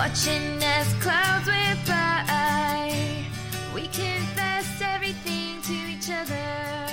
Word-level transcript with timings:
Watching 0.00 0.64
as 0.64 0.94
clouds 1.02 1.46
by, 1.86 3.22
we 3.74 3.86
everything 4.80 5.60
to 5.60 5.74
each 5.74 6.08
other. 6.10 6.86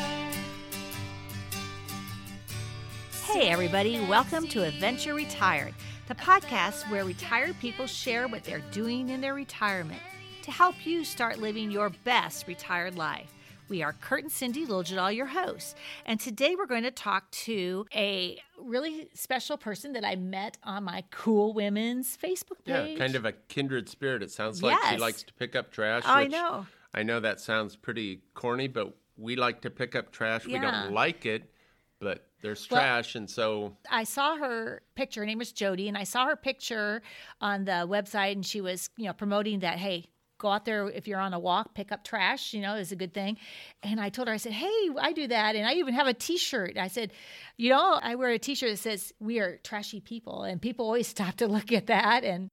Hey, 3.23 3.48
everybody, 3.48 4.02
welcome 4.02 4.46
to 4.50 4.66
Adventure 4.66 5.14
Retired, 5.14 5.73
the 6.09 6.16
podcast 6.16 6.91
where 6.91 7.05
retired 7.05 7.57
people 7.62 7.88
share 7.88 8.28
what 8.28 8.43
they're 8.43 8.62
doing 8.71 9.08
in 9.08 9.21
their 9.21 9.36
retirement 9.36 10.02
to 10.42 10.52
help 10.52 10.76
you 10.86 11.05
start 11.05 11.39
living 11.39 11.71
your 11.71 11.92
best 12.04 12.46
retired 12.46 12.98
life. 12.98 13.32
We 13.70 13.84
are 13.84 13.91
Kurt 13.91 14.23
and 14.23 14.31
Cindy 14.31 14.65
Liljedahl, 14.65 15.13
your 15.13 15.25
hosts, 15.25 15.75
and 16.05 16.21
today 16.21 16.55
we're 16.55 16.67
going 16.67 16.84
to 16.84 16.91
talk 16.91 17.29
to 17.31 17.86
a 17.93 18.39
really 18.57 19.09
special 19.13 19.57
person 19.57 19.91
that 19.93 20.05
I 20.05 20.16
met 20.16 20.57
on 20.63 20.85
my 20.85 21.03
Cool 21.12 21.53
Women's 21.53 22.16
Facebook 22.17 22.63
page. 22.63 22.91
Yeah, 22.91 22.98
kind 22.98 23.16
of 23.16 23.25
a 23.25 23.34
kindred 23.34 23.89
spirit. 23.89 24.23
It 24.23 24.31
sounds 24.31 24.63
like 24.63 24.77
she 24.89 24.98
likes 24.98 25.23
to 25.23 25.34
pick 25.34 25.53
up 25.55 25.70
trash. 25.72 26.03
Oh, 26.05 26.11
I 26.13 26.23
which 26.23 26.31
know. 26.31 26.66
I 26.94 27.03
know 27.03 27.20
that 27.20 27.41
sounds 27.41 27.75
pretty 27.75 28.22
corny, 28.34 28.70
but 28.70 28.95
we 29.17 29.35
like 29.35 29.59
to 29.61 29.70
pick 29.70 29.95
up 29.95 30.11
trash. 30.13 30.45
We 30.45 30.58
don't 30.59 30.94
like 30.94 31.25
it, 31.25 31.52
but 31.99 32.25
there's 32.41 32.70
Well- 32.72 32.80
trash, 32.80 33.16
and 33.16 33.30
so 33.30 33.75
I 33.91 34.05
saw 34.05 34.38
her 34.38 34.81
picture. 34.95 35.20
Her 35.22 35.25
name 35.25 35.39
was 35.39 35.52
Jody, 35.52 35.89
and 35.89 35.97
I 35.97 36.05
saw 36.05 36.25
her 36.27 36.38
picture 36.38 37.02
on 37.41 37.66
the 37.66 37.86
website, 37.86 38.31
and 38.31 38.45
she 38.45 38.61
was, 38.61 38.89
you 38.95 39.05
know, 39.08 39.13
promoting 39.13 39.59
that. 39.59 39.77
Hey, 39.77 40.05
go 40.38 40.50
out 40.50 40.66
there 40.66 40.90
if 40.90 41.08
you're 41.08 41.20
on 41.20 41.34
a 41.34 41.40
walk, 41.40 41.73
pick 41.73 41.91
up 41.91 42.04
trash. 42.04 42.54
You 42.54 42.62
know, 42.62 42.76
is 42.76 42.91
a 42.91 42.95
good 42.95 43.14
thing. 43.14 43.38
And 43.84 44.00
I 44.00 44.09
told 44.09 44.28
her, 44.28 44.34
I 44.34 44.38
said, 44.38 44.54
Hey, 44.54 44.90
I 45.00 45.14
do 45.14 45.28
that, 45.28 45.55
and 45.55 45.66
I 45.66 45.73
even 45.73 45.94
have 45.94 46.08
a 46.08 46.14
T-shirt. 46.14 46.78
I 46.78 46.88
said, 46.88 47.12
You 47.58 47.72
know, 47.72 48.00
I 48.02 48.16
wear 48.16 48.30
a 48.30 48.40
T-shirt 48.40 48.72
that 48.72 48.78
says 48.78 49.14
"We 49.20 49.40
are 49.40 49.58
trashy 49.64 50.00
people," 50.00 50.44
and 50.44 50.62
people 50.62 50.86
always 50.86 51.08
stop 51.18 51.36
to 51.38 51.48
look 51.48 51.72
at 51.72 51.88
that. 51.88 52.23
And 52.23 52.50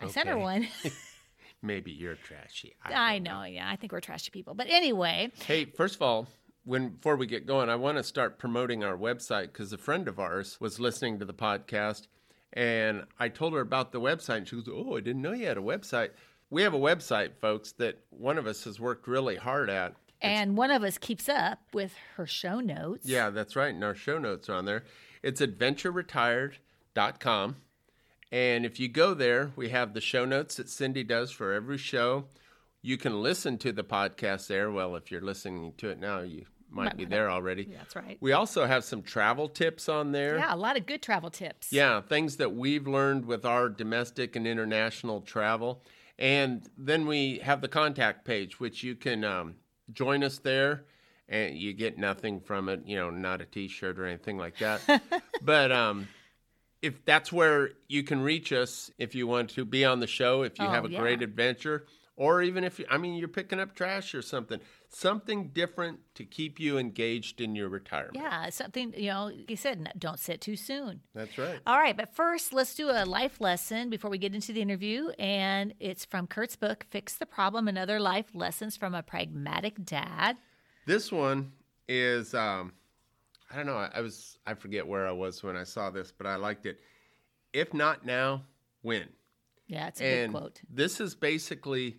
I 0.00 0.08
sent 0.08 0.28
her 0.28 0.38
one. 0.38 0.68
maybe 1.62 1.90
you're 1.90 2.14
trashy. 2.14 2.76
I 2.84 3.14
don't 3.14 3.24
know, 3.24 3.42
yeah, 3.44 3.68
I 3.68 3.76
think 3.76 3.92
we're 3.92 4.00
trashy 4.00 4.30
people. 4.30 4.54
But 4.54 4.68
anyway, 4.68 5.30
Hey, 5.44 5.64
first 5.64 5.96
of 5.96 6.02
all, 6.02 6.28
when 6.64 6.90
before 6.90 7.16
we 7.16 7.26
get 7.26 7.46
going, 7.46 7.68
I 7.68 7.76
want 7.76 7.98
to 7.98 8.04
start 8.04 8.38
promoting 8.38 8.84
our 8.84 8.96
website 8.96 9.46
because 9.46 9.72
a 9.72 9.78
friend 9.78 10.06
of 10.08 10.18
ours 10.18 10.58
was 10.60 10.78
listening 10.78 11.18
to 11.18 11.24
the 11.24 11.34
podcast, 11.34 12.06
and 12.52 13.04
I 13.18 13.28
told 13.28 13.54
her 13.54 13.60
about 13.60 13.92
the 13.92 14.00
website, 14.00 14.38
and 14.38 14.48
she 14.48 14.56
goes, 14.56 14.68
"Oh, 14.70 14.96
I 14.96 15.00
didn't 15.00 15.22
know 15.22 15.32
you 15.32 15.46
had 15.46 15.58
a 15.58 15.62
website." 15.62 16.10
We 16.50 16.62
have 16.62 16.74
a 16.74 16.78
website, 16.78 17.32
folks, 17.40 17.72
that 17.72 17.98
one 18.10 18.38
of 18.38 18.46
us 18.46 18.64
has 18.64 18.80
worked 18.80 19.06
really 19.06 19.36
hard 19.36 19.68
at. 19.70 19.94
and 20.20 20.56
one 20.56 20.70
of 20.70 20.82
us 20.82 20.98
keeps 20.98 21.28
up 21.28 21.60
with 21.72 21.94
her 22.16 22.26
show 22.26 22.60
notes. 22.60 23.06
Yeah, 23.06 23.30
that's 23.30 23.54
right. 23.54 23.74
And 23.74 23.84
our 23.84 23.94
show 23.94 24.18
notes 24.18 24.48
are 24.48 24.54
on 24.54 24.64
there. 24.64 24.84
It's 25.22 25.40
adventureretired.com. 25.40 27.56
And 28.30 28.66
if 28.66 28.78
you 28.78 28.88
go 28.88 29.14
there, 29.14 29.52
we 29.56 29.70
have 29.70 29.94
the 29.94 30.00
show 30.00 30.24
notes 30.24 30.56
that 30.56 30.68
Cindy 30.68 31.02
does 31.04 31.30
for 31.30 31.52
every 31.52 31.78
show. 31.78 32.26
You 32.82 32.98
can 32.98 33.22
listen 33.22 33.58
to 33.58 33.72
the 33.72 33.84
podcast 33.84 34.48
there. 34.48 34.70
Well, 34.70 34.96
if 34.96 35.10
you're 35.10 35.22
listening 35.22 35.72
to 35.78 35.88
it 35.88 35.98
now, 35.98 36.20
you 36.20 36.44
might 36.70 36.96
be 36.96 37.06
there 37.06 37.30
already. 37.30 37.66
Yeah, 37.70 37.78
that's 37.78 37.96
right. 37.96 38.18
We 38.20 38.32
also 38.32 38.66
have 38.66 38.84
some 38.84 39.02
travel 39.02 39.48
tips 39.48 39.88
on 39.88 40.12
there. 40.12 40.36
Yeah, 40.36 40.54
a 40.54 40.56
lot 40.56 40.76
of 40.76 40.84
good 40.84 41.00
travel 41.02 41.30
tips. 41.30 41.72
Yeah, 41.72 42.02
things 42.02 42.36
that 42.36 42.54
we've 42.54 42.86
learned 42.86 43.24
with 43.24 43.46
our 43.46 43.70
domestic 43.70 44.36
and 44.36 44.46
international 44.46 45.22
travel. 45.22 45.82
And 46.18 46.68
then 46.76 47.06
we 47.06 47.38
have 47.38 47.60
the 47.60 47.68
contact 47.68 48.24
page, 48.24 48.58
which 48.58 48.82
you 48.82 48.96
can 48.96 49.24
um, 49.24 49.54
join 49.92 50.24
us 50.24 50.38
there 50.38 50.84
and 51.28 51.56
you 51.56 51.72
get 51.74 51.98
nothing 51.98 52.40
from 52.40 52.68
it, 52.68 52.80
you 52.86 52.96
know, 52.96 53.10
not 53.10 53.40
a 53.40 53.44
t 53.44 53.68
shirt 53.68 53.98
or 53.98 54.04
anything 54.06 54.38
like 54.38 54.58
that. 54.58 54.80
but 55.40 55.70
um, 55.70 56.08
if 56.82 57.04
that's 57.04 57.32
where 57.32 57.70
you 57.88 58.02
can 58.02 58.20
reach 58.20 58.52
us, 58.52 58.90
if 58.98 59.14
you 59.14 59.26
want 59.26 59.50
to 59.50 59.64
be 59.64 59.84
on 59.84 60.00
the 60.00 60.06
show, 60.06 60.42
if 60.42 60.58
you 60.58 60.68
Oh, 60.68 60.70
have 60.70 60.84
a 60.84 60.88
yeah. 60.88 60.98
great 61.00 61.22
adventure, 61.22 61.86
or 62.18 62.42
even 62.42 62.64
if, 62.64 62.80
you, 62.80 62.84
I 62.90 62.98
mean, 62.98 63.14
you're 63.14 63.28
picking 63.28 63.60
up 63.60 63.76
trash 63.76 64.12
or 64.12 64.22
something, 64.22 64.58
something 64.88 65.50
different 65.50 66.00
to 66.16 66.24
keep 66.24 66.58
you 66.58 66.76
engaged 66.76 67.40
in 67.40 67.54
your 67.54 67.68
retirement. 67.68 68.16
Yeah, 68.16 68.50
something, 68.50 68.92
you 68.96 69.10
know, 69.10 69.26
like 69.26 69.48
you 69.48 69.56
said, 69.56 69.92
don't 69.96 70.18
sit 70.18 70.40
too 70.40 70.56
soon. 70.56 71.00
That's 71.14 71.38
right. 71.38 71.60
All 71.64 71.78
right, 71.78 71.96
but 71.96 72.12
first, 72.16 72.52
let's 72.52 72.74
do 72.74 72.90
a 72.90 73.06
life 73.06 73.40
lesson 73.40 73.88
before 73.88 74.10
we 74.10 74.18
get 74.18 74.34
into 74.34 74.52
the 74.52 74.60
interview. 74.60 75.10
And 75.16 75.74
it's 75.78 76.04
from 76.04 76.26
Kurt's 76.26 76.56
book, 76.56 76.86
Fix 76.90 77.14
the 77.14 77.24
Problem 77.24 77.68
and 77.68 77.78
Other 77.78 78.00
Life 78.00 78.34
Lessons 78.34 78.76
from 78.76 78.96
a 78.96 79.02
Pragmatic 79.02 79.84
Dad. 79.84 80.38
This 80.86 81.12
one 81.12 81.52
is 81.86 82.34
um 82.34 82.72
I 83.48 83.56
don't 83.56 83.66
know, 83.66 83.76
I, 83.76 83.90
I 83.94 84.00
was 84.00 84.38
I 84.44 84.54
forget 84.54 84.88
where 84.88 85.06
I 85.06 85.12
was 85.12 85.44
when 85.44 85.54
I 85.56 85.62
saw 85.62 85.90
this, 85.90 86.10
but 86.10 86.26
I 86.26 86.34
liked 86.34 86.66
it. 86.66 86.80
If 87.52 87.72
not 87.72 88.04
now, 88.04 88.42
when? 88.82 89.06
Yeah, 89.68 89.86
it's 89.86 90.00
a 90.00 90.04
and 90.04 90.32
good 90.32 90.40
quote. 90.40 90.60
this 90.68 91.00
is 91.00 91.14
basically 91.14 91.98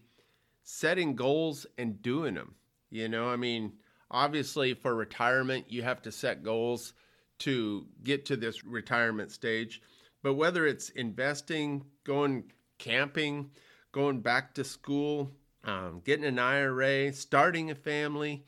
setting 0.72 1.16
goals 1.16 1.66
and 1.80 2.00
doing 2.03 2.35
them. 2.35 2.53
You 2.91 3.09
know, 3.09 3.28
I 3.28 3.38
mean, 3.38 3.74
obviously 4.12 4.75
for 4.75 4.94
retirement, 4.94 5.66
you 5.68 5.81
have 5.81 6.03
to 6.03 6.12
set 6.12 6.44
goals 6.44 6.94
to 7.40 7.88
get 8.03 8.24
to 8.28 8.38
this 8.38 8.63
retirement 8.63 9.31
stage. 9.31 9.81
But 10.22 10.35
whether 10.35 10.68
it's 10.68 10.90
investing, 10.90 11.85
going 12.03 12.52
camping, 12.78 13.50
going 13.91 14.19
back 14.19 14.53
to 14.53 14.63
school, 14.63 15.31
um, 15.63 16.02
getting 16.06 16.25
an 16.25 16.38
IRA, 16.38 17.13
starting 17.13 17.72
a 17.72 17.75
family, 17.75 18.46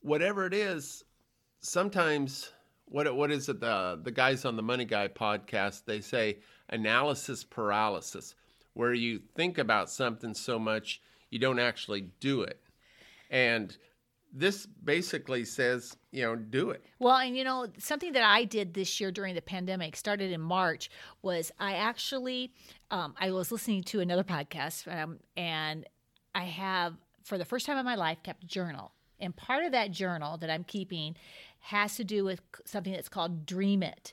whatever 0.00 0.44
it 0.44 0.52
is, 0.52 1.02
sometimes 1.60 2.52
what 2.84 3.16
what 3.16 3.30
is 3.30 3.48
it 3.48 3.60
the 3.60 3.98
the 4.02 4.10
guys 4.10 4.44
on 4.44 4.56
the 4.56 4.62
Money 4.62 4.84
Guy 4.84 5.08
podcast 5.08 5.86
they 5.86 6.02
say 6.02 6.40
analysis 6.68 7.42
paralysis, 7.42 8.34
where 8.74 8.92
you 8.92 9.22
think 9.34 9.56
about 9.56 9.88
something 9.88 10.34
so 10.34 10.58
much 10.58 11.00
you 11.34 11.40
don't 11.40 11.58
actually 11.58 12.02
do 12.20 12.42
it, 12.42 12.60
and 13.28 13.76
this 14.32 14.66
basically 14.66 15.44
says 15.44 15.96
you 16.12 16.22
know 16.22 16.36
do 16.36 16.70
it. 16.70 16.84
Well, 17.00 17.16
and 17.16 17.36
you 17.36 17.42
know, 17.42 17.66
something 17.76 18.12
that 18.12 18.22
I 18.22 18.44
did 18.44 18.72
this 18.72 19.00
year 19.00 19.10
during 19.10 19.34
the 19.34 19.42
pandemic, 19.42 19.96
started 19.96 20.30
in 20.30 20.40
March, 20.40 20.90
was 21.22 21.50
I 21.58 21.74
actually, 21.74 22.52
um, 22.92 23.14
I 23.20 23.32
was 23.32 23.50
listening 23.50 23.82
to 23.84 23.98
another 23.98 24.22
podcast, 24.22 24.86
um, 24.86 25.18
and 25.36 25.84
I 26.36 26.44
have, 26.44 26.94
for 27.24 27.36
the 27.36 27.44
first 27.44 27.66
time 27.66 27.78
in 27.78 27.84
my 27.84 27.96
life, 27.96 28.22
kept 28.22 28.44
a 28.44 28.46
journal. 28.46 28.92
And 29.18 29.34
part 29.34 29.64
of 29.64 29.72
that 29.72 29.90
journal 29.90 30.36
that 30.38 30.50
I'm 30.50 30.62
keeping 30.62 31.16
has 31.60 31.96
to 31.96 32.04
do 32.04 32.24
with 32.24 32.40
something 32.64 32.92
that's 32.92 33.08
called 33.08 33.44
Dream 33.44 33.82
It. 33.82 34.12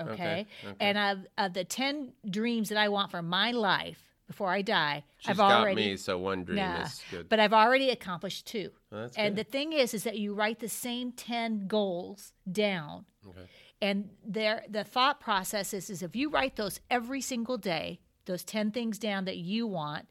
Okay. 0.00 0.12
Okay, 0.12 0.46
okay. 0.64 0.76
And 0.80 0.96
of, 0.96 1.26
of 1.36 1.52
the 1.52 1.64
10 1.64 2.12
dreams 2.30 2.70
that 2.70 2.78
I 2.78 2.88
want 2.88 3.10
for 3.10 3.20
my 3.20 3.50
life 3.50 4.11
before 4.32 4.48
I 4.50 4.62
die, 4.62 5.04
She's 5.18 5.30
I've 5.30 5.36
got 5.36 5.60
already. 5.60 5.90
me, 5.90 5.96
so 5.96 6.18
one 6.18 6.44
dream 6.44 6.56
Nah, 6.56 6.82
is 6.82 7.02
good. 7.10 7.28
But 7.28 7.38
I've 7.38 7.52
already 7.52 7.90
accomplished 7.90 8.46
two. 8.46 8.70
Well, 8.90 9.10
and 9.16 9.36
good. 9.36 9.46
the 9.46 9.50
thing 9.50 9.72
is, 9.72 9.92
is 9.92 10.04
that 10.04 10.18
you 10.18 10.32
write 10.34 10.58
the 10.60 10.68
same 10.68 11.12
10 11.12 11.66
goals 11.66 12.32
down. 12.50 13.04
Okay. 13.28 13.46
And 13.82 14.08
there, 14.24 14.64
the 14.68 14.84
thought 14.84 15.20
process 15.20 15.74
is, 15.74 15.90
is 15.90 16.02
if 16.02 16.16
you 16.16 16.30
write 16.30 16.56
those 16.56 16.80
every 16.90 17.20
single 17.20 17.58
day, 17.58 18.00
those 18.24 18.42
10 18.44 18.70
things 18.70 18.98
down 18.98 19.24
that 19.26 19.36
you 19.36 19.66
want, 19.66 20.06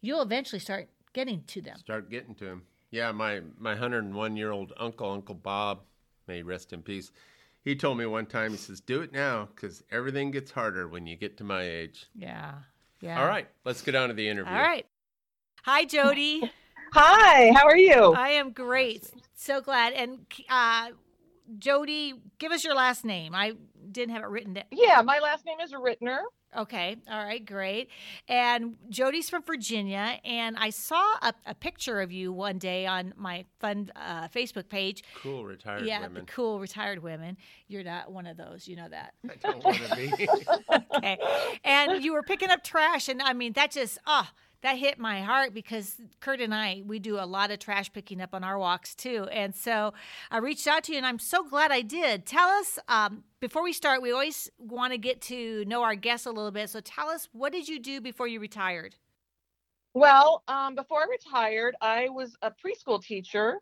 you'll 0.00 0.22
eventually 0.22 0.60
start 0.60 0.88
getting 1.12 1.42
to 1.48 1.60
them. 1.60 1.76
Start 1.78 2.08
getting 2.10 2.34
to 2.36 2.44
them. 2.44 2.62
Yeah, 2.90 3.12
my 3.12 3.40
my 3.58 3.72
101 3.72 4.36
year 4.36 4.52
old 4.52 4.72
uncle, 4.78 5.10
Uncle 5.10 5.34
Bob, 5.34 5.80
may 6.28 6.36
he 6.36 6.42
rest 6.42 6.72
in 6.72 6.82
peace. 6.82 7.10
He 7.64 7.74
told 7.74 7.98
me 7.98 8.06
one 8.06 8.26
time, 8.26 8.52
he 8.52 8.56
says, 8.56 8.80
"Do 8.80 9.02
it 9.02 9.12
now, 9.12 9.48
because 9.54 9.82
everything 9.90 10.30
gets 10.30 10.52
harder 10.52 10.86
when 10.86 11.04
you 11.08 11.16
get 11.16 11.36
to 11.38 11.44
my 11.44 11.62
age." 11.62 12.06
Yeah. 12.14 12.54
Yeah. 13.06 13.20
All 13.20 13.28
right, 13.28 13.46
let's 13.64 13.82
get 13.82 13.94
on 13.94 14.08
to 14.08 14.14
the 14.14 14.28
interview. 14.28 14.52
All 14.52 14.60
right. 14.60 14.84
Hi, 15.62 15.84
Jody. 15.84 16.50
Hi, 16.92 17.52
how 17.54 17.66
are 17.66 17.76
you? 17.76 18.14
I 18.14 18.30
am 18.30 18.50
great. 18.50 19.08
So 19.34 19.60
glad. 19.60 19.92
And 19.92 20.26
uh, 20.50 20.88
Jody, 21.58 22.14
give 22.38 22.52
us 22.52 22.64
your 22.64 22.74
last 22.74 23.04
name. 23.04 23.34
I 23.34 23.52
didn't 23.92 24.14
have 24.14 24.24
it 24.24 24.28
written 24.28 24.54
down. 24.54 24.64
Yeah, 24.72 25.02
my 25.02 25.20
last 25.20 25.44
name 25.44 25.60
is 25.60 25.72
Rittner. 25.72 26.18
Okay. 26.56 26.96
All 27.10 27.22
right. 27.22 27.44
Great. 27.44 27.90
And 28.28 28.76
Jody's 28.88 29.28
from 29.28 29.42
Virginia. 29.42 30.18
And 30.24 30.56
I 30.56 30.70
saw 30.70 31.02
a, 31.22 31.34
a 31.46 31.54
picture 31.54 32.00
of 32.00 32.10
you 32.10 32.32
one 32.32 32.58
day 32.58 32.86
on 32.86 33.12
my 33.16 33.44
fun 33.60 33.90
uh, 33.94 34.28
Facebook 34.28 34.68
page. 34.68 35.04
Cool 35.22 35.44
retired 35.44 35.84
yeah, 35.84 36.00
women. 36.00 36.24
the 36.24 36.32
cool 36.32 36.58
retired 36.58 37.02
women. 37.02 37.36
You're 37.68 37.84
not 37.84 38.10
one 38.10 38.26
of 38.26 38.36
those. 38.36 38.66
You 38.66 38.76
know 38.76 38.88
that. 38.88 39.14
I 39.28 39.34
don't 39.40 39.62
want 39.62 39.76
to 39.76 39.96
be. 39.96 40.28
okay. 40.96 41.18
And 41.64 42.02
you 42.02 42.12
were 42.12 42.22
picking 42.22 42.50
up 42.50 42.64
trash. 42.64 43.08
And 43.08 43.20
I 43.20 43.32
mean, 43.32 43.52
that 43.52 43.70
just, 43.70 43.98
oh, 44.06 44.28
that 44.62 44.78
hit 44.78 44.98
my 44.98 45.20
heart 45.20 45.54
because 45.54 45.96
Kurt 46.20 46.40
and 46.40 46.54
I, 46.54 46.82
we 46.86 46.98
do 46.98 47.18
a 47.18 47.26
lot 47.26 47.50
of 47.50 47.58
trash 47.58 47.92
picking 47.92 48.20
up 48.20 48.34
on 48.34 48.42
our 48.42 48.58
walks 48.58 48.94
too. 48.94 49.28
And 49.30 49.54
so 49.54 49.94
I 50.30 50.38
reached 50.38 50.66
out 50.66 50.84
to 50.84 50.92
you 50.92 50.98
and 50.98 51.06
I'm 51.06 51.18
so 51.18 51.44
glad 51.44 51.70
I 51.70 51.82
did. 51.82 52.26
Tell 52.26 52.48
us, 52.48 52.78
um, 52.88 53.24
before 53.40 53.62
we 53.62 53.72
start, 53.72 54.02
we 54.02 54.12
always 54.12 54.50
want 54.58 54.92
to 54.92 54.98
get 54.98 55.20
to 55.22 55.64
know 55.66 55.82
our 55.82 55.94
guests 55.94 56.26
a 56.26 56.30
little 56.30 56.50
bit. 56.50 56.70
So 56.70 56.80
tell 56.80 57.08
us, 57.08 57.28
what 57.32 57.52
did 57.52 57.68
you 57.68 57.78
do 57.78 58.00
before 58.00 58.28
you 58.28 58.40
retired? 58.40 58.96
Well, 59.94 60.42
um, 60.48 60.74
before 60.74 61.00
I 61.02 61.06
retired, 61.06 61.74
I 61.80 62.08
was 62.10 62.36
a 62.42 62.50
preschool 62.50 63.02
teacher 63.02 63.60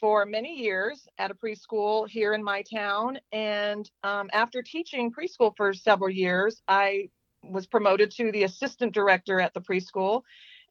for 0.00 0.26
many 0.26 0.58
years 0.58 1.06
at 1.18 1.30
a 1.30 1.34
preschool 1.34 2.08
here 2.08 2.34
in 2.34 2.42
my 2.42 2.62
town. 2.62 3.18
And 3.32 3.90
um, 4.02 4.28
after 4.32 4.62
teaching 4.62 5.12
preschool 5.12 5.52
for 5.56 5.72
several 5.72 6.10
years, 6.10 6.62
I 6.68 7.10
was 7.50 7.66
promoted 7.66 8.10
to 8.12 8.32
the 8.32 8.44
assistant 8.44 8.92
director 8.92 9.40
at 9.40 9.54
the 9.54 9.60
preschool. 9.60 10.22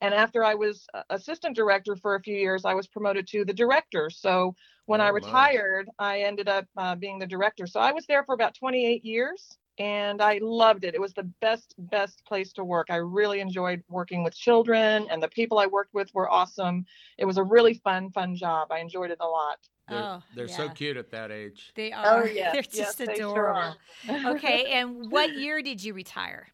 And 0.02 0.14
after 0.14 0.44
I 0.44 0.56
was 0.56 0.86
uh, 0.94 1.04
assistant 1.10 1.56
director 1.56 1.96
for 1.96 2.16
a 2.16 2.22
few 2.22 2.36
years, 2.36 2.66
I 2.66 2.74
was 2.74 2.88
promoted 2.88 3.28
to 3.28 3.46
the 3.46 3.54
director. 3.54 4.10
So 4.10 4.56
when 4.86 5.00
Oh, 5.00 5.06
I 5.06 5.10
my. 5.10 5.14
retired, 5.14 5.90
I 6.00 6.22
ended 6.22 6.50
up 6.50 6.66
uh, 6.78 6.96
being 6.96 7.20
the 7.20 7.28
director. 7.28 7.68
So 7.68 7.80
I 7.80 7.92
was 7.92 8.06
there 8.08 8.24
for 8.24 8.36
about 8.36 8.56
28 8.56 9.06
years 9.06 9.58
and 9.80 10.22
I 10.22 10.40
loved 10.42 10.84
it. 10.84 10.94
It 10.94 11.02
was 11.02 11.14
the 11.14 11.30
best, 11.42 11.74
best 11.78 12.24
place 12.25 12.54
to 12.54 12.64
work. 12.64 12.88
I 12.90 12.98
really 12.98 13.40
enjoyed 13.40 13.81
working 13.90 14.24
with 14.24 14.36
children 14.36 15.08
and 15.10 15.24
the 15.24 15.30
people 15.30 15.58
I 15.58 15.68
worked 15.68 15.94
with 15.94 16.14
were 16.14 16.30
awesome. 16.30 16.86
It 17.18 17.25
was 17.25 17.38
a 17.38 17.44
really 17.44 17.75
fun, 17.75 18.12
fun 18.12 18.36
job. 18.36 18.72
I 18.72 18.80
enjoyed 18.80 19.10
it 19.12 19.18
a 19.22 19.25
lot. 19.28 19.60
They're, 19.88 20.04
Oh, 20.06 20.24
they're 20.36 20.48
so 20.48 20.70
cute 20.70 20.98
at 20.98 21.12
that 21.12 21.31
age. 21.31 21.72
They 21.75 21.92
are. 21.92 22.22
Oh, 22.22 22.25
yes, 22.25 22.54
They're 22.54 22.64
yes, 22.74 22.96
just 22.96 23.00
they 23.00 23.16
sure 23.16 23.50
adorable. 23.50 23.78
are. 24.10 24.31
okay, 24.36 24.66
and 24.74 25.12
what 25.12 25.34
year 25.34 25.62
did 25.62 25.84
you 25.84 25.94
retire? 25.94 26.48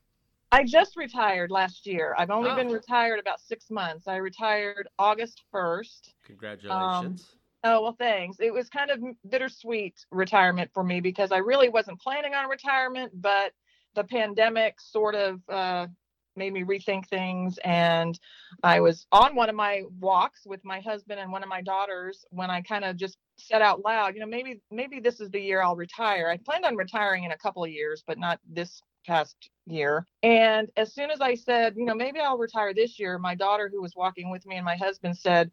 I 0.51 0.63
just 0.63 0.97
retired 0.97 1.51
last 1.51 1.85
year. 1.85 2.15
I've 2.17 2.31
only 2.31 2.49
Oh. 2.49 2.55
been 2.55 2.69
retired 2.69 3.19
about 3.19 3.39
six 3.39 3.69
months. 3.69 4.07
I 4.07 4.17
retired 4.17 4.87
August 4.97 5.43
1st. 5.51 6.15
Congratulations. 6.25 7.35
Oh, 7.63 7.81
well, 7.81 7.95
thanks. 7.99 8.39
It 8.39 8.53
was 8.53 8.69
kind 8.69 8.89
of 8.89 9.03
bittersweet 9.29 10.05
retirement 10.11 10.71
for 10.73 10.83
me 10.83 11.01
because 11.01 11.31
I 11.31 11.37
really 11.37 11.69
wasn't 11.69 11.99
planning 11.99 12.33
on 12.33 12.49
retirement, 12.49 13.11
but 13.21 13.53
the 13.95 14.03
pandemic 14.03 14.79
sort 14.79 15.13
of 15.13 15.41
uh, 15.49 15.87
made 16.35 16.53
me 16.53 16.63
rethink 16.63 17.07
things. 17.07 17.59
And 17.65 18.17
I 18.63 18.79
was 18.79 19.05
on 19.11 19.35
one 19.35 19.49
of 19.49 19.55
my 19.55 19.83
walks 19.99 20.45
with 20.45 20.63
my 20.63 20.79
husband 20.79 21.19
and 21.19 21.31
one 21.31 21.43
of 21.43 21.49
my 21.49 21.61
daughters 21.61 22.25
when 22.29 22.49
I 22.49 22.61
kind 22.61 22.85
of 22.85 22.95
just 22.95 23.17
said 23.37 23.61
out 23.61 23.83
loud, 23.83 24.15
you 24.15 24.21
know, 24.21 24.25
maybe 24.25 24.61
maybe 24.71 24.99
this 24.99 25.19
is 25.19 25.29
the 25.29 25.39
year 25.39 25.61
I'll 25.61 25.75
retire. 25.75 26.29
I 26.29 26.37
planned 26.37 26.65
on 26.65 26.75
retiring 26.75 27.25
in 27.25 27.31
a 27.31 27.37
couple 27.37 27.63
of 27.63 27.69
years, 27.71 28.03
but 28.07 28.17
not 28.17 28.39
this 28.47 28.81
past 29.05 29.49
year. 29.65 30.05
And 30.23 30.69
as 30.77 30.93
soon 30.93 31.11
as 31.11 31.21
I 31.21 31.35
said, 31.35 31.75
you 31.77 31.85
know, 31.85 31.95
maybe 31.95 32.19
I'll 32.19 32.37
retire 32.37 32.73
this 32.73 32.99
year, 32.99 33.17
my 33.17 33.35
daughter 33.35 33.69
who 33.71 33.81
was 33.81 33.95
walking 33.95 34.29
with 34.29 34.45
me 34.45 34.55
and 34.55 34.65
my 34.65 34.75
husband 34.75 35.17
said, 35.17 35.51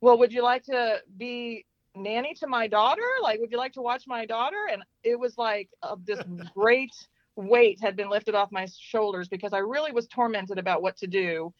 well, 0.00 0.18
would 0.18 0.32
you 0.32 0.42
like 0.42 0.64
to 0.64 1.00
be 1.16 1.64
nanny 1.94 2.34
to 2.34 2.46
my 2.46 2.66
daughter? 2.66 3.02
Like, 3.22 3.40
would 3.40 3.50
you 3.50 3.58
like 3.58 3.72
to 3.74 3.82
watch 3.82 4.04
my 4.06 4.26
daughter? 4.26 4.68
And 4.70 4.82
it 5.02 5.18
was 5.18 5.38
like 5.38 5.70
uh, 5.82 5.96
this 6.04 6.20
great 6.54 6.94
weight 7.36 7.80
had 7.80 7.96
been 7.96 8.08
lifted 8.08 8.34
off 8.34 8.50
my 8.50 8.66
shoulders 8.78 9.28
because 9.28 9.52
I 9.52 9.58
really 9.58 9.92
was 9.92 10.06
tormented 10.06 10.58
about 10.58 10.82
what 10.82 10.96
to 10.98 11.06
do. 11.06 11.52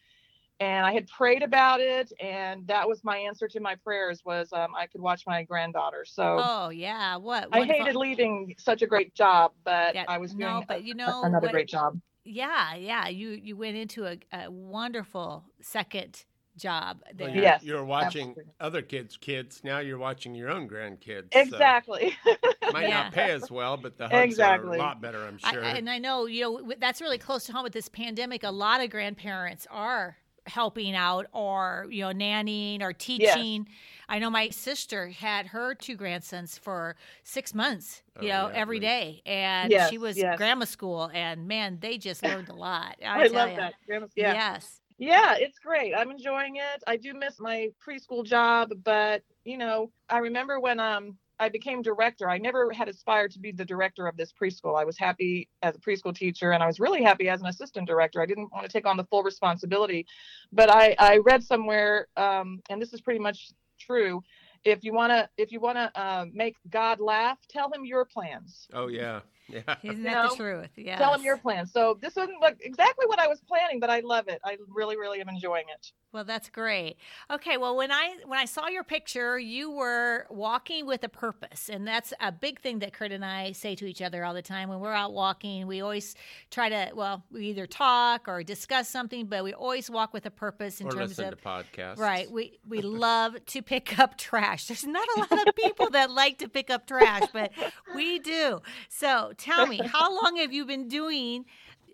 And 0.59 0.85
I 0.85 0.91
had 0.91 1.07
prayed 1.07 1.43
about 1.43 1.81
it, 1.81 2.11
and 2.19 2.65
that 2.65 2.87
was 2.87 3.03
my 3.03 3.17
answer 3.17 3.47
to 3.47 3.59
my 3.59 3.75
prayers 3.75 4.23
was 4.25 4.51
um, 4.53 4.73
I 4.75 4.87
could 4.87 5.01
watch 5.01 5.23
my 5.27 5.43
granddaughter. 5.43 6.03
So 6.03 6.39
Oh 6.43 6.69
yeah, 6.69 7.15
what? 7.17 7.47
I 7.51 7.59
wonderful- 7.59 7.83
hated 7.85 7.95
leaving 7.95 8.55
such 8.57 8.81
a 8.81 8.87
great 8.87 9.13
job, 9.13 9.51
but 9.63 9.93
Yeah, 9.93 10.05
I 10.07 10.17
was 10.17 10.31
doing 10.31 10.41
no, 10.41 10.63
but 10.67 10.83
you 10.83 10.93
a- 10.93 10.97
know 10.97 11.21
another 11.23 11.45
what- 11.47 11.51
great 11.53 11.67
job. 11.69 11.99
Yeah, 12.23 12.73
yeah. 12.75 13.07
You 13.07 13.29
you 13.29 13.55
went 13.55 13.77
into 13.77 14.05
a, 14.05 14.17
a 14.33 14.49
wonderful 14.51 15.45
second 15.61 16.25
job 16.57 17.01
there. 17.13 17.27
Well, 17.27 17.35
you're, 17.35 17.43
Yes, 17.43 17.63
you're 17.63 17.85
watching 17.85 18.29
absolutely. 18.29 18.53
other 18.59 18.81
kids' 18.81 19.15
kids. 19.15 19.61
Now 19.63 19.77
you're 19.77 19.99
watching 19.99 20.33
your 20.33 20.49
own 20.49 20.67
grandkids. 20.67 21.27
Exactly. 21.33 22.17
So 22.25 22.33
might 22.73 22.89
Yeah. 22.89 23.03
not 23.03 23.13
pay 23.13 23.29
as 23.31 23.51
well, 23.51 23.77
but 23.77 23.95
the 23.97 24.07
hugs 24.09 24.23
Exactly. 24.33 24.71
are 24.71 24.81
a 24.81 24.83
lot 24.83 24.99
better, 25.01 25.23
I'm 25.23 25.37
I- 25.43 25.51
sure. 25.53 25.61
and 25.63 25.87
I 25.87 25.99
know 25.99 26.25
you 26.25 26.41
know 26.41 26.73
that's 26.79 26.99
really 26.99 27.19
close 27.19 27.45
to 27.45 27.53
home 27.53 27.63
with 27.63 27.73
this 27.73 27.89
pandemic. 27.89 28.43
A 28.43 28.49
lot 28.51 28.81
of 28.83 28.89
grandparents 28.89 29.67
are 29.69 30.17
helping 30.47 30.95
out 30.95 31.27
or 31.33 31.85
you 31.89 32.01
know 32.03 32.11
nannying 32.11 32.81
or 32.81 32.93
teaching. 32.93 33.67
I 34.09 34.19
know 34.19 34.29
my 34.29 34.49
sister 34.49 35.09
had 35.09 35.47
her 35.47 35.75
two 35.75 35.95
grandsons 35.95 36.57
for 36.57 36.95
six 37.23 37.53
months, 37.53 38.01
you 38.21 38.29
Oh, 38.29 38.31
know, 38.31 38.47
yeah, 38.47 38.53
every 38.55 38.77
right. 38.77 38.81
day, 38.81 39.21
and 39.25 39.71
Yes, 39.71 39.89
she 39.89 39.97
was 39.97 40.17
yes. 40.17 40.37
grandma 40.37 40.65
school, 40.65 41.09
and 41.13 41.47
man, 41.47 41.77
they 41.81 41.97
just 41.97 42.23
learned 42.23 42.49
a 42.49 42.55
lot. 42.55 42.95
I, 43.05 43.23
I, 43.25 43.27
love 43.27 43.49
ya. 43.51 43.55
that. 43.57 43.73
Grandma's- 43.85 44.11
Yeah. 44.15 44.33
Yes. 44.33 44.81
Yeah, 44.99 45.35
it's 45.37 45.59
great. 45.59 45.93
I'm 45.93 46.09
enjoying 46.09 46.55
it. 46.55 46.83
I 46.87 46.97
do 46.97 47.13
miss 47.13 47.39
my 47.39 47.69
preschool 47.85 48.25
job, 48.25 48.71
but 48.83 49.21
you 49.43 49.57
know, 49.57 49.91
I 50.09 50.17
remember 50.19 50.59
when 50.59 50.79
um 50.79 51.17
I 51.39 51.49
became 51.49 51.81
director. 51.81 52.29
I 52.29 52.37
never 52.37 52.71
had 52.71 52.87
aspired 52.87 53.31
to 53.31 53.39
be 53.39 53.51
the 53.51 53.65
director 53.65 54.07
of 54.07 54.17
this 54.17 54.33
preschool. 54.33 54.79
I 54.79 54.85
was 54.85 54.97
happy 54.97 55.49
as 55.61 55.75
a 55.75 55.79
preschool 55.79 56.15
teacher 56.15 56.51
and 56.51 56.63
I 56.63 56.67
was 56.67 56.79
really 56.79 57.03
happy 57.03 57.29
as 57.29 57.41
an 57.41 57.47
assistant 57.47 57.87
director. 57.87 58.21
I 58.21 58.25
didn't 58.25 58.51
want 58.51 58.65
to 58.65 58.71
take 58.71 58.87
on 58.87 58.97
the 58.97 59.03
full 59.05 59.23
responsibility. 59.23 60.05
But 60.51 60.69
I 60.69 60.95
I 60.97 61.17
read 61.17 61.43
somewhere 61.43 62.07
um 62.17 62.61
and 62.69 62.81
this 62.81 62.93
is 62.93 63.01
pretty 63.01 63.19
much 63.19 63.51
true. 63.79 64.23
If 64.63 64.83
you 64.83 64.93
want 64.93 65.11
to 65.11 65.29
if 65.37 65.51
you 65.51 65.59
want 65.59 65.77
to 65.77 65.99
uh, 65.99 66.25
make 66.33 66.55
God 66.69 66.99
laugh, 66.99 67.37
tell 67.47 67.71
him 67.71 67.85
your 67.85 68.05
plans. 68.05 68.67
oh, 68.73 68.87
yeah. 68.87 69.21
Yeah. 69.49 69.75
Isn't 69.83 69.97
You 69.97 70.03
that 70.03 70.29
the 70.31 70.35
truth? 70.35 70.69
Yeah. 70.75 70.97
Tell 70.97 71.13
them 71.13 71.23
your 71.23 71.37
plan. 71.37 71.65
So 71.65 71.97
this 72.01 72.17
isn't 72.17 72.41
like 72.41 72.57
exactly 72.61 73.05
what 73.05 73.19
I 73.19 73.27
was 73.27 73.39
planning, 73.41 73.79
but 73.79 73.89
I 73.89 74.01
love 74.01 74.27
it. 74.27 74.39
I 74.43 74.57
really 74.67 74.97
really 74.97 75.21
am 75.21 75.29
enjoying 75.29 75.65
it. 75.73 75.91
Well, 76.13 76.23
that's 76.23 76.49
great. 76.49 76.95
Okay, 77.29 77.57
well, 77.57 77.75
when 77.75 77.91
I 77.91 78.15
when 78.25 78.39
I 78.39 78.45
saw 78.45 78.67
your 78.69 78.83
picture, 78.83 79.37
you 79.37 79.69
were 79.69 80.25
walking 80.29 80.85
with 80.85 81.03
a 81.03 81.09
purpose, 81.09 81.69
and 81.69 81.85
that's 81.85 82.13
a 82.21 82.31
big 82.31 82.61
thing 82.61 82.79
that 82.79 82.93
Kurt 82.93 83.11
and 83.11 83.25
I 83.25 83.51
say 83.51 83.75
to 83.75 83.85
each 83.85 84.01
other 84.01 84.23
all 84.23 84.33
the 84.33 84.41
time. 84.41 84.69
When 84.69 84.79
we're 84.79 84.93
out 84.93 85.13
walking, 85.13 85.67
we 85.67 85.81
always 85.81 86.15
try 86.49 86.69
to 86.69 86.91
well, 86.95 87.25
we 87.29 87.47
either 87.47 87.67
talk 87.67 88.27
or 88.27 88.41
discuss 88.41 88.87
something, 88.87 89.25
but 89.25 89.43
we 89.43 89.53
always 89.53 89.89
walk 89.89 90.13
with 90.13 90.25
a 90.25 90.31
purpose 90.31 90.79
in 90.79 90.87
or 90.87 90.91
terms 90.91 91.19
of 91.19 91.31
to 91.31 91.35
podcasts. 91.35 91.99
Right. 91.99 92.31
We 92.31 92.59
we 92.67 92.81
love 93.07 93.45
to 93.47 93.61
pick 93.61 93.99
up 93.99 94.17
trash. 94.17 94.67
There's 94.67 94.85
not 94.85 95.07
a 95.17 95.19
lot 95.19 95.47
of 95.47 95.55
people 95.55 95.89
that 95.89 96.09
like 96.09 96.37
to 96.39 96.47
pick 96.47 96.69
up 96.69 96.87
trash, 96.87 97.23
but 97.33 97.51
we 97.93 98.19
do. 98.19 98.61
So 98.87 99.33
tell 99.37 99.65
me, 99.67 99.81
how 99.85 100.09
long 100.23 100.37
have 100.37 100.53
you 100.53 100.65
been 100.65 100.87
doing 100.87 101.45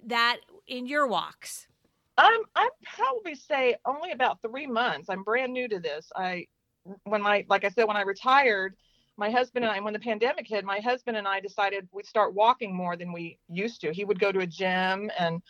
that 0.06 0.38
in 0.68 0.88
your 0.88 1.08
walks? 1.08 1.68
I'm 2.18 2.42
I'd 2.56 2.70
probably 2.96 3.36
say 3.36 3.76
only 3.86 4.12
about 4.12 4.40
three 4.42 4.68
months. 4.68 5.10
I'm 5.10 5.24
brand 5.24 5.52
new 5.52 5.68
to 5.68 5.80
this. 5.80 6.12
I 6.16 6.48
when 7.06 7.26
I 7.26 7.46
like 7.50 7.64
I 7.64 7.70
said 7.70 7.88
when 7.88 7.98
I 7.98 8.02
retired, 8.02 8.76
my 9.18 9.32
husband 9.32 9.66
and 9.66 9.74
I 9.74 9.80
when 9.80 9.94
the 9.94 10.00
pandemic 10.00 10.48
hit, 10.48 10.64
my 10.64 10.80
husband 10.80 11.18
and 11.18 11.28
I 11.28 11.40
decided 11.40 11.88
we'd 11.92 12.06
start 12.06 12.34
walking 12.34 12.76
more 12.76 12.96
than 12.96 13.12
we 13.12 13.40
used 13.50 13.82
to. 13.82 13.92
He 13.92 14.06
would 14.06 14.20
go 14.20 14.32
to 14.32 14.40
a 14.40 14.48
gym 14.48 15.10
and 15.18 15.42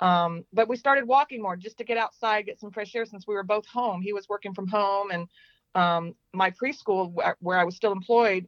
um 0.00 0.44
but 0.52 0.68
we 0.68 0.76
started 0.76 1.06
walking 1.06 1.42
more 1.42 1.56
just 1.56 1.78
to 1.78 1.84
get 1.84 1.98
outside, 1.98 2.46
get 2.46 2.60
some 2.60 2.70
fresh 2.70 2.94
air 2.94 3.04
since 3.04 3.26
we 3.26 3.34
were 3.34 3.42
both 3.44 3.66
home. 3.66 4.00
He 4.00 4.12
was 4.12 4.28
working 4.28 4.54
from 4.54 4.68
home 4.68 5.10
and 5.10 5.28
um 5.74 6.14
my 6.32 6.50
preschool 6.52 7.12
where 7.40 7.58
I 7.58 7.64
was 7.64 7.74
still 7.74 7.92
employed, 7.92 8.46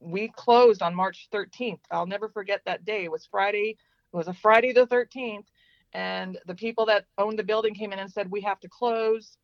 we 0.00 0.28
closed 0.28 0.82
on 0.82 0.94
March 0.94 1.28
13th. 1.32 1.80
I'll 1.90 2.06
never 2.06 2.28
forget 2.28 2.62
that 2.66 2.84
day. 2.84 3.04
It 3.04 3.10
was 3.10 3.26
Friday. 3.30 3.76
It 4.12 4.16
was 4.16 4.28
a 4.28 4.34
Friday 4.34 4.72
the 4.72 4.86
13th 4.86 5.46
and 5.92 6.38
the 6.46 6.54
people 6.54 6.86
that 6.86 7.06
owned 7.16 7.38
the 7.38 7.44
building 7.44 7.74
came 7.74 7.92
in 7.92 7.98
and 7.98 8.10
said 8.10 8.30
we 8.30 8.40
have 8.40 8.60
to 8.60 8.68
close 8.68 9.38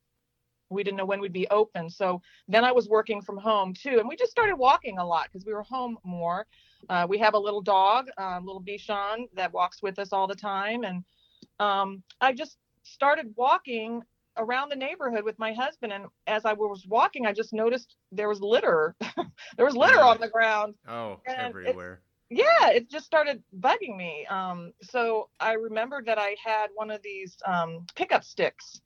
we 0.68 0.82
didn't 0.82 0.96
know 0.96 1.04
when 1.04 1.20
we'd 1.20 1.32
be 1.32 1.48
open 1.48 1.88
so 1.88 2.20
then 2.48 2.64
i 2.64 2.72
was 2.72 2.88
working 2.88 3.20
from 3.22 3.38
home 3.38 3.72
too 3.72 3.98
and 3.98 4.08
we 4.08 4.16
just 4.16 4.30
started 4.30 4.56
walking 4.56 4.98
a 4.98 5.06
lot 5.06 5.26
because 5.26 5.46
we 5.46 5.52
were 5.52 5.62
home 5.62 5.96
more 6.04 6.46
uh, 6.88 7.06
we 7.08 7.18
have 7.18 7.34
a 7.34 7.38
little 7.38 7.62
dog 7.62 8.06
um, 8.18 8.44
little 8.44 8.62
bichon 8.62 9.26
that 9.34 9.52
walks 9.52 9.82
with 9.82 9.98
us 9.98 10.12
all 10.12 10.26
the 10.26 10.34
time 10.34 10.84
and 10.84 11.04
um, 11.60 12.02
i 12.20 12.32
just 12.32 12.58
started 12.82 13.32
walking 13.36 14.02
around 14.36 14.68
the 14.70 14.76
neighborhood 14.76 15.24
with 15.24 15.38
my 15.38 15.52
husband 15.52 15.92
and 15.92 16.06
as 16.26 16.44
i 16.44 16.52
was 16.52 16.86
walking 16.88 17.26
i 17.26 17.32
just 17.32 17.52
noticed 17.52 17.96
there 18.12 18.28
was 18.28 18.40
litter 18.40 18.94
there 19.56 19.66
was 19.66 19.76
litter 19.76 19.98
Yeah. 19.98 20.06
on 20.06 20.18
the 20.20 20.28
ground 20.28 20.74
Oh, 20.88 21.20
And 21.26 21.36
everywhere. 21.48 22.00
yeah 22.30 22.70
it 22.70 22.90
just 22.90 23.04
started 23.06 23.42
bugging 23.58 23.96
me 23.96 24.26
um 24.30 24.72
so 24.82 25.28
i 25.40 25.52
remembered 25.52 26.06
that 26.06 26.18
i 26.18 26.34
had 26.42 26.68
one 26.74 26.90
of 26.90 27.02
these 27.02 27.36
um 27.46 27.86
pickup 27.94 28.24
sticks 28.24 28.80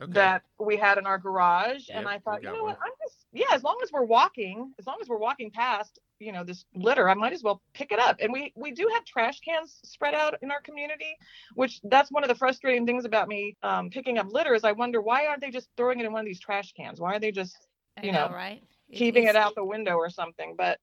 Okay. 0.00 0.12
that 0.12 0.42
we 0.58 0.76
had 0.76 0.98
in 0.98 1.06
our 1.06 1.18
garage 1.18 1.88
and 1.92 2.06
i 2.08 2.18
thought 2.18 2.42
you 2.42 2.50
know 2.50 2.62
what 2.64 2.78
i'm 2.84 2.92
just 3.04 3.26
yeah 3.32 3.46
as 3.52 3.62
long 3.62 3.78
as 3.82 3.90
we're 3.92 4.04
walking 4.04 4.72
as 4.78 4.86
long 4.86 4.96
as 5.00 5.08
we're 5.08 5.18
walking 5.18 5.50
past 5.50 5.98
you 6.18 6.32
know 6.32 6.44
this 6.44 6.64
litter 6.74 7.08
i 7.08 7.14
might 7.14 7.32
as 7.32 7.42
well 7.42 7.60
pick 7.74 7.92
it 7.92 7.98
up 7.98 8.16
and 8.20 8.32
we 8.32 8.52
we 8.56 8.72
do 8.72 8.88
have 8.92 9.04
trash 9.04 9.40
cans 9.40 9.80
spread 9.84 10.14
out 10.14 10.34
in 10.42 10.50
our 10.50 10.60
community 10.62 11.16
which 11.54 11.80
that's 11.84 12.10
one 12.10 12.24
of 12.24 12.28
the 12.28 12.34
frustrating 12.34 12.86
things 12.86 13.04
about 13.04 13.28
me 13.28 13.56
um, 13.62 13.90
picking 13.90 14.18
up 14.18 14.26
litter 14.30 14.54
is 14.54 14.64
i 14.64 14.72
wonder 14.72 15.00
why 15.00 15.26
aren't 15.26 15.40
they 15.40 15.50
just 15.50 15.68
throwing 15.76 16.00
it 16.00 16.06
in 16.06 16.12
one 16.12 16.20
of 16.20 16.26
these 16.26 16.40
trash 16.40 16.72
cans 16.72 17.00
why 17.00 17.14
are 17.14 17.20
they 17.20 17.32
just 17.32 17.56
You 18.02 18.12
know, 18.12 18.28
know, 18.28 18.34
right? 18.34 18.62
Keeping 18.92 19.24
it 19.24 19.36
out 19.36 19.54
the 19.54 19.64
window 19.64 19.96
or 19.96 20.10
something 20.10 20.54
but 20.56 20.78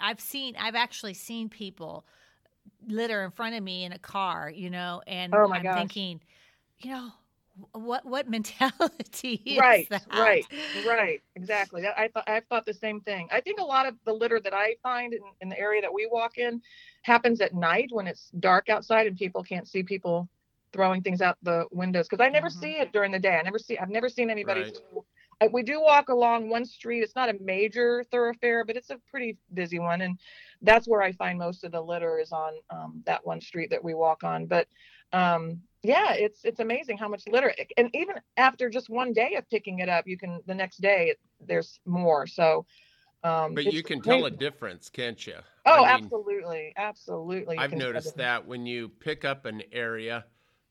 I've 0.00 0.20
seen, 0.20 0.56
I've 0.58 0.74
actually 0.74 1.14
seen 1.14 1.48
people 1.48 2.06
litter 2.86 3.24
in 3.24 3.30
front 3.30 3.54
of 3.54 3.62
me 3.62 3.84
in 3.84 3.92
a 3.92 3.98
car, 3.98 4.50
you 4.50 4.70
know, 4.70 5.02
and 5.06 5.32
Oh 5.32 5.48
my 5.48 5.58
I'm 5.58 5.62
gosh. 5.62 5.74
thinking, 5.74 6.20
you 6.80 6.90
know, 6.90 7.12
what 7.72 8.04
what 8.04 8.28
mentality 8.28 9.42
is 9.46 9.58
right 9.58 9.88
that? 9.90 10.04
right 10.12 10.46
right 10.84 11.22
exactly 11.36 11.82
i 11.96 12.08
thought 12.08 12.28
i 12.28 12.40
thought 12.48 12.66
the 12.66 12.74
same 12.74 13.00
thing 13.00 13.28
i 13.32 13.40
think 13.40 13.58
a 13.60 13.64
lot 13.64 13.86
of 13.86 13.94
the 14.04 14.12
litter 14.12 14.40
that 14.40 14.52
i 14.54 14.74
find 14.82 15.14
in, 15.14 15.20
in 15.40 15.48
the 15.48 15.58
area 15.58 15.80
that 15.80 15.92
we 15.92 16.08
walk 16.10 16.38
in 16.38 16.60
happens 17.02 17.40
at 17.40 17.54
night 17.54 17.88
when 17.92 18.06
it's 18.06 18.30
dark 18.40 18.68
outside 18.68 19.06
and 19.06 19.16
people 19.16 19.42
can't 19.42 19.68
see 19.68 19.82
people 19.82 20.28
throwing 20.72 21.00
things 21.00 21.22
out 21.22 21.38
the 21.42 21.64
windows 21.72 22.06
because 22.08 22.24
i 22.24 22.28
never 22.28 22.48
Mhm. 22.48 22.60
see 22.60 22.72
it 22.78 22.92
during 22.92 23.12
the 23.12 23.18
day 23.18 23.36
i 23.38 23.42
never 23.42 23.58
see 23.58 23.78
i've 23.78 23.88
never 23.88 24.08
seen 24.08 24.30
anybody 24.30 24.60
Right. 24.62 24.76
throw 24.92 25.04
I, 25.40 25.48
we 25.48 25.62
do 25.62 25.82
walk 25.82 26.08
along 26.08 26.48
one 26.48 26.64
street. 26.64 27.02
It's 27.02 27.14
not 27.14 27.28
a 27.28 27.34
major 27.42 28.02
thoroughfare, 28.10 28.64
but 28.64 28.74
it's 28.74 28.88
a 28.88 28.96
pretty 29.10 29.36
busy 29.52 29.78
one, 29.78 30.00
and 30.00 30.18
that's 30.62 30.88
where 30.88 31.02
I 31.02 31.12
find 31.12 31.38
most 31.38 31.62
of 31.62 31.72
the 31.72 31.80
litter 31.82 32.18
is 32.18 32.32
on 32.32 32.54
um, 32.70 33.02
that 33.04 33.26
one 33.26 33.42
street 33.42 33.68
that 33.68 33.84
we 33.84 33.92
walk 33.92 34.24
on. 34.24 34.46
But 34.46 34.66
um, 35.12 35.60
yeah, 35.86 36.12
it's 36.14 36.44
it's 36.44 36.60
amazing 36.60 36.98
how 36.98 37.08
much 37.08 37.26
litter, 37.28 37.54
and 37.76 37.90
even 37.94 38.16
after 38.36 38.68
just 38.68 38.88
one 38.90 39.12
day 39.12 39.34
of 39.34 39.48
picking 39.48 39.78
it 39.80 39.88
up, 39.88 40.06
you 40.06 40.18
can 40.18 40.40
the 40.46 40.54
next 40.54 40.78
day 40.78 41.10
it, 41.10 41.18
there's 41.40 41.80
more. 41.86 42.26
So. 42.26 42.66
Um, 43.24 43.54
But 43.54 43.64
you 43.64 43.82
can 43.82 44.00
tell 44.02 44.24
a 44.26 44.30
difference, 44.30 44.88
can't 44.88 45.26
you? 45.26 45.38
Oh, 45.64 45.84
I 45.84 45.96
mean, 45.96 46.04
absolutely, 46.04 46.72
absolutely. 46.76 47.58
I've 47.58 47.72
noticed 47.74 48.16
that 48.16 48.46
when 48.46 48.66
you 48.66 48.88
pick 48.88 49.24
up 49.24 49.46
an 49.46 49.62
area, 49.72 50.26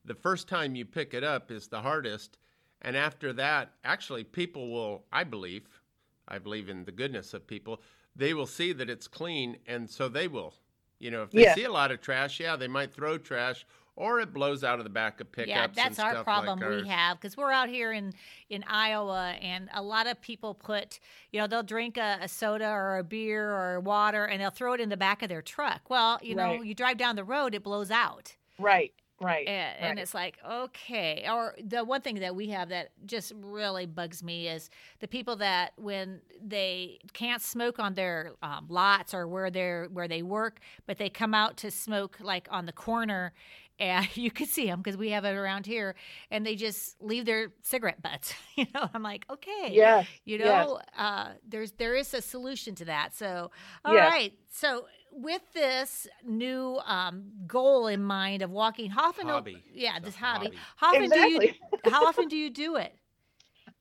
the 0.06 0.16
first 0.16 0.48
time 0.48 0.76
you 0.76 0.86
pick 0.86 1.14
it 1.14 1.24
up 1.24 1.52
is 1.52 1.68
the 1.68 1.82
hardest. 1.82 2.38
And 2.82 2.96
after 2.96 3.34
that, 3.34 3.74
actually, 3.84 4.24
people 4.24 4.72
will, 4.72 5.06
I 5.12 5.24
believe, 5.24 5.82
I 6.28 6.40
believe 6.40 6.70
in 6.70 6.86
the 6.86 6.92
goodness 6.92 7.34
of 7.34 7.48
people, 7.48 7.82
they 8.16 8.34
will 8.34 8.46
see 8.46 8.72
that 8.74 8.90
it's 8.90 9.08
clean. 9.08 9.58
And 9.66 9.90
so 9.90 10.08
they 10.08 10.28
will, 10.28 10.54
you 11.00 11.12
know, 11.12 11.24
if 11.24 11.34
they 11.34 11.42
Yeah. 11.44 11.56
see 11.56 11.64
a 11.64 11.72
lot 11.72 11.92
of 11.92 12.02
trash, 12.02 12.40
yeah, 12.40 12.56
they 12.56 12.68
might 12.68 12.94
throw 12.94 13.18
trash 13.18 13.66
or 13.96 14.20
it 14.20 14.34
blows 14.34 14.64
out 14.64 14.80
of 14.80 14.84
the 14.84 14.90
back 14.90 15.22
of 15.22 15.32
pickups. 15.32 15.50
yeah, 15.50 15.64
and 15.66 15.76
that's 15.76 16.00
our 16.00 16.24
problem 16.24 16.60
like 16.60 16.84
we 16.84 16.88
have 16.88 17.20
because 17.20 17.38
we're 17.38 17.52
out 17.52 17.70
here 17.70 17.94
in 17.94 18.14
in 18.50 18.64
Iowa, 18.68 19.36
and 19.42 19.70
a 19.74 19.82
lot 19.82 20.08
of 20.08 20.22
people 20.22 20.54
put, 20.54 21.00
you 21.32 21.40
know, 21.40 21.48
they'll 21.48 21.64
drink 21.64 21.98
a, 21.98 22.20
a 22.22 22.28
soda 22.28 22.70
or 22.70 22.98
a 22.98 23.04
beer 23.04 23.52
or 23.52 23.80
water, 23.80 24.26
and 24.26 24.42
they'll 24.42 24.50
throw 24.50 24.74
it 24.74 24.82
in 24.82 24.90
the 24.90 24.98
back 24.98 25.22
of 25.22 25.30
their 25.30 25.42
truck. 25.42 25.90
Well, 25.90 26.20
you 26.22 26.36
know, 26.36 26.62
you 26.62 26.76
drive 26.76 26.98
down 26.98 27.16
the 27.16 27.24
road, 27.24 27.56
it 27.56 27.64
blows 27.64 27.92
out. 27.92 28.36
Right, 28.58 28.94
right. 29.20 29.48
And, 29.48 29.78
and 29.80 30.00
it's 30.00 30.14
like, 30.14 30.38
okay. 30.50 31.26
Or 31.30 31.56
the 31.62 31.84
one 31.84 32.02
thing 32.02 32.16
that 32.20 32.36
we 32.36 32.50
have 32.50 32.70
that 32.70 32.92
just 33.06 33.34
really 33.36 33.86
bugs 33.86 34.24
me 34.24 34.48
is 34.48 34.70
the 35.00 35.08
people 35.08 35.36
that 35.38 35.72
when 35.78 36.22
they 36.42 37.00
can't 37.14 37.42
smoke 37.42 37.80
on 37.80 37.96
their 37.96 38.34
um, 38.44 38.68
lots 38.70 39.14
or 39.14 39.28
where 39.28 39.50
they're 39.50 39.88
where 39.92 40.08
they 40.08 40.22
work, 40.22 40.60
but 40.86 40.98
they 40.98 41.10
come 41.10 41.34
out 41.34 41.58
to 41.58 41.72
smoke 41.72 42.18
like 42.22 42.48
on 42.52 42.66
the 42.66 42.74
corner, 42.74 43.34
and 43.80 44.08
you 44.18 44.32
can 44.32 44.48
see 44.48 44.66
them 44.68 44.82
because 44.82 44.98
we 44.98 45.10
have 45.12 45.26
it 45.26 45.32
around 45.36 45.66
here, 45.66 45.96
and 46.32 46.46
they 46.46 46.56
just 46.56 47.02
leave 47.02 47.26
their 47.26 47.52
cigarette 47.62 48.02
butts. 48.02 48.34
You 48.56 48.66
know, 48.74 48.90
I'm 48.94 49.04
like, 49.04 49.26
okay, 49.30 49.74
yeah 49.74 50.04
you 50.26 50.38
yes. 50.38 50.68
know, 50.68 50.80
uh, 50.98 51.30
there's 51.48 51.72
there 51.74 51.96
is 51.96 52.14
a 52.14 52.22
solution 52.22 52.74
to 52.76 52.86
that. 52.86 53.14
So, 53.16 53.52
all 53.84 53.96
right. 53.96 54.32
Yes. 54.32 54.32
So 54.52 54.86
with 55.12 55.42
this 55.54 56.08
new 56.26 56.80
um, 56.86 57.26
goal 57.48 57.88
in 57.88 58.02
mind 58.04 58.42
of 58.42 58.52
walking, 58.52 58.90
how 58.92 59.10
often? 59.10 59.28
Hobby. 59.28 59.64
Yeah, 59.74 59.98
It's 59.98 60.06
this 60.06 60.16
hobby. 60.16 60.46
hobby. 60.46 60.58
How 60.78 60.90
often 60.94 61.12
do 61.12 61.20
you? 61.20 61.40
How 61.84 62.06
often 62.06 62.28
do 62.28 62.36
you 62.38 62.50
do 62.50 62.76
it? 62.78 62.96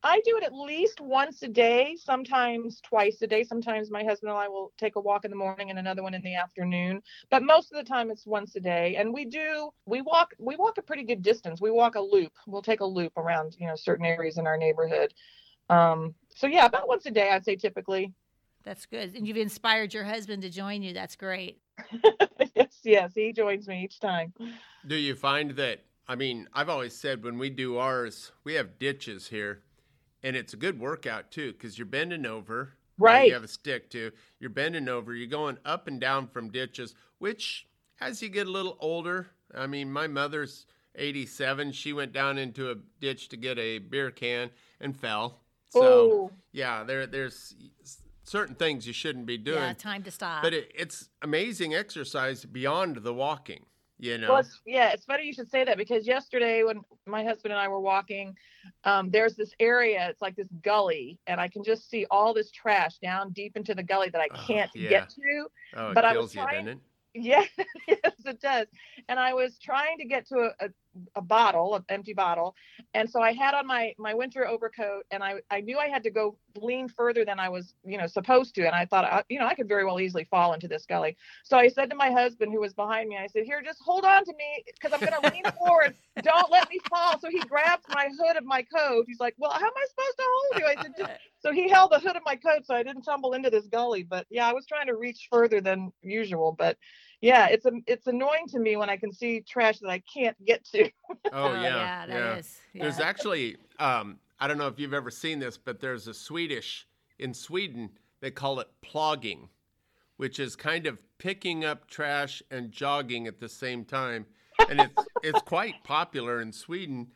I 0.04 0.20
do 0.20 0.37
it 0.37 0.44
at 0.44 0.54
least 0.54 1.00
once 1.00 1.42
a 1.42 1.49
day, 1.49 1.96
sometimes 1.99 2.82
twice 2.82 3.23
a 3.23 3.26
day. 3.26 3.42
Sometimes 3.42 3.90
my 3.90 4.04
husband 4.04 4.30
and 4.30 4.38
I 4.38 4.49
will 4.49 4.70
take 4.76 4.96
a 4.96 5.00
walk 5.00 5.25
in 5.25 5.30
the 5.30 5.37
morning 5.37 5.70
and 5.70 5.78
another 5.78 6.02
one 6.02 6.12
in 6.12 6.20
the 6.20 6.34
afternoon. 6.34 7.00
But 7.30 7.42
most 7.42 7.73
of 7.73 7.78
the 7.78 7.88
time 7.88 8.11
it's 8.11 8.26
once 8.26 8.54
a 8.54 8.61
day. 8.61 8.96
And 8.96 9.14
we 9.14 9.25
do 9.25 9.70
we 9.87 10.02
walk 10.02 10.34
we 10.38 10.56
walk 10.56 10.76
a 10.76 10.82
pretty 10.82 11.04
good 11.04 11.23
distance. 11.23 11.58
We 11.58 11.70
walk 11.70 11.94
a 11.94 12.00
loop. 12.00 12.32
We'll 12.46 12.61
take 12.61 12.80
a 12.80 12.84
loop 12.84 13.16
around, 13.16 13.56
you 13.58 13.66
know, 13.66 13.76
certain 13.76 14.04
areas 14.04 14.37
in 14.37 14.46
our 14.46 14.58
neighborhood. 14.58 15.14
Um 15.70 16.14
so 16.37 16.46
yeah, 16.46 16.66
about 16.66 16.87
once 16.87 17.06
a 17.06 17.11
day 17.11 17.30
I'd 17.30 17.46
say 17.46 17.56
typically. 17.56 18.12
That's 18.62 18.87
good, 18.87 19.14
and 19.14 19.28
you've 19.28 19.37
inspired 19.37 19.92
your 19.92 20.04
husband 20.04 20.42
to 20.42 20.50
join 20.50 20.82
you. 20.82 20.94
That's 20.94 21.16
great. 21.16 21.61
yes, 22.54 22.78
yes, 22.82 23.12
he 23.14 23.32
joins 23.32 23.68
me 23.68 23.84
each 23.84 24.00
time. 24.00 24.32
Do 24.87 24.96
you 24.96 25.14
find 25.14 25.50
that? 25.52 25.84
I 26.08 26.16
mean, 26.16 26.49
I've 26.52 26.70
always 26.70 26.94
said 26.94 27.23
when 27.23 27.38
we 27.38 27.50
do 27.50 27.76
ours, 27.76 28.32
we 28.42 28.54
have 28.54 28.78
ditches 28.78 29.28
here, 29.28 29.62
and 30.25 30.35
it's 30.35 30.52
a 30.54 30.57
good 30.57 30.81
workout 30.81 31.31
too 31.31 31.52
because 31.52 31.78
you're 31.78 31.87
bending 31.87 32.26
over. 32.26 32.73
Right. 32.99 33.28
You 33.28 33.35
have 33.35 33.45
a 33.45 33.49
stick 33.49 33.90
too. 33.90 34.11
You're 34.40 34.50
bending 34.50 34.88
over. 34.88 35.14
You're 35.14 35.28
going 35.28 35.59
up 35.64 35.87
and 35.87 36.00
down 36.00 36.26
from 36.26 36.50
ditches, 36.50 36.95
which 37.19 37.66
as 38.00 38.23
you 38.23 38.28
get 38.28 38.47
a 38.49 38.50
little 38.50 38.76
older, 38.81 39.28
I 39.54 39.66
mean, 39.69 39.93
my 39.93 40.07
mother's 40.09 40.66
87. 40.97 41.73
She 41.73 41.93
went 41.93 42.12
down 42.12 42.38
into 42.38 42.71
a 42.71 42.76
ditch 43.00 43.28
to 43.28 43.37
get 43.37 43.59
a 43.59 43.78
beer 43.78 44.11
can 44.11 44.50
and 44.81 44.97
fell. 44.99 45.40
So 45.71 45.81
Oh. 45.83 46.31
yeah, 46.52 46.85
there 46.85 47.07
there's 47.07 47.54
certain 48.23 48.54
things 48.54 48.87
you 48.87 48.93
shouldn't 48.93 49.26
be 49.26 49.37
doing. 49.38 49.59
Yeah, 49.59 49.73
time 49.75 50.02
to 50.04 50.11
stop. 50.11 50.43
But 50.43 50.54
it, 50.54 50.73
it's 50.75 51.09
amazing 51.21 51.75
exercise 51.75 52.45
beyond 52.45 52.99
the 52.99 53.12
walking. 53.12 53.66
You 54.04 54.18
know. 54.18 54.28
Well, 54.32 54.40
it's, 54.40 54.61
yeah, 54.66 54.90
it's 54.90 55.06
funny 55.06 55.25
you 55.25 55.32
should 55.32 55.50
say 55.50 55.64
that 55.64 55.78
because 55.78 56.06
yesterday 56.06 56.62
when 56.62 56.82
my 57.06 57.25
husband 57.25 57.52
and 57.54 57.61
I 57.61 57.68
were 57.68 57.80
walking, 57.80 58.37
um, 58.84 59.11
there's 59.11 59.34
this 59.34 59.52
area. 59.58 60.06
It's 60.11 60.20
like 60.20 60.37
this 60.37 60.49
gully, 60.62 61.18
and 61.26 61.40
I 61.40 61.49
can 61.49 61.64
just 61.64 61.88
see 61.88 62.04
all 62.11 62.34
this 62.34 62.50
trash 62.50 62.99
down 62.99 63.30
deep 63.32 63.56
into 63.56 63.75
the 63.75 63.82
gully 63.82 64.11
that 64.11 64.20
I 64.20 64.28
Oh, 64.30 64.44
can't 64.46 64.70
yeah. 64.75 64.90
get 64.90 65.08
to. 65.11 65.46
oh, 65.76 65.90
it 65.90 65.94
but 65.94 66.04
I 66.04 66.16
was 66.18 66.34
you, 66.34 66.42
trying- 66.42 66.64
doesn't 66.66 66.78
it? 66.80 66.84
Yeah, 67.16 67.44
yes, 67.88 68.12
it 68.26 68.40
does. 68.40 68.66
And 69.08 69.20
I 69.20 69.34
was 69.34 69.56
trying 69.58 69.99
to 69.99 70.04
get 70.04 70.26
to 70.30 70.50
a, 70.61 70.66
a, 70.66 70.68
a 71.14 71.22
bottle, 71.22 71.74
an 71.74 71.84
empty 71.88 72.12
bottle, 72.12 72.54
and 72.94 73.08
so 73.08 73.20
I 73.20 73.32
had 73.32 73.54
on 73.54 73.66
my 73.66 73.94
my 73.98 74.14
winter 74.14 74.46
overcoat, 74.46 75.04
and 75.10 75.22
I 75.22 75.36
I 75.50 75.60
knew 75.60 75.78
I 75.78 75.88
had 75.88 76.02
to 76.04 76.10
go 76.10 76.36
lean 76.56 76.88
further 76.88 77.24
than 77.24 77.38
I 77.38 77.48
was 77.48 77.74
you 77.84 77.98
know 77.98 78.06
supposed 78.06 78.54
to, 78.56 78.66
and 78.66 78.74
I 78.74 78.84
thought 78.84 79.04
I, 79.04 79.22
you 79.28 79.38
know 79.38 79.46
I 79.46 79.54
could 79.54 79.68
very 79.68 79.84
well 79.84 80.00
easily 80.00 80.24
fall 80.24 80.52
into 80.52 80.68
this 80.68 80.86
gully. 80.86 81.16
So 81.42 81.56
I 81.56 81.68
said 81.68 81.90
to 81.90 81.96
my 81.96 82.10
husband, 82.10 82.52
who 82.52 82.60
was 82.60 82.74
behind 82.74 83.08
me, 83.08 83.16
I 83.16 83.26
said, 83.26 83.44
"Here, 83.44 83.62
just 83.62 83.80
hold 83.80 84.04
on 84.04 84.24
to 84.24 84.32
me, 84.32 84.64
because 84.66 84.92
I'm 84.92 85.00
going 85.00 85.20
to 85.22 85.30
lean 85.30 85.44
forward. 85.58 85.94
Don't 86.22 86.50
let 86.50 86.68
me 86.70 86.78
fall." 86.88 87.18
So 87.20 87.28
he 87.28 87.40
grabbed 87.40 87.84
my 87.88 88.08
hood 88.18 88.36
of 88.36 88.44
my 88.44 88.62
coat. 88.62 89.04
He's 89.06 89.20
like, 89.20 89.34
"Well, 89.38 89.52
how 89.52 89.58
am 89.58 89.72
I 89.76 89.86
supposed 89.88 90.16
to 90.18 90.24
hold 90.26 90.60
you?" 90.60 90.66
I 90.66 90.82
said, 90.82 90.92
just 90.96 91.12
so 91.40 91.52
he 91.52 91.68
held 91.68 91.92
the 91.92 92.00
hood 92.00 92.16
of 92.16 92.22
my 92.24 92.36
coat 92.36 92.64
so 92.64 92.74
I 92.74 92.82
didn't 92.82 93.02
tumble 93.02 93.34
into 93.34 93.50
this 93.50 93.66
gully. 93.66 94.02
But 94.02 94.26
yeah, 94.30 94.48
I 94.48 94.52
was 94.52 94.66
trying 94.66 94.86
to 94.86 94.96
reach 94.96 95.28
further 95.30 95.60
than 95.60 95.92
usual. 96.02 96.52
But 96.52 96.76
yeah, 97.25 97.47
it's 97.47 97.64
a, 97.64 97.73
it's 97.87 98.07
annoying 98.07 98.47
to 98.49 98.59
me 98.59 98.76
when 98.76 98.90
I 98.90 98.99
can 98.99 99.11
see 99.11 99.40
trash 99.40 99.78
that 99.78 99.88
I 99.88 100.00
can't 100.00 100.37
get 100.45 100.62
to. 100.66 100.90
Oh 101.33 101.54
yeah, 101.54 101.62
yeah, 101.62 102.07
that 102.07 102.38
is. 102.38 102.59
There's 102.75 102.99
yeah. 102.99 103.07
actually, 103.07 103.57
um, 103.78 104.19
I 104.38 104.47
don't 104.47 104.59
know 104.59 104.66
if 104.66 104.78
you've 104.78 104.93
ever 104.93 105.11
seen 105.11 105.38
this, 105.38 105.57
but 105.57 105.81
there's 105.81 106.07
a 106.07 106.12
Swedish 106.12 106.87
in 107.19 107.33
Sweden. 107.33 107.88
They 108.21 108.31
call 108.31 108.61
it 108.61 108.69
plogging, 108.85 109.49
which 110.19 110.38
is 110.38 110.54
kind 110.54 110.87
of 110.87 110.99
picking 111.19 111.64
up 111.64 111.88
trash 111.88 112.43
and 112.50 112.71
jogging 112.71 113.26
at 113.26 113.40
the 113.40 113.49
same 113.49 113.85
time, 113.85 114.26
and 114.69 114.81
it's 114.81 115.07
it's 115.23 115.40
quite 115.43 115.83
popular 115.83 116.43
in 116.43 116.52
Sweden. 116.52 117.09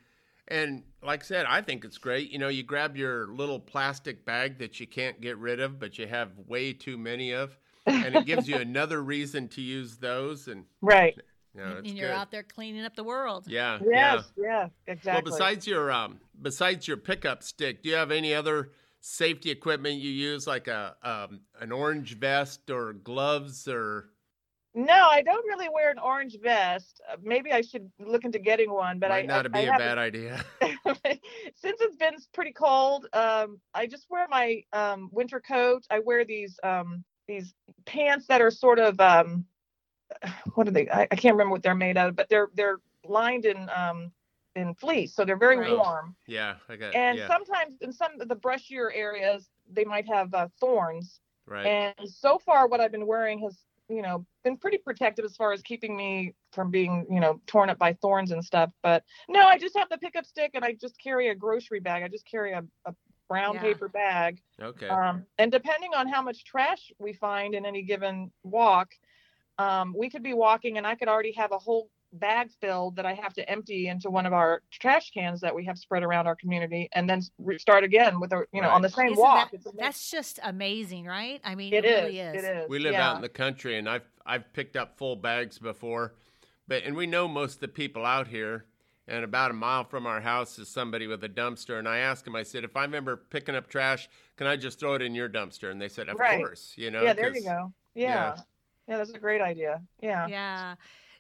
And 0.49 0.85
like 1.03 1.23
I 1.23 1.27
said, 1.27 1.47
I 1.47 1.61
think 1.61 1.85
it's 1.85 1.99
great. 1.99 2.31
You 2.31 2.39
know, 2.39 2.49
you 2.49 2.63
grab 2.63 2.97
your 2.97 3.27
little 3.27 3.61
plastic 3.61 4.25
bag 4.25 4.59
that 4.59 4.81
you 4.81 4.87
can't 4.87 5.21
get 5.21 5.37
rid 5.37 5.61
of, 5.61 5.79
but 5.79 5.99
you 5.99 6.07
have 6.07 6.31
way 6.47 6.73
too 6.73 6.97
many 6.97 7.33
of, 7.33 7.59
and 7.89 8.17
it 8.17 8.27
gives 8.27 8.49
you 8.49 8.57
another 8.57 9.03
reason 9.03 9.49
to 9.49 9.61
use 9.61 9.97
those. 9.99 10.49
And 10.49 10.65
Right. 10.81 11.17
You 11.55 11.65
know, 11.65 11.77
and 11.79 11.87
you're 11.89 12.09
good. 12.09 12.15
out 12.17 12.31
there 12.31 12.43
cleaning 12.45 12.85
up 12.85 12.95
the 12.95 13.03
world. 13.05 13.47
Yeah. 13.49 13.79
Yeah. 13.83 14.15
Yes. 14.17 14.33
Yeah. 14.37 14.69
Exactly. 14.87 15.31
Well, 15.31 15.39
besides 15.39 15.67
your 15.67 15.91
um, 15.91 16.21
besides 16.41 16.87
your 16.87 16.99
pickup 16.99 17.43
stick, 17.43 17.83
do 17.83 17.89
you 17.89 17.97
have 17.97 18.11
any 18.11 18.35
other 18.35 18.71
safety 19.01 19.51
equipment 19.51 19.97
you 19.99 20.11
use, 20.11 20.47
like 20.47 20.69
a 20.69 20.95
um, 21.03 21.41
an 21.61 21.73
orange 21.73 22.17
vest 22.19 22.71
or 22.71 22.93
gloves 22.93 23.67
or? 23.67 24.11
no, 24.75 25.09
I 25.11 25.23
don't 25.23 25.45
really 25.47 25.69
wear 25.75 25.91
an 25.91 25.99
orange 25.99 26.37
vest. 26.41 27.01
Uh, 27.11 27.17
maybe 27.23 27.51
I 27.51 27.63
should 27.63 27.91
look 27.99 28.25
into 28.25 28.39
getting 28.39 28.71
one. 28.71 29.01
But 29.01 29.09
might 29.09 29.25
I 29.25 29.27
not 29.27 29.47
I, 29.47 29.49
be 29.49 29.59
I 29.59 29.63
a 29.63 29.73
haven't- 29.73 29.87
bad 29.87 29.99
idea. 29.99 30.45
since 31.57 31.81
it's 31.81 31.97
been 31.97 32.15
pretty 32.33 32.53
cold, 32.53 33.07
um, 33.13 33.59
I 33.75 33.87
just 33.87 34.07
wear 34.11 34.27
my 34.29 34.63
um, 34.73 35.09
winter 35.13 35.41
coat. 35.41 35.85
I 35.91 35.99
wear 36.01 36.25
these 36.25 36.61
um, 36.63 37.03
these 37.29 37.55
pants 37.85 38.27
that 38.27 38.41
are 38.41 38.51
sort 38.51 38.79
of 38.81 38.99
um, 39.01 39.45
what 40.55 40.67
are 40.67 40.73
they? 40.73 40.89
I, 40.89 41.03
I 41.03 41.17
can't 41.17 41.35
remember 41.35 41.53
what 41.53 41.63
they're 41.63 41.75
made 41.75 41.97
out 41.97 42.09
of, 42.09 42.17
but 42.17 42.29
they're 42.29 42.49
they're 42.55 42.79
lined 43.07 43.45
in 43.45 43.69
um, 43.75 44.11
in 44.57 44.75
fleece, 44.75 45.15
so 45.15 45.25
they're 45.25 45.37
very 45.37 45.59
Right. 45.59 45.77
warm. 45.77 46.17
yeah, 46.27 46.57
I 46.69 46.77
got. 46.77 46.95
And 46.95 47.19
yeah, 47.19 47.27
sometimes 47.29 47.77
in 47.81 47.93
some 47.93 48.21
of 48.21 48.29
the 48.29 48.37
brushier 48.37 48.91
areas, 48.93 49.49
they 49.71 49.85
might 49.85 50.09
have 50.09 50.33
uh, 50.35 50.49
thorns. 50.59 51.21
right. 51.47 51.67
And 51.67 52.11
so 52.11 52.39
far, 52.39 52.67
what 52.67 52.81
I've 52.81 52.93
been 52.93 53.07
wearing 53.07 53.39
has, 53.41 53.59
you 53.89 54.03
know, 54.03 54.27
been 54.43 54.57
pretty 54.57 54.79
protective 54.79 55.25
as 55.25 55.37
far 55.37 55.53
as 55.53 55.63
keeping 55.63 55.97
me 55.97 56.35
from 56.53 56.71
being, 56.71 57.07
you 57.11 57.21
know, 57.21 57.41
torn 57.47 57.71
up 57.71 57.79
by 57.79 57.93
thorns 57.95 58.31
and 58.33 58.45
stuff. 58.45 58.71
But 58.83 59.05
no, 59.29 59.41
I 59.47 59.59
just 59.59 59.77
have 59.77 59.89
the 59.91 59.99
pickup 59.99 60.27
stick 60.27 60.53
and 60.55 60.65
I 60.65 60.73
just 60.73 60.99
carry 60.99 61.29
a 61.29 61.35
grocery 61.35 61.81
bag. 61.81 62.03
I 62.03 62.09
just 62.09 62.27
carry 62.27 62.53
a, 62.53 62.65
a 62.87 62.95
brown 63.29 63.55
Yeah. 63.55 63.61
paper 63.63 63.89
bag. 63.89 64.41
okay. 64.61 64.89
Um, 64.89 65.25
and 65.39 65.53
depending 65.53 65.95
on 65.95 66.09
how 66.09 66.23
much 66.23 66.45
trash 66.45 66.91
we 66.99 67.13
find 67.13 67.55
in 67.55 67.65
any 67.67 67.83
given 67.83 68.31
walk, 68.43 68.93
um, 69.59 69.95
we 69.97 70.09
could 70.11 70.23
be 70.23 70.35
walking 70.35 70.79
and 70.79 70.87
I 70.87 70.95
could 70.95 71.09
already 71.09 71.33
have 71.33 71.53
a 71.53 71.59
whole 71.59 71.91
bag 72.15 72.49
filled 72.63 72.97
that 72.97 73.05
I 73.05 73.13
have 73.13 73.35
to 73.35 73.47
empty 73.51 73.89
into 73.89 74.09
one 74.09 74.25
of 74.25 74.33
our 74.33 74.63
trash 74.71 75.11
cans 75.11 75.43
that 75.43 75.55
we 75.55 75.67
have 75.67 75.77
spread 75.79 76.03
around 76.03 76.27
our 76.27 76.35
community 76.37 76.89
and 76.93 77.09
then 77.09 77.21
re- 77.39 77.59
start 77.59 77.85
again 77.85 78.19
with 78.19 78.33
a, 78.33 78.45
you 78.51 78.63
know, 78.63 78.71
on 78.71 78.81
the 78.81 78.89
same 78.89 79.09
Isn't 79.13 79.19
walk. 79.19 79.51
that- 79.51 79.77
that's 79.77 80.11
just 80.11 80.41
amazing, 80.43 81.05
right? 81.05 81.39
I 81.45 81.55
mean, 81.55 81.75
It 81.75 81.85
it, 81.85 81.89
is. 81.89 82.03
really 82.05 82.21
is. 82.21 82.45
It 82.45 82.47
is. 82.57 82.69
we 82.71 82.79
live 82.79 82.93
yeah. 82.95 83.11
out 83.11 83.17
in 83.17 83.23
the 83.23 83.29
country, 83.29 83.77
and 83.79 83.89
I've 83.89 84.09
I've 84.25 84.51
picked 84.55 84.77
up 84.77 84.97
full 84.97 85.17
bags 85.17 85.59
before, 85.59 86.15
but 86.67 86.83
and 86.85 86.97
we 86.97 87.07
know 87.07 87.29
most 87.29 87.57
of 87.57 87.61
the 87.61 87.69
people 87.69 88.05
out 88.07 88.29
here, 88.29 88.65
and 89.09 89.25
about 89.25 89.51
a 89.51 89.55
mile 89.55 89.85
from 89.85 90.07
our 90.07 90.21
house 90.21 90.59
is 90.59 90.69
somebody 90.69 91.07
with 91.07 91.25
a 91.25 91.29
dumpster. 91.29 91.79
And 91.79 91.89
I 91.89 91.99
asked 91.99 92.27
him, 92.27 92.37
I 92.37 92.43
said, 92.43 92.63
if 92.63 92.77
I'm 92.77 92.95
ever 92.95 93.17
picking 93.17 93.55
up 93.55 93.69
trash, 93.69 94.09
can 94.37 94.47
I 94.47 94.57
just 94.57 94.79
throw 94.79 94.95
it 94.95 95.03
in 95.03 95.15
your 95.15 95.29
dumpster? 95.29 95.71
And 95.71 95.81
they 95.81 95.89
said, 95.89 96.09
of 96.09 96.19
Right. 96.19 96.39
course. 96.39 96.75
You 96.77 96.91
know, 96.91 97.03
yeah, 97.03 97.15
there 97.15 97.35
you 97.35 97.43
go. 97.43 97.73
yeah. 97.95 98.05
Yeah. 98.05 98.37
yeah. 98.87 98.97
that's 98.99 99.11
a 99.11 99.19
great 99.19 99.41
idea. 99.41 99.81
Yeah. 100.01 100.27
Yeah. 100.27 100.75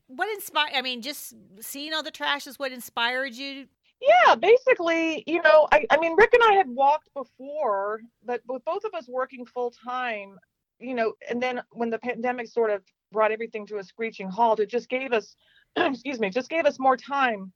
What 0.06 0.28
inspired? 0.34 0.72
I 0.74 0.82
mean, 0.82 1.02
just 1.02 1.34
seeing 1.60 1.92
all 1.94 2.02
the 2.02 2.10
trash 2.10 2.46
is 2.46 2.58
what 2.58 2.72
inspired 2.72 3.34
you. 3.34 3.66
Yeah, 4.00 4.36
basically, 4.36 5.24
you 5.26 5.42
know, 5.42 5.66
I, 5.72 5.84
I 5.90 5.98
mean, 5.98 6.14
Rick 6.16 6.32
and 6.32 6.42
I 6.44 6.52
had 6.52 6.68
walked 6.68 7.12
before, 7.14 8.00
but 8.24 8.40
with 8.46 8.64
both 8.64 8.84
of 8.84 8.94
us 8.94 9.08
working 9.08 9.44
full 9.44 9.72
time, 9.72 10.38
you 10.78 10.94
know, 10.94 11.14
and 11.28 11.42
then 11.42 11.60
when 11.72 11.90
the 11.90 11.98
pandemic 11.98 12.46
sort 12.46 12.70
of 12.70 12.82
brought 13.10 13.32
everything 13.32 13.66
to 13.66 13.78
a 13.78 13.82
screeching 13.82 14.28
halt, 14.28 14.60
it 14.60 14.70
just 14.70 14.88
gave 14.88 15.12
us, 15.12 15.34
excuse 15.76 16.20
me, 16.20 16.30
just 16.30 16.48
gave 16.48 16.64
us 16.64 16.78
more 16.78 16.96
time 16.96 17.52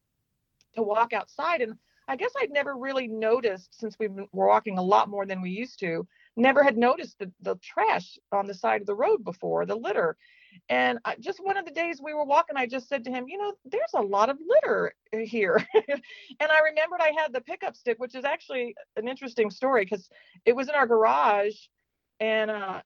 to 0.75 0.83
walk 0.83 1.13
outside. 1.13 1.61
And 1.61 1.75
I 2.09 2.17
guess 2.17 2.33
I'd 2.41 2.51
never 2.51 2.77
really 2.77 3.07
noticed 3.07 3.79
since 3.79 3.97
we 3.99 4.09
were 4.09 4.27
walking 4.33 4.79
a 4.79 4.83
lot 4.83 5.09
more 5.09 5.27
than 5.27 5.41
we 5.41 5.51
used 5.51 5.79
to, 5.81 6.07
never 6.37 6.63
had 6.63 6.77
noticed 6.77 7.19
the, 7.19 7.31
the 7.41 7.57
trash 7.57 8.19
on 8.33 8.47
the 8.47 8.55
side 8.55 8.81
of 8.81 8.87
the 8.87 8.95
road 8.95 9.25
before, 9.25 9.67
the 9.67 9.77
litter. 9.77 10.17
And 10.69 10.99
I, 11.05 11.17
just 11.21 11.43
one 11.43 11.57
of 11.57 11.65
the 11.65 11.71
days 11.71 12.01
we 12.03 12.15
were 12.15 12.25
walking, 12.25 12.57
I 12.57 12.67
just 12.67 12.89
said 12.89 13.05
to 13.05 13.11
him, 13.11 13.27
you 13.29 13.39
know, 13.39 13.55
there's 13.65 13.95
a 13.95 14.03
lot 14.03 14.31
of 14.31 14.39
litter 14.47 14.95
uh, 15.15 15.19
here. 15.19 15.65
and 15.75 16.03
I 16.41 16.61
remembered 16.65 17.01
I 17.01 17.13
had 17.17 17.33
the 17.33 17.41
pickup 17.41 17.77
stick, 17.77 17.99
which 17.99 18.15
is 18.15 18.25
actually 18.25 18.75
an 18.97 19.09
interesting 19.09 19.51
story 19.51 19.85
because 19.85 20.09
it 20.45 20.55
was 20.55 20.69
in 20.69 20.75
our 20.75 20.87
garage. 20.87 21.55
And, 22.21 22.51
uh, 22.51 22.83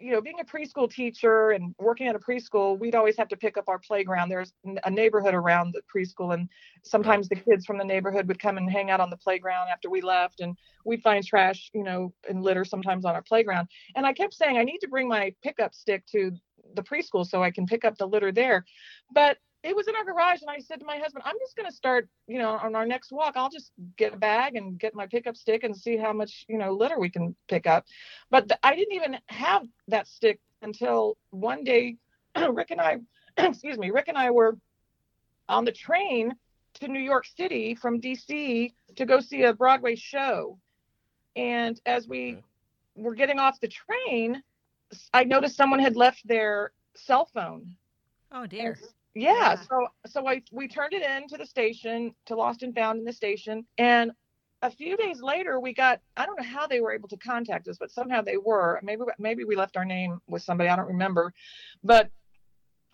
you 0.00 0.12
know, 0.12 0.20
being 0.20 0.38
a 0.40 0.44
preschool 0.44 0.90
teacher 0.90 1.50
and 1.50 1.74
working 1.78 2.06
at 2.06 2.14
a 2.14 2.18
preschool, 2.18 2.78
we'd 2.78 2.94
always 2.94 3.16
have 3.16 3.28
to 3.28 3.36
pick 3.36 3.56
up 3.56 3.68
our 3.68 3.78
playground. 3.78 4.28
There's 4.28 4.52
a 4.84 4.90
neighborhood 4.90 5.34
around 5.34 5.74
the 5.74 5.82
preschool, 5.92 6.34
and 6.34 6.48
sometimes 6.84 7.28
the 7.28 7.36
kids 7.36 7.66
from 7.66 7.78
the 7.78 7.84
neighborhood 7.84 8.28
would 8.28 8.38
come 8.38 8.58
and 8.58 8.70
hang 8.70 8.90
out 8.90 9.00
on 9.00 9.10
the 9.10 9.16
playground 9.16 9.68
after 9.68 9.90
we 9.90 10.00
left, 10.00 10.40
and 10.40 10.56
we'd 10.84 11.02
find 11.02 11.26
trash, 11.26 11.70
you 11.74 11.82
know, 11.82 12.12
and 12.28 12.42
litter 12.42 12.64
sometimes 12.64 13.04
on 13.04 13.14
our 13.14 13.22
playground. 13.22 13.68
And 13.96 14.06
I 14.06 14.12
kept 14.12 14.34
saying, 14.34 14.56
I 14.56 14.64
need 14.64 14.78
to 14.78 14.88
bring 14.88 15.08
my 15.08 15.34
pickup 15.42 15.74
stick 15.74 16.06
to 16.12 16.32
the 16.74 16.82
preschool 16.82 17.26
so 17.26 17.42
I 17.42 17.50
can 17.50 17.66
pick 17.66 17.84
up 17.84 17.96
the 17.98 18.06
litter 18.06 18.30
there. 18.30 18.64
But 19.12 19.38
it 19.68 19.76
was 19.76 19.86
in 19.86 19.94
our 19.94 20.04
garage, 20.04 20.40
and 20.40 20.50
I 20.50 20.58
said 20.58 20.80
to 20.80 20.86
my 20.86 20.96
husband, 20.96 21.24
I'm 21.26 21.38
just 21.38 21.54
going 21.54 21.68
to 21.68 21.74
start, 21.74 22.08
you 22.26 22.38
know, 22.38 22.52
on 22.52 22.74
our 22.74 22.86
next 22.86 23.12
walk, 23.12 23.34
I'll 23.36 23.50
just 23.50 23.72
get 23.98 24.14
a 24.14 24.16
bag 24.16 24.56
and 24.56 24.78
get 24.78 24.94
my 24.94 25.06
pickup 25.06 25.36
stick 25.36 25.62
and 25.62 25.76
see 25.76 25.96
how 25.96 26.12
much, 26.12 26.46
you 26.48 26.56
know, 26.56 26.72
litter 26.72 26.98
we 26.98 27.10
can 27.10 27.36
pick 27.48 27.66
up. 27.66 27.84
But 28.30 28.48
th- 28.48 28.58
I 28.62 28.74
didn't 28.74 28.94
even 28.94 29.18
have 29.26 29.66
that 29.88 30.08
stick 30.08 30.40
until 30.62 31.18
one 31.30 31.64
day, 31.64 31.96
Rick 32.50 32.70
and 32.70 32.80
I, 32.80 32.98
excuse 33.36 33.78
me, 33.78 33.90
Rick 33.90 34.08
and 34.08 34.16
I 34.16 34.30
were 34.30 34.56
on 35.48 35.64
the 35.64 35.72
train 35.72 36.34
to 36.74 36.88
New 36.88 37.00
York 37.00 37.26
City 37.26 37.74
from 37.74 38.00
DC 38.00 38.72
to 38.96 39.04
go 39.04 39.20
see 39.20 39.42
a 39.42 39.52
Broadway 39.52 39.96
show. 39.96 40.58
And 41.36 41.78
as 41.84 42.08
we 42.08 42.30
Okay. 42.32 42.42
were 42.96 43.14
getting 43.14 43.38
off 43.38 43.60
the 43.60 43.68
train, 43.68 44.42
i 45.12 45.24
noticed 45.24 45.56
someone 45.56 45.80
had 45.80 45.96
left 45.96 46.26
their 46.26 46.72
cell 46.96 47.26
phone 47.26 47.76
Oh 48.32 48.46
dear. 48.46 48.78
Yeah, 49.18 49.50
Yeah. 49.50 49.62
so 49.62 49.88
so 50.06 50.26
I 50.28 50.42
we 50.52 50.68
turned 50.68 50.92
it 50.92 51.02
in 51.02 51.28
to 51.28 51.36
the 51.36 51.46
station 51.46 52.14
to 52.26 52.36
Lost 52.36 52.62
and 52.62 52.74
Found 52.74 52.98
in 52.98 53.04
the 53.04 53.12
station, 53.12 53.66
and 53.76 54.12
a 54.62 54.70
few 54.70 54.96
days 54.96 55.20
later 55.22 55.60
we 55.60 55.72
got 55.74 56.00
I 56.16 56.26
don't 56.26 56.38
know 56.40 56.46
how 56.46 56.66
they 56.66 56.80
were 56.80 56.92
able 56.92 57.08
to 57.08 57.16
contact 57.16 57.68
us, 57.68 57.76
but 57.78 57.90
somehow 57.90 58.22
they 58.22 58.36
were. 58.36 58.80
Maybe 58.82 59.02
maybe 59.18 59.44
we 59.44 59.56
left 59.56 59.76
our 59.76 59.84
name 59.84 60.20
with 60.28 60.42
somebody 60.42 60.68
I 60.70 60.76
don't 60.76 60.86
remember, 60.86 61.32
but 61.82 62.10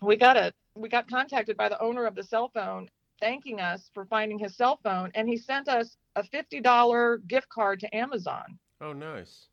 we 0.01 0.15
got 0.15 0.37
a 0.37 0.53
we 0.75 0.89
got 0.89 1.09
contacted 1.09 1.57
by 1.57 1.69
the 1.69 1.81
owner 1.81 2.05
of 2.05 2.15
the 2.15 2.23
cell 2.23 2.49
phone 2.53 2.89
thanking 3.21 3.61
us 3.61 3.89
for 3.93 4.05
finding 4.05 4.37
his 4.37 4.55
cell 4.57 4.79
phone, 4.83 5.11
and 5.15 5.29
he 5.29 5.37
sent 5.37 5.67
us 5.67 5.97
a 6.15 6.23
fifty 6.23 6.59
dollar 6.59 7.17
gift 7.27 7.49
card 7.49 7.79
to 7.79 7.95
Amazon. 7.95 8.59
Oh, 8.81 8.93
nice. 8.93 9.47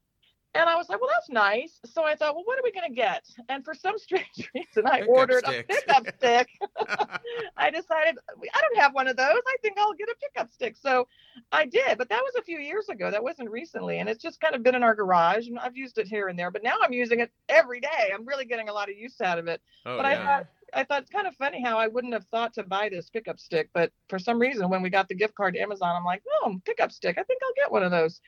And 0.55 0.69
I 0.69 0.77
was 0.77 0.89
like, 0.91 1.01
well, 1.01 1.09
that's 1.11 1.31
nice. 1.31 1.81
So 1.87 2.05
I 2.05 2.15
thought, 2.15 2.35
well, 2.35 2.45
what 2.45 2.59
are 2.59 2.63
we 2.63 2.73
going 2.73 2.89
to 2.89 2.95
get? 2.95 3.27
And 3.49 3.65
for 3.65 3.73
some 3.75 3.99
strange 3.99 4.51
reason, 4.55 4.87
I 4.87 5.03
ordered 5.03 5.45
a 5.47 5.63
pickup 5.63 6.07
stick. 6.19 6.49
I 7.57 7.71
decided 7.71 8.19
I 8.29 8.61
don't 8.61 8.79
have 8.79 8.95
one 8.95 9.09
of 9.09 9.17
those. 9.17 9.41
I 9.47 9.57
think 9.63 9.79
I'll 9.79 9.95
get 9.95 10.09
a 10.09 10.17
pickup 10.21 10.53
stick. 10.53 10.77
So 10.77 11.09
I 11.53 11.65
did, 11.65 11.97
but 11.97 12.11
that 12.11 12.23
was 12.23 12.35
a 12.39 12.43
few 12.43 12.59
years 12.59 12.89
ago. 12.91 13.11
That 13.11 13.23
wasn't 13.23 13.51
recently. 13.51 13.99
And 13.99 14.09
it's 14.09 14.23
just 14.23 14.41
kind 14.41 14.55
of 14.55 14.63
been 14.63 14.75
in 14.75 14.83
our 14.83 14.95
garage 14.95 15.49
and 15.49 15.59
I've 15.59 15.77
used 15.77 15.97
it 15.99 16.07
here 16.07 16.29
and 16.29 16.39
there, 16.39 16.51
but 16.51 16.63
now 16.63 16.77
I'm 16.83 16.93
using 16.93 17.21
it 17.21 17.31
every 17.49 17.81
day. 17.81 18.13
I'm 18.13 18.27
really 18.27 18.45
getting 18.45 18.69
a 18.69 18.73
lot 18.73 18.91
of 18.91 18.97
use 18.97 19.21
out 19.23 19.39
of 19.39 19.49
it. 19.49 19.63
oh, 19.87 19.97
but 19.97 20.05
I 20.05 20.13
yeah. 20.13 20.25
thought 20.25 20.47
I 20.75 20.85
thought 20.85 21.03
it's 21.03 21.11
kind 21.11 21.27
of 21.27 21.35
funny 21.37 21.63
how 21.63 21.79
I 21.79 21.87
wouldn't 21.87 22.15
have 22.15 22.25
thought 22.27 22.55
to 22.55 22.63
buy 22.63 22.89
this 22.89 23.11
pickup 23.11 23.39
stick, 23.39 23.69
but 23.75 23.93
for 24.09 24.19
some 24.19 24.39
reason 24.39 24.71
when 24.71 24.81
we 24.81 24.89
got 24.89 25.09
the 25.09 25.15
gift 25.15 25.35
card 25.35 25.55
to 25.55 25.61
Amazon, 25.61 25.95
I'm 25.95 26.05
like, 26.05 26.23
oh, 26.43 26.61
pickup 26.65 26.93
stick. 26.93 27.19
I 27.19 27.23
think 27.23 27.41
I'll 27.43 27.65
get 27.65 27.71
one 27.71 27.83
of 27.83 27.91
those. 27.91 28.21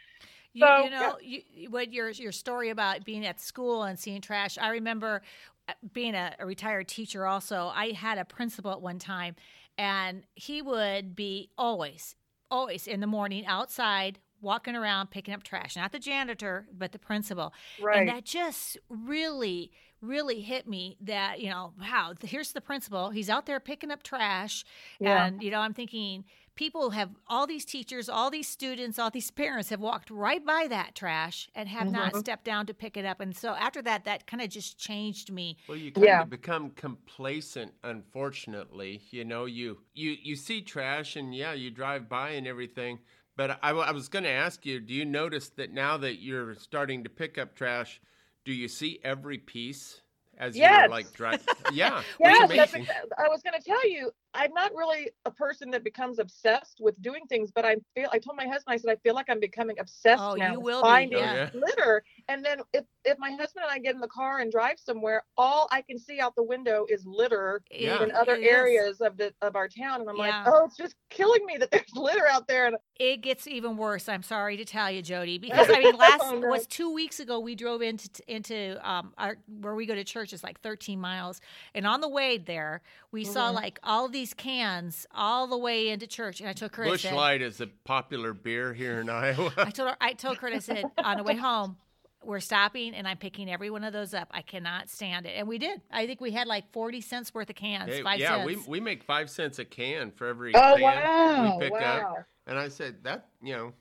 You, 0.54 0.66
So, 0.66 0.84
you 0.84 0.90
know, 0.90 1.16
you, 1.20 1.42
what 1.68 1.92
your 1.92 2.10
your 2.10 2.32
story 2.32 2.70
about 2.70 3.04
being 3.04 3.26
at 3.26 3.40
school 3.40 3.82
and 3.82 3.98
seeing 3.98 4.20
trash. 4.20 4.56
I 4.56 4.68
remember 4.70 5.20
uh, 5.68 5.72
being 5.92 6.14
a, 6.14 6.34
a 6.38 6.46
retired 6.46 6.88
teacher. 6.88 7.26
Also, 7.26 7.72
I 7.74 7.90
had 7.90 8.18
a 8.18 8.24
principal 8.24 8.70
at 8.70 8.80
one 8.80 8.98
time, 9.00 9.34
and 9.76 10.22
he 10.34 10.62
would 10.62 11.16
be 11.16 11.50
always, 11.58 12.14
always 12.50 12.86
in 12.86 13.00
the 13.00 13.06
morning 13.06 13.44
outside 13.46 14.20
walking 14.40 14.76
around 14.76 15.10
picking 15.10 15.34
up 15.34 15.42
trash. 15.42 15.74
Not 15.74 15.90
the 15.90 15.98
janitor, 15.98 16.68
but 16.72 16.92
the 16.92 16.98
principal. 16.98 17.52
Right. 17.82 17.98
And 18.00 18.08
that 18.08 18.24
just 18.24 18.78
really, 18.88 19.72
really 20.04 20.40
hit 20.40 20.66
me 20.68 20.96
that, 21.00 21.40
you 21.40 21.50
know, 21.50 21.74
wow, 21.78 22.14
here's 22.22 22.52
the 22.52 22.60
principal. 22.60 23.10
He's 23.10 23.30
out 23.30 23.46
there 23.46 23.60
picking 23.60 23.90
up 23.90 24.02
trash. 24.02 24.64
Yeah. 25.00 25.26
And, 25.26 25.42
you 25.42 25.50
know, 25.50 25.60
I'm 25.60 25.74
thinking 25.74 26.24
people 26.54 26.90
have, 26.90 27.10
all 27.26 27.46
these 27.46 27.64
teachers, 27.64 28.08
all 28.08 28.30
these 28.30 28.48
students, 28.48 28.98
all 28.98 29.10
these 29.10 29.30
parents 29.30 29.70
have 29.70 29.80
walked 29.80 30.10
right 30.10 30.44
by 30.44 30.66
that 30.68 30.94
trash 30.94 31.48
and 31.54 31.68
have 31.68 31.88
not 31.88 32.14
Mhm. 32.14 32.16
stepped 32.16 32.44
down 32.44 32.66
to 32.66 32.74
pick 32.74 32.96
it 32.96 33.04
up. 33.04 33.20
And 33.20 33.36
so 33.36 33.54
after 33.54 33.82
that, 33.82 34.04
that 34.04 34.26
kind 34.26 34.42
of 34.42 34.50
just 34.50 34.78
changed 34.78 35.32
me. 35.32 35.56
Well, 35.66 35.76
you 35.78 35.92
kind 35.92 36.18
Yeah. 36.18 36.20
of 36.20 36.28
become 36.30 36.70
complacent, 36.70 37.74
unfortunately. 37.82 39.02
You 39.10 39.24
know, 39.24 39.44
you 39.46 39.84
you 39.94 40.10
you 40.12 40.36
see 40.36 40.60
trash, 40.62 41.16
and 41.16 41.34
yeah, 41.34 41.52
you 41.54 41.70
drive 41.70 42.08
by 42.08 42.30
and 42.30 42.46
everything. 42.46 43.00
But 43.36 43.58
I, 43.62 43.70
I 43.70 43.90
was 43.92 44.08
going 44.08 44.22
to 44.24 44.30
ask 44.30 44.64
you, 44.66 44.78
do 44.80 44.94
you 44.94 45.04
notice 45.04 45.48
that 45.50 45.72
now 45.72 45.96
that 45.98 46.16
you're 46.22 46.54
starting 46.54 47.02
to 47.04 47.10
pick 47.10 47.36
up 47.38 47.54
trash, 47.56 48.00
do 48.44 48.52
you 48.52 48.68
see 48.68 49.00
every 49.04 49.38
piece 49.38 50.00
as 50.38 50.56
Yes. 50.56 50.82
you're 50.82 50.90
like 50.90 51.12
driving? 51.12 51.40
Yeah, 51.72 52.02
Yes, 52.20 52.48
that's 52.48 52.74
amazing. 52.74 52.86
I 53.18 53.28
was 53.28 53.42
going 53.42 53.58
to 53.58 53.64
tell 53.64 53.88
you, 53.88 54.10
I'm 54.34 54.52
not 54.52 54.72
really 54.74 55.10
a 55.24 55.30
person 55.30 55.70
that 55.70 55.84
becomes 55.84 56.18
obsessed 56.18 56.78
with 56.80 57.00
doing 57.00 57.22
things, 57.28 57.50
but 57.54 57.64
I 57.64 57.76
feel. 57.94 58.08
I 58.12 58.18
told 58.18 58.36
my 58.36 58.46
husband, 58.46 58.74
I 58.74 58.76
said, 58.76 58.90
I 58.90 58.96
feel 58.96 59.14
like 59.14 59.26
I'm 59.30 59.40
becoming 59.40 59.78
obsessed 59.78 60.22
Oh, 60.22 60.34
now 60.34 60.52
you 60.52 60.58
with 60.60 60.64
will 60.64 60.82
be, 60.82 60.88
finding 60.88 61.18
yeah. 61.18 61.50
litter. 61.54 62.02
And 62.28 62.44
then 62.44 62.60
if 62.72 62.84
if 63.04 63.18
my 63.18 63.30
husband 63.30 63.64
and 63.64 63.70
I 63.70 63.78
get 63.78 63.94
in 63.94 64.00
the 64.00 64.08
car 64.08 64.40
and 64.40 64.50
drive 64.50 64.78
somewhere, 64.78 65.22
all 65.36 65.68
I 65.70 65.82
can 65.82 65.98
see 65.98 66.20
out 66.20 66.34
the 66.34 66.42
window 66.42 66.86
is 66.88 67.04
litter 67.06 67.62
Yeah. 67.70 68.02
in 68.02 68.10
other 68.12 68.34
It 68.34 68.40
is. 68.44 68.46
areas 68.50 69.00
of 69.00 69.16
the 69.16 69.32
of 69.42 69.56
our 69.56 69.68
town, 69.68 70.00
and 70.00 70.10
I'm 70.10 70.16
Yeah. 70.16 70.42
like, 70.44 70.54
oh, 70.54 70.64
it's 70.64 70.76
just 70.76 70.96
killing 71.10 71.44
me 71.46 71.56
that 71.58 71.70
there's 71.70 71.94
litter 71.94 72.26
out 72.26 72.48
there. 72.48 72.66
And 72.66 72.76
It 72.98 73.20
gets 73.22 73.46
even 73.46 73.76
worse. 73.76 74.08
I'm 74.08 74.22
sorry 74.22 74.56
to 74.56 74.64
tell 74.64 74.90
you, 74.90 75.02
Jody, 75.02 75.36
because 75.46 75.68
I 75.70 75.78
mean, 75.80 75.96
last 75.96 76.22
Oh, 76.24 76.38
no. 76.38 76.48
was 76.48 76.66
two 76.66 76.92
weeks 76.92 77.20
ago. 77.20 77.40
We 77.40 77.54
drove 77.54 77.82
into 77.82 78.08
into 78.28 78.78
um 78.88 79.12
our 79.18 79.36
where 79.60 79.74
we 79.74 79.84
go 79.84 79.94
to 79.94 80.04
church 80.04 80.32
is 80.32 80.42
like 80.42 80.60
13 80.60 80.98
miles, 81.00 81.40
and 81.74 81.86
on 81.86 82.00
the 82.00 82.08
way 82.08 82.38
there, 82.38 82.80
we 83.12 83.24
saw 83.24 83.50
Mhm. 83.50 83.54
like 83.54 83.78
all 83.82 84.08
these 84.08 84.23
cans 84.32 85.06
all 85.14 85.46
the 85.46 85.58
way 85.58 85.90
into 85.90 86.06
church, 86.06 86.40
and 86.40 86.48
I 86.48 86.52
told 86.52 86.72
Kurt, 86.72 86.86
I 86.86 86.90
Busch 86.90 87.02
said, 87.02 87.14
Light 87.14 87.42
is 87.42 87.60
a 87.60 87.66
popular 87.66 88.32
beer 88.32 88.72
here 88.72 89.00
in 89.00 89.10
Iowa. 89.10 89.52
I 89.58 89.70
told 89.70 89.90
her, 89.90 89.96
I 90.00 90.12
told 90.14 90.38
Kurt, 90.38 90.52
I 90.52 90.60
said, 90.60 90.84
on 90.96 91.18
the 91.18 91.22
way 91.22 91.36
home, 91.36 91.76
we're 92.24 92.40
stopping, 92.40 92.94
and 92.94 93.06
I'm 93.06 93.18
picking 93.18 93.50
every 93.50 93.70
one 93.70 93.84
of 93.84 93.92
those 93.92 94.14
up. 94.14 94.28
I 94.30 94.42
cannot 94.42 94.88
stand 94.88 95.26
it, 95.26 95.34
and 95.36 95.46
we 95.46 95.58
did. 95.58 95.82
I 95.90 96.06
think 96.06 96.20
we 96.20 96.30
had 96.30 96.46
like 96.46 96.72
40 96.72 97.00
cents 97.00 97.34
worth 97.34 97.50
of 97.50 97.56
cans, 97.56 97.90
Hey, 97.90 98.02
five 98.02 98.18
yeah, 98.18 98.44
cents. 98.44 98.66
we 98.66 98.78
we 98.78 98.80
make 98.80 99.02
five 99.02 99.28
cents 99.28 99.58
a 99.58 99.64
can 99.64 100.10
for 100.10 100.26
every 100.26 100.54
oh 100.54 100.74
can 100.76 100.80
wow, 100.80 101.58
we 101.58 101.64
pick 101.64 101.72
wow. 101.74 102.14
up. 102.18 102.26
And 102.46 102.58
I 102.58 102.68
said 102.68 102.96
that 103.02 103.28
you 103.42 103.54
know, 103.54 103.72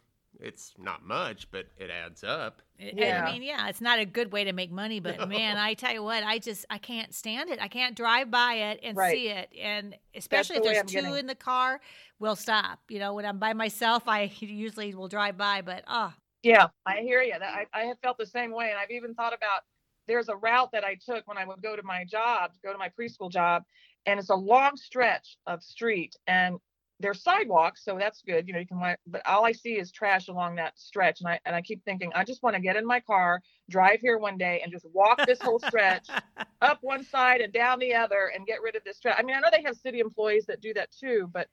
it's 0.43 0.73
not 0.77 1.05
much, 1.05 1.49
but 1.51 1.67
it 1.77 1.89
adds 1.89 2.23
up. 2.23 2.61
I- 2.79 2.91
Yeah. 2.95 3.25
I 3.25 3.31
mean, 3.31 3.41
yeah, 3.43 3.69
it's 3.69 3.79
not 3.81 3.99
a 3.99 4.05
good 4.05 4.31
way 4.31 4.43
to 4.43 4.51
make 4.53 4.71
money, 4.71 4.99
but 4.99 5.17
No. 5.19 5.25
man, 5.25 5.57
I 5.57 5.73
tell 5.73 5.93
you 5.93 6.03
what, 6.03 6.21
I 6.23 6.37
just 6.37 6.65
I 6.69 6.77
can't 6.77 7.13
stand 7.13 7.49
it. 7.49 7.61
I 7.61 7.69
can't 7.69 7.95
drive 7.95 8.29
by 8.29 8.55
it 8.55 8.81
and 8.83 8.97
Right. 8.97 9.11
see 9.11 9.29
it, 9.29 9.51
and 9.57 9.97
especially 10.13 10.57
if 10.57 10.63
the 10.63 10.67
way 10.67 10.73
there's 10.73 10.81
I'm 10.83 10.87
two 10.87 11.01
getting. 11.01 11.15
in 11.17 11.27
the 11.27 11.35
car, 11.35 11.79
we'll 12.19 12.35
stop. 12.35 12.79
You 12.89 12.99
know, 12.99 13.13
when 13.13 13.25
I'm 13.25 13.39
by 13.39 13.53
myself, 13.53 14.03
I 14.07 14.23
usually 14.39 14.93
will 14.93 15.07
drive 15.07 15.37
by, 15.37 15.61
but 15.61 15.83
oh, 15.87 16.13
Yeah, 16.43 16.67
I 16.85 16.99
hear 16.99 17.21
you. 17.21 17.35
I, 17.41 17.65
I 17.73 17.83
have 17.85 17.97
felt 17.99 18.17
the 18.17 18.25
same 18.25 18.51
way. 18.51 18.69
And 18.69 18.77
I've 18.77 18.91
even 18.91 19.13
thought 19.15 19.33
about 19.33 19.61
there's 20.07 20.27
a 20.27 20.35
route 20.35 20.71
that 20.73 20.83
I 20.83 20.95
took 20.95 21.25
when 21.25 21.37
I 21.37 21.45
would 21.45 21.61
go 21.61 21.77
to 21.77 21.83
my 21.83 22.03
job, 22.03 22.51
go 22.61 22.73
to 22.73 22.77
my 22.77 22.89
preschool 22.89 23.31
job, 23.31 23.63
and 24.05 24.19
it's 24.19 24.29
a 24.29 24.35
long 24.35 24.75
stretch 24.75 25.37
of 25.47 25.63
street 25.63 26.17
and 26.27 26.57
there's 27.03 27.21
sidewalks, 27.21 27.83
so 27.85 27.97
that's 27.99 28.23
good. 28.23 28.47
You 28.47 28.53
know, 28.53 28.59
you 28.59 28.65
can 28.65 28.79
wa- 28.79 28.95
but 29.05 29.21
all 29.27 29.45
I 29.45 29.51
see 29.51 29.73
is 29.77 29.91
trash 29.91 30.27
along 30.29 30.55
that 30.55 30.79
stretch. 30.79 31.19
And 31.19 31.27
I 31.29 31.39
and 31.45 31.55
I 31.55 31.61
keep 31.61 31.83
thinking, 31.85 32.11
I 32.15 32.23
just 32.23 32.41
want 32.41 32.55
to 32.55 32.61
get 32.61 32.75
in 32.75 32.85
my 32.85 32.99
car, 32.99 33.41
drive 33.69 33.99
here 34.01 34.17
one 34.17 34.37
day 34.37 34.61
and 34.63 34.71
just 34.71 34.85
walk 34.93 35.23
this 35.27 35.39
whole 35.41 35.59
stretch 35.59 36.07
up 36.61 36.79
one 36.81 37.03
side 37.03 37.41
and 37.41 37.53
down 37.53 37.77
the 37.77 37.93
other 37.93 38.31
and 38.33 38.47
get 38.47 38.61
rid 38.63 38.75
of 38.75 38.83
this 38.83 38.99
trash. 38.99 39.15
I 39.19 39.23
mean, 39.23 39.35
I 39.35 39.39
know 39.39 39.49
they 39.51 39.61
have 39.63 39.75
city 39.77 39.99
employees 39.99 40.45
that 40.47 40.61
do 40.61 40.73
that 40.73 40.89
too, 40.91 41.29
but 41.31 41.47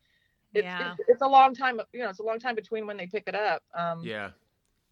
it's, 0.55 0.65
Yeah. 0.65 0.93
it's 0.93 1.01
it's 1.09 1.23
a 1.23 1.29
long 1.29 1.55
time. 1.55 1.81
You 1.93 2.01
know, 2.01 2.09
it's 2.09 2.21
a 2.21 2.25
long 2.25 2.39
time 2.39 2.55
between 2.55 2.87
when 2.87 2.97
they 2.97 3.07
pick 3.07 3.25
it 3.27 3.35
up. 3.35 3.63
Um, 3.75 4.01
Yeah. 4.03 4.31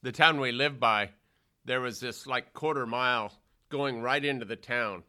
The 0.03 0.13
town 0.13 0.39
we 0.41 0.53
live 0.53 0.79
by, 0.79 1.11
there 1.65 1.81
was 1.81 1.99
this 2.01 2.27
like 2.27 2.53
quarter 2.53 2.87
mile 2.87 3.33
going 3.69 4.03
right 4.03 4.25
into 4.25 4.45
the 4.45 4.57
town 4.57 5.03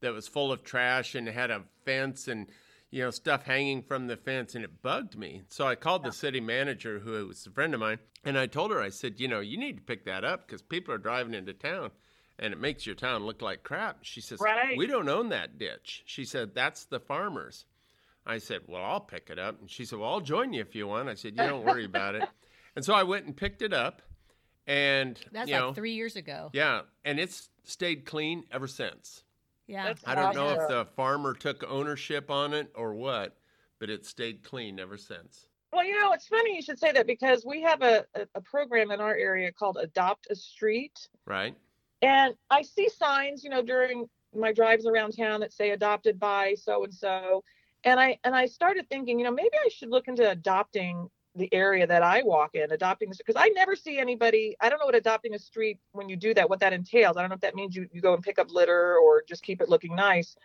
that 0.00 0.12
was 0.12 0.26
full 0.28 0.50
of 0.52 0.62
trash 0.64 1.14
and 1.14 1.28
had 1.28 1.50
a 1.50 1.62
fence 1.84 2.28
and 2.28 2.48
you 2.92 3.02
know 3.02 3.10
stuff 3.10 3.42
hanging 3.44 3.82
from 3.82 4.06
the 4.06 4.16
fence 4.16 4.54
and 4.54 4.64
it 4.64 4.82
bugged 4.82 5.16
me. 5.18 5.42
So 5.48 5.66
I 5.66 5.74
called 5.74 6.04
the 6.04 6.12
city 6.12 6.40
manager 6.40 7.00
who 7.00 7.26
was 7.26 7.44
a 7.46 7.50
friend 7.50 7.74
of 7.74 7.80
mine 7.80 7.98
and 8.24 8.38
I 8.38 8.46
told 8.46 8.70
her 8.70 8.80
I 8.80 8.90
said, 8.90 9.18
"You 9.18 9.26
know, 9.26 9.40
you 9.40 9.58
need 9.58 9.76
to 9.78 9.82
pick 9.82 10.04
that 10.04 10.24
up 10.24 10.46
cuz 10.46 10.62
people 10.62 10.94
are 10.94 10.98
driving 10.98 11.34
into 11.34 11.54
town 11.54 11.90
and 12.38 12.52
it 12.52 12.60
makes 12.60 12.86
your 12.86 12.94
town 12.94 13.24
look 13.24 13.42
like 13.42 13.62
crap." 13.64 14.04
She 14.04 14.20
says, 14.20 14.38
Right. 14.40 14.76
"We 14.76 14.86
don't 14.86 15.08
own 15.08 15.30
that 15.30 15.58
ditch." 15.58 16.02
She 16.06 16.24
said, 16.24 16.54
"That's 16.54 16.84
the 16.84 17.00
farmers." 17.00 17.64
I 18.24 18.38
said, 18.38 18.62
"Well, 18.68 18.84
I'll 18.84 19.00
pick 19.00 19.30
it 19.30 19.38
up." 19.38 19.58
And 19.60 19.68
she 19.70 19.84
said, 19.84 19.98
"Well, 19.98 20.10
I'll 20.10 20.20
join 20.20 20.52
you 20.52 20.60
if 20.60 20.74
you 20.76 20.86
want." 20.86 21.08
I 21.08 21.14
said, 21.14 21.32
"You 21.32 21.44
don't 21.48 21.64
worry 21.64 21.84
about 21.84 22.14
it." 22.14 22.28
And 22.74 22.82
so 22.82 22.94
I 22.94 23.02
went 23.02 23.26
and 23.26 23.36
picked 23.36 23.60
it 23.60 23.74
up, 23.74 24.00
and 24.66 25.20
That's 25.30 25.50
you 25.50 25.56
like 25.56 25.62
know, 25.62 25.74
three 25.74 25.92
years 25.92 26.16
ago. 26.16 26.48
yeah, 26.54 26.82
and 27.04 27.20
it's 27.20 27.50
stayed 27.64 28.06
clean 28.06 28.44
ever 28.50 28.66
since. 28.66 29.24
Yeah. 29.66 29.84
That's 29.84 30.02
I 30.06 30.14
don't 30.14 30.34
know 30.34 30.50
if 30.50 30.68
the 30.68 30.86
farmer 30.96 31.34
took 31.34 31.64
ownership 31.68 32.30
on 32.30 32.54
it 32.54 32.70
or 32.74 32.94
what, 32.94 33.36
but 33.78 33.90
it's 33.90 34.08
stayed 34.08 34.42
clean 34.42 34.78
ever 34.78 34.96
since. 34.96 35.46
Well, 35.72 35.84
you 35.84 35.98
know, 35.98 36.12
it's 36.12 36.28
funny 36.28 36.54
you 36.54 36.62
should 36.62 36.78
say 36.78 36.92
that 36.92 37.06
because 37.06 37.44
we 37.46 37.62
have 37.62 37.82
a, 37.82 38.04
a, 38.14 38.26
a 38.34 38.40
program 38.42 38.90
in 38.90 39.00
our 39.00 39.14
area 39.14 39.50
called 39.52 39.78
Adopt 39.80 40.26
a 40.30 40.36
Street. 40.36 41.08
Right? 41.26 41.56
And 42.02 42.34
I 42.50 42.62
see 42.62 42.88
signs, 42.88 43.42
you 43.42 43.50
know, 43.50 43.62
during 43.62 44.06
my 44.34 44.52
drives 44.52 44.86
around 44.86 45.12
town 45.12 45.40
that 45.40 45.52
say 45.52 45.70
adopted 45.70 46.18
by 46.18 46.54
so 46.54 46.84
and 46.84 46.92
so. 46.92 47.42
And 47.84 47.98
I 47.98 48.18
and 48.24 48.34
I 48.34 48.46
started 48.46 48.88
thinking, 48.88 49.18
you 49.18 49.24
know, 49.24 49.32
maybe 49.32 49.56
I 49.64 49.68
should 49.68 49.90
look 49.90 50.08
into 50.08 50.28
adopting 50.30 51.08
the 51.34 51.52
area 51.52 51.86
that 51.86 52.02
I 52.02 52.22
walk 52.22 52.54
in, 52.54 52.70
adopting 52.72 53.10
because 53.16 53.36
I 53.36 53.48
never 53.48 53.74
see 53.74 53.98
anybody. 53.98 54.56
I 54.60 54.68
don't 54.68 54.78
know 54.78 54.86
what 54.86 54.94
adopting 54.94 55.34
a 55.34 55.38
street 55.38 55.78
when 55.92 56.08
you 56.08 56.16
do 56.16 56.34
that, 56.34 56.48
what 56.48 56.60
that 56.60 56.72
entails. 56.72 57.16
I 57.16 57.20
don't 57.20 57.30
know 57.30 57.34
if 57.34 57.40
that 57.40 57.54
means 57.54 57.74
you, 57.74 57.88
you 57.92 58.00
go 58.00 58.14
and 58.14 58.22
pick 58.22 58.38
up 58.38 58.50
litter 58.50 58.96
or 58.98 59.22
just 59.26 59.42
keep 59.42 59.60
it 59.60 59.68
looking 59.68 59.96
nice. 59.96 60.36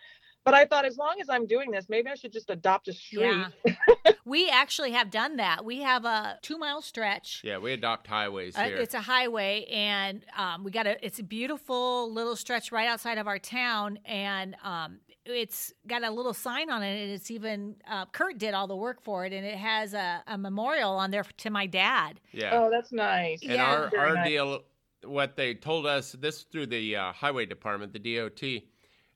But 0.44 0.54
I 0.54 0.64
thought 0.64 0.84
as 0.86 0.96
long 0.96 1.16
as 1.20 1.28
I'm 1.28 1.46
doing 1.46 1.70
this, 1.70 1.86
maybe 1.88 2.08
I 2.08 2.14
should 2.14 2.32
just 2.32 2.48
adopt 2.48 2.88
a 2.88 2.92
street. 2.94 3.20
Yeah. 3.66 4.12
we 4.24 4.48
actually 4.48 4.92
have 4.92 5.10
done 5.10 5.36
that. 5.36 5.64
We 5.64 5.80
have 5.80 6.04
a 6.06 6.38
two 6.42 6.56
mile 6.58 6.80
stretch. 6.80 7.42
Yeah, 7.44 7.58
we 7.58 7.72
adopt 7.72 8.06
highways 8.06 8.56
Uh, 8.56 8.62
here. 8.64 8.76
it's 8.78 8.94
a 8.94 9.00
highway, 9.00 9.66
and 9.70 10.24
um, 10.36 10.64
we 10.64 10.70
got 10.70 10.86
a. 10.86 11.04
It's 11.04 11.18
a 11.18 11.22
beautiful 11.22 12.10
little 12.12 12.34
stretch 12.36 12.72
right 12.72 12.88
outside 12.88 13.18
of 13.18 13.26
our 13.26 13.38
town, 13.38 13.98
and 14.06 14.56
um, 14.64 15.00
it's 15.26 15.74
got 15.86 16.02
a 16.02 16.10
little 16.10 16.32
sign 16.32 16.70
on 16.70 16.82
it, 16.82 16.98
and 17.02 17.10
it's 17.12 17.30
even 17.30 17.76
uh, 17.86 18.06
Kurt 18.06 18.38
did 18.38 18.54
all 18.54 18.66
the 18.66 18.76
work 18.76 19.02
for 19.02 19.26
it, 19.26 19.34
and 19.34 19.44
it 19.44 19.58
has 19.58 19.92
a, 19.92 20.22
a 20.28 20.38
memorial 20.38 20.92
on 20.92 21.10
there 21.10 21.24
to 21.38 21.50
my 21.50 21.66
dad. 21.66 22.20
yeah. 22.32 22.50
Oh, 22.54 22.70
that's 22.70 22.90
nice. 22.92 23.42
And 23.42 23.52
Yeah. 23.52 23.64
our, 23.70 23.98
our 23.98 24.14
nice. 24.14 24.26
deal, 24.28 24.62
what 25.04 25.36
they 25.36 25.52
told 25.52 25.84
us, 25.84 26.12
this 26.12 26.44
through 26.44 26.66
the 26.68 26.96
uh, 26.96 27.12
highway 27.12 27.44
department, 27.44 27.92
the 27.92 27.98
DOT, 28.16 28.62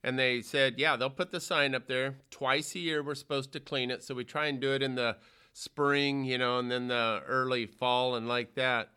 and 0.04 0.18
they 0.18 0.42
said, 0.42 0.74
yeah, 0.78 0.96
they'll 0.96 1.10
put 1.10 1.30
the 1.30 1.40
sign 1.40 1.74
up 1.74 1.86
there 1.86 2.16
twice 2.30 2.74
a 2.74 2.78
year. 2.80 3.02
We're 3.02 3.14
supposed 3.14 3.52
to 3.52 3.60
clean 3.60 3.90
it, 3.90 4.02
so 4.02 4.14
we 4.14 4.24
try 4.24 4.46
and 4.46 4.60
do 4.60 4.72
it 4.72 4.82
in 4.82 4.94
the 4.94 5.16
spring, 5.52 6.24
you 6.24 6.38
know, 6.38 6.58
and 6.58 6.70
then 6.70 6.88
the 6.88 7.22
early 7.26 7.66
fall 7.66 8.14
and 8.16 8.26
like 8.28 8.54
that. 8.54 8.90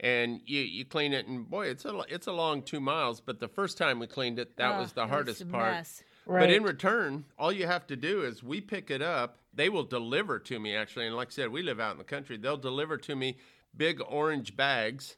And 0.00 0.40
you, 0.46 0.60
you 0.62 0.84
clean 0.84 1.12
it, 1.12 1.28
and 1.28 1.48
boy, 1.48 1.66
it's 1.68 1.84
a 1.84 1.96
it's 2.08 2.26
a 2.26 2.32
long 2.32 2.62
two 2.62 2.80
miles. 2.80 3.20
But 3.20 3.38
the 3.38 3.46
first 3.46 3.78
time 3.78 4.00
we 4.00 4.08
cleaned 4.08 4.40
it, 4.40 4.56
that 4.56 4.74
Oh, 4.74 4.80
was 4.80 4.92
the 4.92 5.06
hardest 5.06 5.48
part. 5.50 5.72
mess. 5.74 6.02
Right. 6.26 6.40
But 6.40 6.50
in 6.50 6.64
return, 6.64 7.24
all 7.38 7.52
you 7.52 7.66
have 7.66 7.86
to 7.86 7.94
do 7.96 8.22
is 8.22 8.42
we 8.42 8.60
pick 8.60 8.90
it 8.90 9.00
up. 9.02 9.38
They 9.54 9.68
will 9.68 9.84
deliver 9.84 10.38
to 10.40 10.58
me, 10.58 10.74
actually. 10.74 11.06
And 11.06 11.14
like 11.14 11.28
I 11.28 11.30
said, 11.30 11.52
we 11.52 11.62
live 11.62 11.78
out 11.78 11.92
in 11.92 11.98
the 11.98 12.04
country. 12.04 12.36
They'll 12.36 12.56
deliver 12.56 12.96
to 12.96 13.14
me 13.14 13.36
big 13.76 14.00
orange 14.08 14.56
bags. 14.56 15.16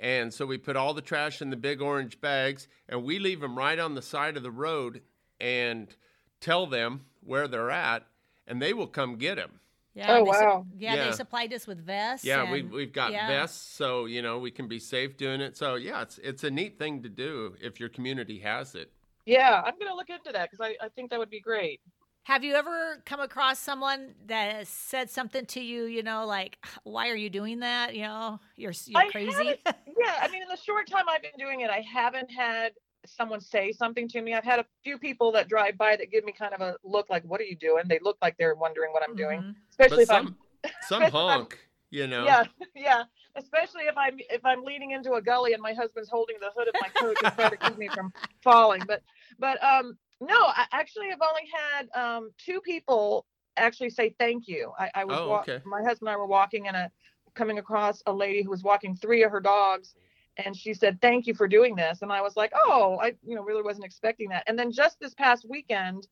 And 0.00 0.32
so 0.32 0.46
we 0.46 0.56
put 0.56 0.76
all 0.76 0.94
the 0.94 1.02
trash 1.02 1.42
in 1.42 1.50
the 1.50 1.56
big 1.56 1.82
orange 1.82 2.20
bags 2.22 2.66
and 2.88 3.04
we 3.04 3.18
leave 3.18 3.40
them 3.40 3.56
right 3.56 3.78
on 3.78 3.94
the 3.94 4.00
side 4.02 4.36
of 4.38 4.42
the 4.42 4.50
road 4.50 5.02
and 5.38 5.94
tell 6.40 6.66
them 6.66 7.02
where 7.22 7.46
they're 7.46 7.70
at 7.70 8.06
and 8.46 8.62
they 8.62 8.72
will 8.72 8.86
come 8.86 9.16
get 9.16 9.36
them. 9.36 9.60
Yeah. 9.94 10.16
Oh, 10.16 10.24
they 10.24 10.32
su- 10.32 10.44
wow. 10.44 10.66
yeah, 10.78 10.94
Yeah. 10.94 11.04
they 11.06 11.12
supplied 11.12 11.52
us 11.52 11.66
with 11.66 11.84
vests. 11.84 12.24
Yeah, 12.24 12.50
we, 12.50 12.60
and- 12.60 12.70
we've 12.70 12.92
got 12.92 13.12
yeah. 13.12 13.28
vests, 13.28 13.76
so 13.76 14.06
you 14.06 14.22
know 14.22 14.38
we 14.38 14.50
can 14.50 14.68
be 14.68 14.78
safe 14.78 15.16
doing 15.16 15.40
it. 15.40 15.56
So 15.56 15.74
yeah, 15.74 16.00
it's 16.02 16.18
it's 16.18 16.44
a 16.44 16.50
neat 16.50 16.78
thing 16.78 17.02
to 17.02 17.08
do 17.08 17.54
if 17.60 17.78
your 17.78 17.88
community 17.90 18.38
has 18.38 18.74
it. 18.74 18.90
Yeah, 19.26 19.60
I'm 19.64 19.74
going 19.78 19.90
to 19.90 19.94
look 19.94 20.08
into 20.08 20.32
that 20.32 20.50
because 20.50 20.64
I, 20.64 20.84
I 20.84 20.88
think 20.88 21.10
that 21.10 21.18
would 21.18 21.28
be 21.28 21.40
great. 21.40 21.80
Have 22.24 22.44
you 22.44 22.54
ever 22.54 23.02
come 23.04 23.20
across 23.20 23.58
someone 23.58 24.14
that 24.26 24.54
has 24.54 24.68
said 24.68 25.10
something 25.10 25.46
to 25.46 25.60
you, 25.60 25.84
you 25.84 26.02
know, 26.02 26.26
like, 26.26 26.58
why 26.84 27.08
are 27.08 27.16
you 27.16 27.30
doing 27.30 27.60
that? 27.60 27.94
You 27.94 28.02
know, 28.02 28.40
you're, 28.56 28.72
you're 28.86 29.00
I 29.00 29.08
crazy. 29.08 29.56
haven't- 30.02 30.20
Yeah, 30.20 30.26
I 30.26 30.28
mean, 30.30 30.42
in 30.42 30.48
the 30.48 30.56
short 30.56 30.86
time 30.88 31.04
I've 31.08 31.22
been 31.22 31.30
doing 31.38 31.60
it, 31.60 31.70
I 31.70 31.80
haven't 31.80 32.30
had 32.30 32.72
someone 33.06 33.40
say 33.40 33.72
something 33.72 34.08
to 34.08 34.20
me. 34.20 34.34
I've 34.34 34.44
had 34.44 34.58
a 34.60 34.66
few 34.84 34.98
people 34.98 35.32
that 35.32 35.48
drive 35.48 35.78
by 35.78 35.96
that 35.96 36.10
give 36.10 36.24
me 36.24 36.32
kind 36.32 36.52
of 36.54 36.60
a 36.60 36.76
look 36.84 37.08
like, 37.08 37.24
"What 37.24 37.40
are 37.40 37.44
you 37.44 37.56
doing?" 37.56 37.84
They 37.88 37.98
look 38.00 38.18
like 38.20 38.36
they're 38.36 38.54
wondering 38.54 38.92
what 38.92 39.02
I'm 39.02 39.16
doing, 39.16 39.40
Mhm. 39.42 39.54
especially 39.70 39.96
But 39.96 40.02
if 40.02 40.08
some 40.08 40.38
some 40.64 40.72
especially 40.82 40.96
if 40.96 41.02
I'm- 41.02 41.10
some 41.10 41.12
honk, 41.12 41.68
you 41.90 42.06
know. 42.06 42.24
Yeah, 42.24 42.44
yeah, 42.74 43.04
especially 43.36 43.84
if 43.84 43.96
I'm 43.96 44.18
if 44.18 44.44
I'm 44.44 44.62
leading 44.64 44.90
into 44.90 45.14
a 45.14 45.22
gully 45.22 45.54
and 45.54 45.62
my 45.62 45.72
husband's 45.72 46.10
holding 46.10 46.38
the 46.40 46.50
hood 46.56 46.68
of 46.68 46.74
my 46.80 46.88
coat 46.90 47.16
to 47.20 47.30
try 47.30 47.48
to 47.48 47.56
keep 47.56 47.78
me 47.78 47.88
from 47.88 48.12
falling. 48.42 48.84
But 48.86 49.02
but 49.38 49.62
um 49.64 49.98
no, 50.20 50.36
I 50.38 50.66
actually 50.72 51.08
have 51.08 51.22
only 51.22 51.48
had 51.50 51.88
um 51.94 52.30
two 52.36 52.60
people 52.60 53.24
actually 53.56 53.90
say 53.90 54.14
thank 54.18 54.46
you. 54.46 54.72
I, 54.78 54.90
I 54.94 55.04
was 55.04 55.18
Oh, 55.18 55.28
wa- 55.28 55.40
okay. 55.40 55.60
my 55.64 55.82
husband 55.82 56.08
and 56.08 56.10
I 56.10 56.16
were 56.16 56.26
walking 56.26 56.68
and 56.68 56.76
a 56.76 56.90
coming 57.34 57.58
across 57.58 58.02
a 58.06 58.12
lady 58.12 58.42
who 58.42 58.50
was 58.50 58.62
walking 58.62 58.94
three 58.94 59.22
of 59.22 59.30
her 59.30 59.40
dogs 59.40 59.94
and 60.36 60.56
she 60.56 60.72
said 60.72 61.00
thank 61.00 61.26
you 61.26 61.34
for 61.34 61.48
doing 61.48 61.74
this. 61.74 62.02
And 62.02 62.12
i 62.12 62.20
was 62.20 62.36
like 62.36 62.52
oh 62.54 62.98
i 63.02 63.14
you 63.26 63.34
know 63.34 63.42
really 63.42 63.62
wasn't 63.62 63.84
expecting 63.84 64.28
that. 64.30 64.44
And 64.46 64.58
then 64.58 64.72
just 64.72 64.98
this 65.00 65.14
past 65.14 65.46
weekend 65.48 66.06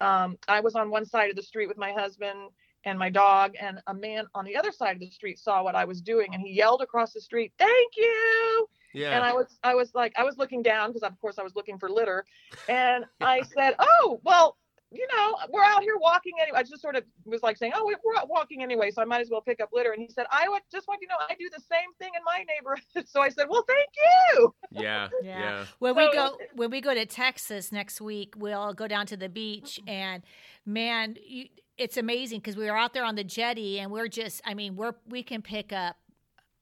um, 0.00 0.38
i 0.48 0.60
was 0.60 0.74
on 0.74 0.90
one 0.90 1.04
side 1.04 1.30
of 1.30 1.36
the 1.36 1.42
street 1.42 1.68
with 1.68 1.78
my 1.78 1.92
husband 1.92 2.50
and 2.84 2.98
my 2.98 3.10
dog 3.10 3.54
and 3.60 3.80
a 3.88 3.94
man 3.94 4.26
on 4.34 4.44
the 4.44 4.56
other 4.56 4.70
side 4.70 4.94
of 4.94 5.00
the 5.00 5.10
street 5.10 5.38
saw 5.38 5.62
what 5.62 5.74
i 5.74 5.84
was 5.84 6.00
doing 6.00 6.32
and 6.32 6.42
he 6.42 6.52
yelled 6.52 6.80
across 6.80 7.12
the 7.12 7.20
street 7.20 7.52
thank 7.58 7.92
you! 7.96 8.68
Yeah. 8.94 9.16
and 9.16 9.24
i 9.24 9.32
was 9.32 9.58
i 9.64 9.74
was 9.74 9.94
like 9.94 10.12
i 10.16 10.24
was 10.24 10.38
looking 10.38 10.62
down 10.62 10.90
because 10.90 11.02
of 11.02 11.20
course 11.20 11.38
i 11.38 11.42
was 11.42 11.54
looking 11.56 11.78
for 11.78 11.90
litter 11.90 12.24
and 12.68 13.04
i 13.20 13.42
said 13.42 13.74
oh 13.78 14.20
well 14.22 14.56
you 14.90 15.06
know 15.14 15.36
we're 15.50 15.62
out 15.64 15.82
here 15.82 15.96
walking 15.98 16.32
anyway 16.40 16.58
i 16.58 16.62
just 16.62 16.80
sort 16.80 16.96
of 16.96 17.04
was 17.24 17.42
like 17.42 17.56
saying 17.56 17.72
oh 17.74 17.84
we- 17.84 17.96
we're 18.04 18.16
out 18.16 18.28
walking 18.28 18.62
anyway 18.62 18.90
so 18.90 19.02
i 19.02 19.04
might 19.04 19.20
as 19.20 19.28
well 19.30 19.40
pick 19.40 19.60
up 19.60 19.68
litter 19.72 19.92
and 19.92 20.00
he 20.00 20.08
said 20.08 20.26
i 20.30 20.48
would 20.48 20.62
just 20.72 20.88
want 20.88 20.98
you 21.02 21.08
to 21.08 21.12
know 21.12 21.18
i 21.28 21.34
do 21.38 21.48
the 21.54 21.60
same 21.60 21.92
thing 21.98 22.10
in 22.16 22.22
my 22.24 22.44
neighborhood 22.48 23.06
so 23.08 23.20
i 23.20 23.28
said 23.28 23.46
well 23.48 23.64
thank 23.66 23.88
you 23.96 24.54
yeah. 24.70 25.08
Yeah. 25.22 25.38
Yeah. 25.38 25.64
When 25.78 25.96
we 25.96 26.10
go 26.12 26.36
when 26.54 26.70
we 26.70 26.80
go 26.80 26.94
to 26.94 27.04
Texas 27.06 27.72
next 27.72 28.00
week, 28.00 28.34
we'll 28.36 28.74
go 28.74 28.88
down 28.88 29.06
to 29.06 29.16
the 29.16 29.28
beach 29.28 29.78
mm-hmm. 29.80 29.88
and 29.88 30.22
man, 30.64 31.16
you, 31.26 31.46
it's 31.76 31.96
amazing 31.96 32.40
because 32.40 32.56
we 32.56 32.64
were 32.66 32.76
out 32.76 32.94
there 32.94 33.04
on 33.04 33.14
the 33.14 33.24
jetty 33.24 33.78
and 33.80 33.90
we're 33.90 34.08
just 34.08 34.40
I 34.44 34.54
mean, 34.54 34.76
we're 34.76 34.94
we 35.06 35.22
can 35.22 35.42
pick 35.42 35.72
up 35.72 35.96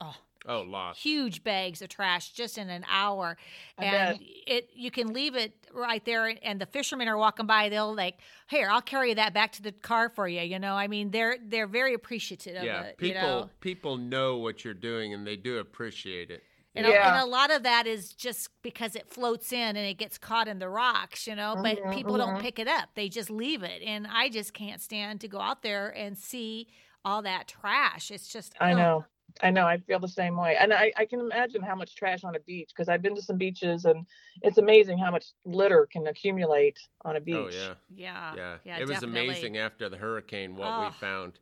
Oh, 0.00 0.14
lost. 0.54 1.00
huge 1.00 1.42
bags 1.44 1.82
of 1.82 1.88
trash 1.88 2.32
just 2.32 2.58
in 2.58 2.68
an 2.70 2.84
hour 2.88 3.36
I 3.78 3.84
and 3.84 4.18
bet. 4.18 4.28
it 4.46 4.70
you 4.74 4.90
can 4.90 5.12
leave 5.12 5.34
it 5.34 5.52
right 5.72 6.04
there 6.04 6.34
and 6.42 6.60
the 6.60 6.66
fishermen 6.66 7.08
are 7.08 7.16
walking 7.18 7.46
by 7.46 7.68
they'll 7.68 7.94
like 7.94 8.18
here 8.48 8.68
i'll 8.70 8.80
carry 8.82 9.14
that 9.14 9.34
back 9.34 9.52
to 9.52 9.62
the 9.62 9.72
car 9.72 10.08
for 10.08 10.26
you 10.28 10.40
you 10.42 10.58
know 10.58 10.74
i 10.74 10.86
mean 10.88 11.10
they're 11.10 11.36
they're 11.46 11.66
very 11.66 11.94
appreciative 11.94 12.62
Yeah. 12.62 12.80
of 12.80 12.86
it 12.86 12.98
People 12.98 13.20
you 13.22 13.26
know 13.26 13.50
people 13.60 13.96
know 13.96 14.38
what 14.38 14.64
you're 14.64 14.74
doing 14.74 15.12
and 15.14 15.26
they 15.26 15.36
do 15.36 15.58
appreciate 15.58 16.30
it. 16.30 16.42
and, 16.74 16.86
you 16.86 16.92
a. 16.92 16.94
Yeah. 16.94 17.14
and 17.20 17.22
a 17.22 17.30
lot 17.30 17.50
of 17.50 17.62
that 17.64 17.86
is 17.86 18.12
just 18.12 18.50
because 18.62 18.94
it 18.96 19.08
floats 19.08 19.52
in 19.52 19.76
and 19.76 19.78
it 19.78 19.94
gets 19.98 20.18
caught 20.18 20.46
in 20.46 20.58
the 20.58 20.68
rocks, 20.68 21.26
you 21.26 21.34
know, 21.34 21.56
but 21.62 21.78
Mhm, 21.78 21.94
people 21.94 22.16
don't 22.18 22.36
mhm. 22.36 22.40
pick 22.40 22.58
it 22.58 22.68
up. 22.68 22.90
They 22.94 23.08
just 23.08 23.30
leave 23.30 23.62
it. 23.62 23.80
And 23.82 24.06
I 24.06 24.28
just 24.28 24.52
can't 24.52 24.80
stand 24.82 25.20
to 25.22 25.28
go 25.28 25.40
out 25.40 25.62
there 25.62 25.88
and 25.96 26.18
see 26.18 26.68
all 27.04 27.22
that 27.22 27.48
trash. 27.48 28.10
It's 28.10 28.28
just, 28.28 28.54
i 28.60 28.72
ugh. 28.72 28.78
know 28.78 29.04
i 29.42 29.50
know 29.50 29.66
i 29.66 29.76
feel 29.78 29.98
the 29.98 30.08
same 30.08 30.36
way 30.36 30.56
and 30.58 30.72
i, 30.72 30.92
I 30.96 31.04
can 31.04 31.20
imagine 31.20 31.62
how 31.62 31.74
much 31.74 31.94
trash 31.94 32.24
on 32.24 32.34
a 32.36 32.40
beach 32.40 32.70
because 32.74 32.88
i've 32.88 33.02
been 33.02 33.14
to 33.16 33.22
some 33.22 33.36
beaches 33.36 33.84
and 33.84 34.06
it's 34.42 34.58
amazing 34.58 34.98
how 34.98 35.10
much 35.10 35.26
litter 35.44 35.86
can 35.90 36.06
accumulate 36.06 36.78
on 37.04 37.16
a 37.16 37.20
beach 37.20 37.36
Oh 37.36 37.48
yeah. 37.50 37.74
Yeah. 37.94 38.34
Yeah. 38.36 38.56
yeah 38.64 38.76
it 38.78 38.82
was 38.82 39.00
definitely. 39.00 39.28
amazing 39.28 39.58
after 39.58 39.88
the 39.88 39.96
hurricane 39.96 40.56
what 40.56 40.68
Oh. 40.68 40.84
we 40.86 40.92
found. 40.92 41.32
We 41.34 41.38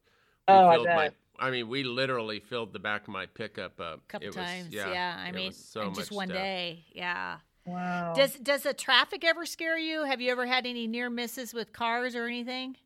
Oh, 0.55 0.69
I 0.69 0.75
filled 0.75 0.87
my. 0.87 1.11
I 1.39 1.51
mean, 1.51 1.69
we 1.69 1.83
literally 1.85 2.39
filled 2.39 2.73
the 2.75 2.79
back 2.79 3.03
of 3.03 3.09
my 3.09 3.25
pickup 3.27 3.81
up. 3.81 4.01
A 4.01 4.07
couple 4.09 4.27
It 4.29 4.37
was- 4.37 4.37
times. 4.37 4.75
Yeah. 4.75 5.17
I 5.25 5.29
it 5.31 5.35
mean, 5.35 5.47
was 5.47 5.57
so 5.57 5.83
in 5.89 5.95
just 5.95 6.13
one 6.13 6.29
stuff. 6.29 6.37
day. 6.39 6.85
Yeah. 6.93 7.39
wow 7.67 8.13
Does 8.15 8.35
does 8.35 8.63
the 8.65 8.75
traffic 8.75 9.25
ever 9.25 9.47
scare 9.47 9.79
you? 9.79 10.05
Have 10.05 10.21
you 10.21 10.31
ever 10.31 10.45
had 10.47 10.67
any 10.67 10.87
near 10.87 11.09
misses 11.09 11.55
with 11.55 11.73
cars 11.73 12.15
or 12.15 12.27
anything? 12.27 12.77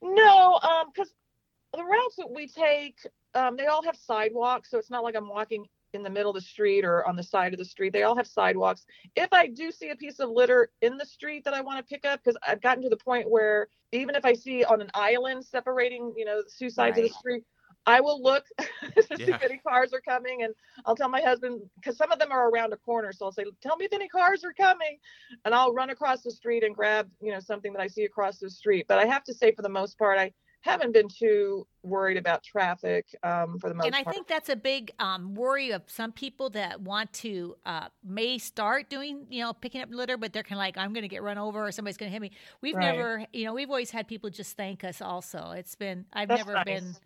No, 0.00 0.58
um, 0.62 0.90
because 0.94 1.12
the 1.74 1.82
routes 1.84 2.16
that 2.16 2.30
we 2.30 2.46
take, 2.46 3.00
um, 3.34 3.56
they 3.56 3.66
all 3.66 3.82
have 3.82 3.96
sidewalks, 3.96 4.70
so 4.70 4.78
it's 4.78 4.90
not 4.90 5.02
like 5.02 5.16
I'm 5.16 5.28
walking 5.28 5.66
in 5.94 6.02
the 6.02 6.10
middle 6.10 6.30
of 6.30 6.34
the 6.34 6.40
street 6.40 6.84
or 6.84 7.06
on 7.06 7.16
the 7.16 7.22
side 7.22 7.52
of 7.52 7.58
the 7.58 7.64
street. 7.64 7.92
They 7.92 8.02
all 8.02 8.16
have 8.16 8.26
sidewalks. 8.26 8.86
If 9.14 9.32
I 9.32 9.46
do 9.46 9.70
see 9.70 9.90
a 9.90 9.96
piece 9.96 10.20
of 10.20 10.30
litter 10.30 10.70
in 10.80 10.96
the 10.96 11.04
street 11.04 11.44
that 11.44 11.54
I 11.54 11.60
want 11.60 11.78
to 11.78 11.84
pick 11.84 12.04
up, 12.04 12.20
because 12.22 12.38
I've 12.46 12.62
gotten 12.62 12.82
to 12.82 12.88
the 12.88 12.96
point 12.96 13.30
where 13.30 13.68
even 13.92 14.14
if 14.14 14.24
I 14.24 14.32
see 14.32 14.64
on 14.64 14.80
an 14.80 14.90
island 14.94 15.44
separating, 15.44 16.14
you 16.16 16.24
know, 16.24 16.42
the 16.42 16.50
two 16.58 16.70
sides 16.70 16.98
of 16.98 17.04
the 17.04 17.10
street, 17.10 17.44
I 17.86 18.00
will 18.00 18.22
look 18.22 18.44
to 18.58 19.02
see 19.16 19.24
if 19.24 19.42
any 19.42 19.58
cars 19.58 19.92
are 19.92 20.00
coming, 20.00 20.44
and 20.44 20.54
I'll 20.86 20.94
tell 20.96 21.08
my 21.08 21.20
husband 21.20 21.60
because 21.76 21.96
some 21.96 22.12
of 22.12 22.18
them 22.18 22.30
are 22.30 22.48
around 22.48 22.72
a 22.72 22.76
corner. 22.76 23.12
So 23.12 23.26
I'll 23.26 23.32
say, 23.32 23.44
"Tell 23.60 23.76
me 23.76 23.86
if 23.86 23.92
any 23.92 24.08
cars 24.08 24.44
are 24.44 24.52
coming," 24.52 24.98
and 25.44 25.54
I'll 25.54 25.72
run 25.72 25.90
across 25.90 26.22
the 26.22 26.30
street 26.30 26.62
and 26.62 26.74
grab, 26.74 27.10
you 27.20 27.32
know, 27.32 27.40
something 27.40 27.72
that 27.72 27.82
I 27.82 27.88
see 27.88 28.04
across 28.04 28.38
the 28.38 28.50
street. 28.50 28.86
But 28.88 28.98
I 28.98 29.06
have 29.06 29.24
to 29.24 29.34
say, 29.34 29.52
for 29.52 29.62
the 29.62 29.68
most 29.68 29.98
part, 29.98 30.18
I 30.18 30.32
haven't 30.62 30.92
been 30.92 31.08
too 31.08 31.66
worried 31.82 32.16
about 32.16 32.42
traffic 32.42 33.06
um, 33.22 33.58
for 33.58 33.68
the 33.68 33.74
most 33.74 33.86
and 33.86 33.94
I 33.96 34.04
part. 34.04 34.14
think 34.14 34.28
that's 34.28 34.48
a 34.48 34.56
big 34.56 34.92
um, 35.00 35.34
worry 35.34 35.72
of 35.72 35.82
some 35.88 36.12
people 36.12 36.50
that 36.50 36.80
want 36.80 37.12
to 37.14 37.56
uh, 37.66 37.88
may 38.04 38.38
start 38.38 38.88
doing, 38.88 39.26
you 39.28 39.42
know, 39.42 39.52
picking 39.52 39.80
up 39.80 39.88
litter, 39.92 40.16
but 40.16 40.32
they're 40.32 40.44
kind 40.44 40.52
of 40.52 40.58
like, 40.58 40.78
I'm 40.78 40.92
going 40.92 41.02
to 41.02 41.08
get 41.08 41.22
run 41.22 41.36
over 41.38 41.66
or 41.66 41.72
somebody's 41.72 41.96
going 41.96 42.10
to 42.10 42.12
hit 42.12 42.22
me. 42.22 42.30
We've 42.60 42.76
Right. 42.76 42.94
never, 42.94 43.26
you 43.32 43.44
know, 43.44 43.54
we've 43.54 43.70
always 43.70 43.90
had 43.90 44.06
people 44.06 44.30
just 44.30 44.56
thank 44.56 44.84
us. 44.84 45.00
Also, 45.02 45.50
it's 45.50 45.74
been 45.74 46.06
I've 46.12 46.28
That's 46.28 46.46
never 46.46 46.54
nice. 46.54 46.64
been. 46.64 46.96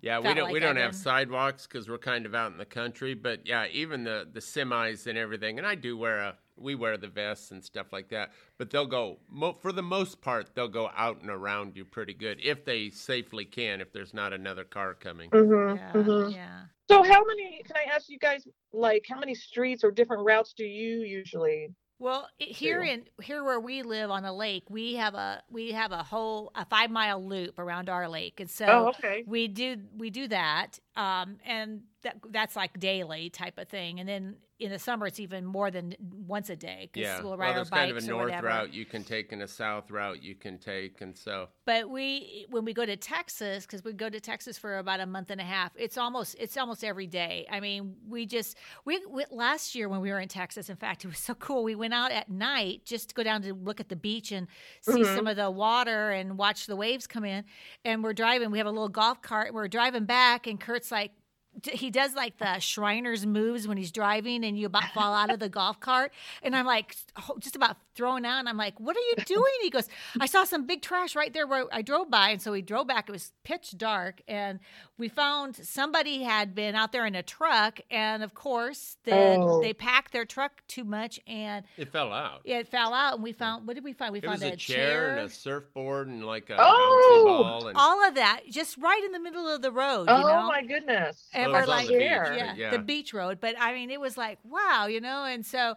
Yeah, 0.00 0.18
we 0.18 0.34
don't 0.34 0.44
like 0.44 0.52
we 0.52 0.58
don't 0.60 0.76
I've 0.76 0.82
have 0.82 0.94
sidewalks 0.96 1.66
because 1.66 1.88
we're 1.88 1.98
kind 1.98 2.26
of 2.26 2.34
out 2.34 2.50
in 2.52 2.58
the 2.58 2.64
country. 2.64 3.14
But 3.14 3.46
yeah, 3.46 3.66
even 3.70 4.02
the 4.04 4.28
the 4.30 4.40
semis 4.40 5.06
and 5.06 5.16
everything, 5.16 5.58
and 5.58 5.66
I 5.66 5.76
do 5.76 5.96
wear 5.96 6.18
a 6.18 6.38
we 6.56 6.74
wear 6.74 6.96
the 6.96 7.08
vests 7.08 7.50
and 7.50 7.64
stuff 7.64 7.92
like 7.92 8.08
that. 8.10 8.32
But 8.58 8.70
they'll 8.70 8.86
go 8.86 9.18
for 9.60 9.72
the 9.72 9.82
most 9.82 10.20
part 10.20 10.54
they'll 10.54 10.68
go 10.68 10.90
out 10.96 11.20
and 11.20 11.30
around 11.30 11.76
you 11.76 11.84
pretty 11.84 12.14
good 12.14 12.38
if 12.42 12.64
they 12.64 12.90
safely 12.90 13.44
can. 13.44 13.80
If 13.80 13.92
there's 13.92 14.14
not 14.14 14.32
another 14.32 14.64
car 14.64 14.94
coming. 14.94 15.30
Mhm, 15.30 15.76
Yeah, 15.76 15.92
mhm. 15.92 16.32
yeah. 16.34 16.60
So 16.88 17.02
how 17.02 17.24
many? 17.24 17.62
Can 17.64 17.76
I 17.76 17.94
ask 17.94 18.08
you 18.08 18.18
guys 18.18 18.46
like 18.72 19.06
how 19.08 19.18
many 19.18 19.34
streets 19.34 19.82
or 19.84 19.90
different 19.90 20.24
routes 20.24 20.52
do 20.52 20.64
you 20.64 21.00
usually? 21.00 21.74
Well, 21.98 22.28
i- 22.40 22.44
here 22.44 22.82
too. 22.82 22.90
in 22.90 23.04
here 23.22 23.44
where 23.44 23.60
we 23.60 23.82
live 23.82 24.10
on 24.10 24.24
a 24.24 24.32
lake, 24.34 24.64
we 24.68 24.94
have 24.94 25.14
a 25.14 25.42
we 25.48 25.70
have 25.70 25.92
a 25.92 26.02
whole 26.02 26.50
a 26.56 26.64
five 26.66 26.90
mile 26.90 27.24
loop 27.24 27.58
around 27.60 27.88
our 27.88 28.08
lake, 28.08 28.40
and 28.40 28.50
so 28.50 28.66
oh, 28.68 28.88
okay. 28.88 29.22
we 29.26 29.46
do 29.48 29.76
we 29.96 30.10
do 30.10 30.26
that, 30.28 30.80
um, 30.96 31.38
and 31.46 31.82
that 32.02 32.16
that's 32.30 32.56
like 32.56 32.78
daily 32.80 33.30
type 33.30 33.58
of 33.58 33.68
thing. 33.68 34.00
And 34.00 34.08
then 34.08 34.36
in 34.58 34.70
the 34.70 34.78
summer, 34.78 35.06
it's 35.06 35.18
even 35.18 35.44
more 35.44 35.70
than 35.72 35.94
once 36.26 36.48
a 36.50 36.54
day 36.54 36.88
because 36.92 37.06
Yeah, 37.08 37.20
we'll 37.20 37.30
well, 37.30 37.38
ride 37.38 37.48
our 37.48 37.54
there's 37.56 37.70
bikes 37.70 37.80
kind 37.92 37.96
of 37.98 38.04
a 38.04 38.06
north 38.06 38.24
whatever. 38.26 38.46
route 38.48 38.72
you 38.72 38.84
can 38.84 39.02
take 39.02 39.32
and 39.32 39.42
a 39.42 39.48
south 39.48 39.90
route 39.90 40.22
you 40.22 40.34
can 40.36 40.58
take, 40.58 41.00
and 41.00 41.16
so 41.16 41.48
But 41.64 41.90
we 41.90 42.46
when 42.50 42.64
we 42.64 42.72
go 42.72 42.84
to 42.84 42.96
Texas 42.96 43.64
because 43.66 43.82
we 43.84 43.92
go 43.92 44.08
to 44.08 44.20
Texas 44.20 44.58
for 44.58 44.78
about 44.78 45.00
a 45.00 45.06
month 45.06 45.30
and 45.30 45.40
a 45.40 45.44
half, 45.44 45.72
it's 45.76 45.96
almost 45.96 46.36
it's 46.38 46.56
almost 46.56 46.84
every 46.84 47.06
day. 47.06 47.46
I 47.50 47.60
mean, 47.60 47.94
we 48.08 48.26
just 48.26 48.56
we, 48.84 49.00
we 49.08 49.24
last 49.30 49.74
year 49.74 49.88
when 49.88 50.00
we 50.00 50.10
were 50.10 50.20
in 50.20 50.28
Texas, 50.28 50.68
in 50.68 50.76
fact, 50.76 51.04
it 51.04 51.08
was 51.08 51.18
so 51.18 51.34
cool. 51.34 51.62
We 51.64 51.74
went 51.76 51.94
out 51.94 52.10
at 52.12 52.28
night 52.28 52.82
just 52.84 53.08
to 53.10 53.14
go 53.14 53.22
down 53.22 53.42
to 53.42 53.54
look 53.54 53.80
at 53.80 53.88
the 53.88 53.96
beach 53.96 54.30
and 54.32 54.46
see 54.80 54.92
Mhm. 55.02 55.16
some 55.16 55.26
of 55.28 55.36
the 55.36 55.50
water 55.50 56.10
and 56.10 56.36
watch 56.38 56.66
the 56.66 56.76
waves 56.76 57.06
come 57.06 57.24
in. 57.24 57.44
And 57.84 58.02
we're 58.04 58.12
driving. 58.12 58.50
We 58.50 58.58
have 58.58 58.66
a 58.66 58.70
little 58.72 58.88
golf 58.88 59.22
cart. 59.22 59.54
We're 59.54 59.68
driving 59.68 60.04
back, 60.04 60.46
and 60.46 60.60
Kurt's 60.82 60.90
like. 60.90 61.21
D- 61.60 61.72
He 61.72 61.90
does 61.90 62.14
like 62.14 62.38
the 62.38 62.58
Shriners 62.58 63.26
moves 63.26 63.66
when 63.68 63.76
he's 63.76 63.92
driving, 63.92 64.44
and 64.44 64.58
you 64.58 64.66
about 64.66 64.84
fall 64.94 65.14
out 65.14 65.30
of 65.30 65.38
the 65.38 65.48
golf 65.48 65.80
cart. 65.80 66.12
And 66.42 66.54
I'm 66.56 66.66
like, 66.66 66.96
just 67.40 67.56
about 67.56 67.76
thrown 67.94 68.24
out. 68.24 68.38
And 68.38 68.48
I'm 68.48 68.56
like, 68.56 68.78
what 68.80 68.96
are 68.96 69.00
you 69.00 69.16
doing? 69.26 69.52
He 69.62 69.68
goes, 69.70 69.86
I 70.18 70.24
saw 70.26 70.44
some 70.44 70.66
big 70.66 70.80
trash 70.80 71.14
right 71.14 71.32
there 71.32 71.46
where 71.46 71.66
I 71.72 71.82
drove 71.82 72.10
by. 72.10 72.30
And 72.30 72.40
so 72.40 72.52
we 72.52 72.62
drove 72.62 72.86
back. 72.86 73.08
It 73.08 73.12
was 73.12 73.32
pitch 73.44 73.76
dark. 73.76 74.22
And 74.26 74.60
we 74.96 75.08
found 75.08 75.56
somebody 75.56 76.22
had 76.22 76.54
been 76.54 76.74
out 76.74 76.92
there 76.92 77.04
in 77.04 77.14
a 77.14 77.22
truck. 77.22 77.80
And 77.90 78.22
of 78.22 78.32
course, 78.34 78.96
then 79.04 79.40
Oh. 79.42 79.60
they 79.60 79.74
packed 79.74 80.12
their 80.12 80.24
truck 80.24 80.62
too 80.68 80.84
much 80.84 81.20
and 81.26 81.66
it 81.76 81.92
fell 81.92 82.12
out. 82.14 82.40
it 82.44 82.66
fell 82.68 82.94
out. 82.94 83.14
And 83.14 83.22
we 83.22 83.32
found, 83.32 83.66
what 83.66 83.74
did 83.74 83.84
we 83.84 83.92
find? 83.92 84.12
We 84.12 84.20
It 84.20 84.24
found 84.24 84.40
was 84.40 84.42
a, 84.50 84.52
a 84.54 84.56
chair 84.56 85.16
and 85.18 85.26
a 85.26 85.28
surfboard 85.32 86.08
and 86.08 86.24
like 86.24 86.48
a 86.48 86.56
Oh! 86.58 86.64
bouncy 86.64 87.24
ball 87.42 87.66
and 87.68 87.76
all 87.76 88.08
of 88.08 88.14
that 88.14 88.40
just 88.48 88.78
right 88.78 89.02
in 89.04 89.12
the 89.12 89.20
middle 89.20 89.46
of 89.48 89.60
the 89.60 89.70
road. 89.70 90.06
Oh 90.08 90.16
you 90.16 90.24
know? 90.24 90.46
my 90.46 90.62
goodness. 90.62 91.28
And 91.34 91.41
Well, 91.50 91.60
we're 91.62 91.66
like, 91.66 91.86
the 91.88 91.94
beach, 91.94 92.02
yeah, 92.02 92.34
yeah, 92.34 92.54
yeah. 92.54 92.70
the 92.70 92.78
beach 92.78 93.12
road. 93.14 93.38
But 93.40 93.56
I 93.58 93.72
mean, 93.72 93.90
it 93.90 94.00
was 94.00 94.16
like, 94.16 94.38
wow, 94.44 94.86
you 94.86 95.00
know, 95.00 95.24
and 95.24 95.44
so, 95.44 95.74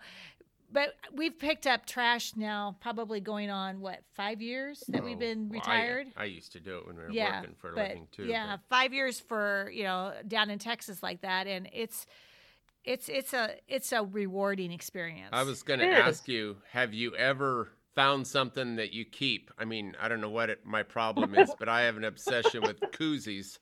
but 0.72 0.96
we've 1.14 1.38
picked 1.38 1.68
up 1.68 1.86
trash 1.86 2.36
now, 2.36 2.76
probably 2.82 3.20
going 3.22 3.50
on 3.50 3.80
what 3.82 4.00
five 4.14 4.42
years 4.42 4.84
that 4.90 5.04
we've 5.04 5.16
Oh, 5.16 5.20
been 5.20 5.50
well, 5.50 5.62
I- 5.66 5.72
retired. 5.72 6.08
I, 6.18 6.26
used 6.26 6.52
to 6.54 6.60
do 6.60 6.78
it 6.78 6.88
when 6.88 6.96
we 6.98 7.04
were 7.04 7.12
yeah, 7.12 7.40
working 7.42 7.56
for 7.56 7.72
a 7.72 7.76
but 7.76 7.88
living 7.90 8.08
too. 8.12 8.26
yeah, 8.26 8.58
but- 8.58 8.76
five 8.76 8.94
years 8.94 9.20
for 9.20 9.70
you 9.74 9.84
know 9.84 10.14
down 10.28 10.50
in 10.50 10.60
Texas 10.60 11.02
like 11.02 11.22
that, 11.22 11.48
and 11.48 11.70
it's 11.72 12.06
it's 12.84 13.10
it's 13.10 13.34
a 13.34 13.56
it's 13.68 13.92
a 13.92 14.04
rewarding 14.04 14.72
experience. 14.72 15.30
I 15.32 15.44
was 15.44 15.64
going 15.64 15.80
to 15.80 15.88
ask 15.88 16.28
you, 16.28 16.58
have 16.72 16.94
you 16.94 17.16
ever 17.16 17.70
found 17.96 18.28
something 18.28 18.76
that 18.76 18.94
you 18.94 19.06
keep? 19.06 19.50
I 19.58 19.64
mean, 19.66 19.96
I 20.02 20.10
don't 20.10 20.20
know 20.20 20.30
what 20.30 20.50
it, 20.50 20.66
my 20.66 20.84
problem 20.84 21.34
is, 21.36 21.52
but 21.60 21.70
I 21.70 21.84
have 21.84 21.96
an 21.98 22.04
obsession 22.04 22.62
with 22.62 22.80
koozies. 22.92 23.58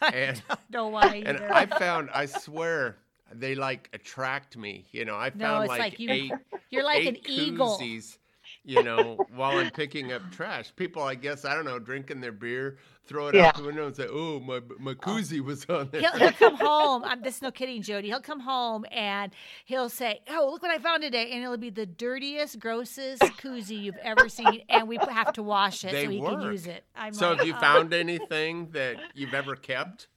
And 0.12 0.42
don't 0.48 0.60
know 0.70 0.88
why. 0.88 1.22
and. 1.26 1.38
I 1.38 1.66
found, 1.66 2.10
I 2.12 2.26
swear, 2.26 2.96
they 3.32 3.54
like 3.54 3.88
attract 3.92 4.56
me. 4.56 4.84
You 4.92 5.04
know, 5.04 5.14
I 5.16 5.30
No, 5.34 5.44
found 5.46 5.64
it's 5.64 5.68
like, 5.70 5.80
like 5.80 5.98
you- 6.00 6.10
eight, 6.10 6.32
You're 6.70 6.84
like 6.84 7.06
an 7.06 7.16
eagle. 7.26 7.78
koozies, 7.78 8.18
you 8.66 8.82
know, 8.82 9.16
while 9.34 9.56
I'm 9.58 9.70
picking 9.70 10.12
up 10.12 10.22
trash. 10.32 10.72
People, 10.76 11.02
I 11.02 11.14
guess, 11.14 11.44
I 11.46 11.54
don't 11.54 11.64
know, 11.64 11.78
drinking 11.78 12.20
their 12.20 12.32
beer, 12.32 12.76
throw 13.06 13.28
it 13.28 13.36
Yeah. 13.36 13.46
out 13.46 13.56
the 13.56 13.62
window 13.62 13.86
and 13.86 13.94
say, 13.96 14.06
"Oh, 14.10 14.40
my 14.40 14.60
my 14.78 14.94
koozie 14.94 15.40
was 15.40 15.64
on 15.66 15.88
there." 15.92 16.00
He'll, 16.02 16.10
he'll 16.18 16.32
come 16.32 16.56
home. 16.70 17.04
I'm 17.04 17.22
this 17.22 17.36
is 17.36 17.42
no 17.42 17.50
kidding, 17.52 17.80
Jody. 17.82 18.08
He'll 18.08 18.20
come 18.20 18.40
home 18.40 18.84
and 18.90 19.32
he'll 19.64 19.88
say, 19.88 20.20
"Oh, 20.28 20.48
look 20.50 20.62
what 20.62 20.72
I 20.72 20.78
found 20.78 21.02
today," 21.02 21.30
and 21.30 21.42
it'll 21.42 21.56
be 21.56 21.70
the 21.70 21.86
dirtiest, 21.86 22.58
grossest 22.58 23.22
koozie 23.38 23.80
you've 23.80 23.98
ever 24.02 24.28
seen, 24.28 24.62
and 24.68 24.88
we 24.88 24.96
have 24.96 25.32
to 25.34 25.42
wash 25.42 25.84
it 25.84 25.92
They 25.92 26.04
so 26.04 26.10
he 26.10 26.20
can 26.20 26.40
use 26.42 26.66
it. 26.66 26.84
I'm 26.96 27.14
so, 27.14 27.30
like, 27.30 27.38
have 27.38 27.46
you 27.46 27.54
"Oh." 27.56 27.60
found 27.60 27.94
anything 27.94 28.70
that 28.72 28.96
you've 29.14 29.34
ever 29.34 29.54
kept? 29.54 30.08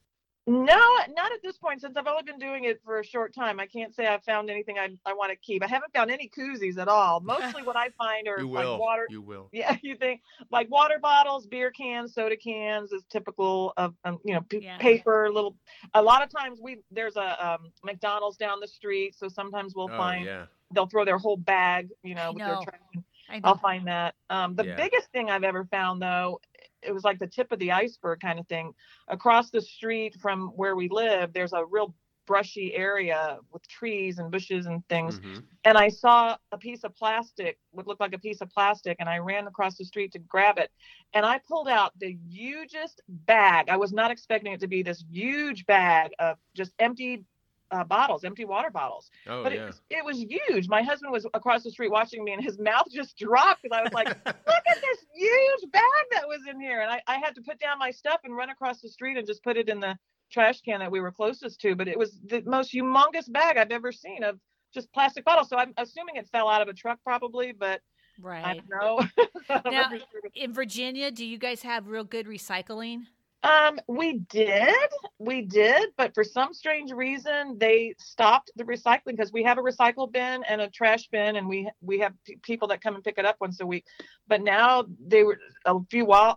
No, 0.50 0.80
not 1.16 1.32
at 1.32 1.42
this 1.44 1.58
point. 1.58 1.82
Since 1.82 1.96
I've 1.96 2.08
only 2.08 2.24
been 2.24 2.40
doing 2.40 2.64
it 2.64 2.82
for 2.84 3.00
a 3.00 3.04
short 3.06 3.36
time, 3.36 3.60
I 3.60 3.68
can't 3.68 3.94
say 3.94 4.08
I've 4.08 4.24
found 4.24 4.50
anything 4.50 4.80
I, 4.80 4.90
I 5.06 5.14
want 5.14 5.32
to 5.32 5.36
keep. 5.36 5.64
I 5.64 5.68
haven't 5.68 5.94
found 5.94 6.10
any 6.10 6.28
koozies 6.30 6.78
at 6.80 6.88
all. 6.88 7.20
Mostly 7.24 7.62
what 7.62 7.76
I 7.78 7.90
find 7.98 8.28
are 8.28 8.40
You 8.40 8.48
will. 8.48 8.72
like 8.72 8.80
water. 8.80 9.08
You 9.10 9.22
will. 9.22 9.50
Yeah, 9.54 9.78
you 9.82 9.96
think 9.96 10.22
like 10.52 10.70
water 10.72 10.98
bottles, 11.00 11.46
beer 11.46 11.70
cans, 11.72 12.14
soda 12.14 12.36
cans 12.38 12.92
is 12.92 13.04
typical 13.12 13.74
of 13.78 13.94
um, 14.06 14.20
you 14.26 14.34
know 14.34 14.42
p- 14.42 14.60
Yeah. 14.64 14.78
paper. 14.80 15.30
Little. 15.32 15.56
A 15.94 16.02
lot 16.02 16.24
of 16.24 16.30
times 16.30 16.60
we 16.62 16.80
there's 16.92 17.16
a 17.16 17.48
um, 17.54 17.72
McDonald's 17.84 18.38
down 18.38 18.60
the 18.60 18.68
street, 18.68 19.16
so 19.18 19.28
sometimes 19.28 19.74
we'll 19.76 19.90
Oh 19.92 19.98
find 19.98 20.26
yeah. 20.26 20.46
they'll 20.74 20.88
throw 20.88 21.06
their 21.06 21.18
whole 21.20 21.38
bag, 21.38 21.90
you 22.04 22.16
know, 22.16 22.22
I 22.24 22.30
with 22.30 22.38
know. 22.40 22.46
their 22.48 22.56
trash. 22.64 23.04
I 23.30 23.36
know. 23.40 23.42
I'll 23.50 23.58
find 23.60 23.86
that. 23.88 24.16
Um, 24.32 24.56
the 24.56 24.66
Yeah. 24.66 24.76
biggest 24.76 25.12
thing 25.12 25.30
I've 25.30 25.44
ever 25.44 25.66
found, 25.66 26.02
though, 26.02 26.40
it 26.82 26.94
was 26.94 27.04
like 27.04 27.20
the 27.20 27.28
tip 27.28 27.52
of 27.52 27.60
the 27.60 27.72
iceberg 27.72 28.20
kind 28.20 28.40
of 28.40 28.48
thing. 28.48 28.74
Across 29.08 29.52
the 29.52 29.62
street 29.62 30.16
from 30.22 30.50
where 30.50 30.76
we 30.76 30.90
live, 30.90 31.34
there's 31.34 31.54
a 31.54 31.66
real 31.66 31.94
brushy 32.26 32.76
area 32.76 33.40
with 33.52 33.68
trees 33.68 34.20
and 34.20 34.32
bushes 34.32 34.68
and 34.68 34.88
things. 34.88 35.20
Mhm. 35.20 35.44
And 35.66 35.78
I 35.78 35.90
saw 35.90 36.38
a 36.52 36.58
piece 36.58 36.84
of 36.84 36.96
plastic, 36.96 37.58
what 37.72 37.88
looked 37.88 38.00
like 38.00 38.14
a 38.14 38.20
piece 38.20 38.40
of 38.40 38.50
plastic, 38.52 38.98
and 39.00 39.10
I 39.10 39.18
ran 39.18 39.48
across 39.48 39.78
the 39.78 39.84
street 39.84 40.12
to 40.12 40.20
grab 40.20 40.60
it. 40.60 40.72
And 41.14 41.26
I 41.26 41.40
pulled 41.40 41.68
out 41.68 41.98
the 41.98 42.18
hugest 42.30 43.02
bag. 43.08 43.70
I 43.70 43.78
was 43.78 43.92
not 43.92 44.12
expecting 44.12 44.54
it 44.54 44.60
to 44.60 44.68
be 44.68 44.84
this 44.84 45.04
huge 45.10 45.66
bag 45.66 46.12
of 46.20 46.38
just 46.54 46.72
empty 46.78 47.26
uh, 47.72 47.84
bottles, 47.84 48.24
empty 48.24 48.46
water 48.46 48.70
bottles 48.70 49.10
Oh 49.28 49.44
but 49.44 49.54
yeah. 49.54 49.64
it, 49.64 49.66
was, 49.68 49.82
it 49.90 50.06
was 50.06 50.18
huge. 50.20 50.68
My 50.68 50.82
husband 50.82 51.12
was 51.12 51.26
across 51.34 51.64
the 51.64 51.72
street 51.72 51.92
watching 51.92 52.24
me, 52.24 52.34
and 52.34 52.44
his 52.44 52.58
mouth 52.70 52.88
just 52.92 53.18
dropped 53.18 53.64
because 53.64 53.78
I 53.78 53.84
was 53.84 53.94
like, 53.94 54.08
"Look 54.26 54.64
at 54.70 54.82
this 54.82 55.06
huge 55.14 55.72
bag 55.72 55.84
that 56.12 56.28
was 56.28 56.42
in 56.50 56.60
here!" 56.60 56.82
And 56.82 56.92
I, 56.92 57.02
I 57.08 57.18
had 57.18 57.36
to 57.36 57.42
put 57.42 57.60
down 57.60 57.78
my 57.80 57.92
stuff 57.92 58.22
and 58.24 58.36
run 58.36 58.50
across 58.50 58.82
the 58.82 58.90
street 58.90 59.18
and 59.18 59.28
just 59.28 59.44
put 59.44 59.58
it 59.58 59.70
in 59.70 59.80
the 59.80 59.98
trash 60.32 60.62
can 60.62 60.80
that 60.80 60.92
we 60.92 61.00
were 61.00 61.12
closest 61.12 61.60
to. 61.62 61.76
But 61.76 61.88
it 61.88 61.98
was 61.98 62.20
the 62.26 62.42
most 62.42 62.74
humongous 62.74 63.32
bag 63.32 63.58
I've 63.58 63.72
ever 63.72 63.92
seen 63.92 64.24
of 64.24 64.40
just 64.74 64.92
plastic 64.94 65.26
bottles. 65.26 65.50
So 65.50 65.58
I'm 65.58 65.74
assuming 65.78 66.16
it 66.16 66.28
fell 66.30 66.48
out 66.48 66.62
of 66.62 66.68
a 66.68 66.74
truck, 66.74 67.00
probably, 67.04 67.52
but 67.52 67.82
I 68.20 68.22
right. 68.22 68.62
don't 68.70 68.70
know. 68.70 69.26
Now- 69.72 69.90
In 70.36 70.54
Virginia, 70.54 71.10
do 71.12 71.26
you 71.26 71.38
guys 71.38 71.62
have 71.64 71.88
real 71.88 72.04
good 72.04 72.28
recycling? 72.28 73.04
Um, 73.42 73.80
we 73.88 74.20
did, 74.20 74.76
we 75.18 75.42
did, 75.44 75.92
but 75.96 76.14
for 76.14 76.26
some 76.26 76.54
strange 76.54 76.92
reason, 76.92 77.58
they 77.58 77.96
stopped 77.98 78.52
the 78.58 78.66
recycling 78.66 79.16
because 79.16 79.32
we 79.32 79.44
have 79.44 79.58
a 79.58 79.62
recycle 79.62 80.12
bin 80.12 80.44
and 80.44 80.60
a 80.60 80.70
trash 80.70 81.08
bin, 81.08 81.38
and 81.38 81.48
we 81.48 81.70
we 81.82 82.00
have 82.00 82.14
p- 82.26 82.38
people 82.44 82.68
that 82.68 82.82
come 82.82 82.96
and 82.96 83.04
pick 83.04 83.18
it 83.18 83.26
up 83.26 83.38
once 83.40 83.62
a 83.62 83.66
week. 83.66 83.86
But 84.28 84.42
now 84.42 84.86
they 85.08 85.24
were 85.24 85.38
a 85.66 85.80
few 85.90 86.04
while 86.06 86.36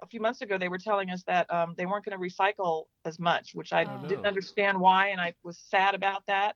a 0.00 0.06
few 0.06 0.20
months 0.20 0.42
ago, 0.42 0.56
they 0.56 0.68
were 0.68 0.78
telling 0.78 1.10
us 1.10 1.24
that 1.24 1.52
um, 1.52 1.74
they 1.76 1.86
weren't 1.86 2.04
going 2.04 2.16
to 2.18 2.24
recycle 2.24 2.84
as 3.04 3.18
much, 3.18 3.50
which 3.54 3.72
I 3.72 3.84
Oh, 3.84 4.06
didn't 4.06 4.26
understand 4.26 4.78
why, 4.78 5.08
and 5.08 5.20
I 5.20 5.34
was 5.42 5.58
sad 5.58 5.96
about 5.96 6.24
that. 6.28 6.54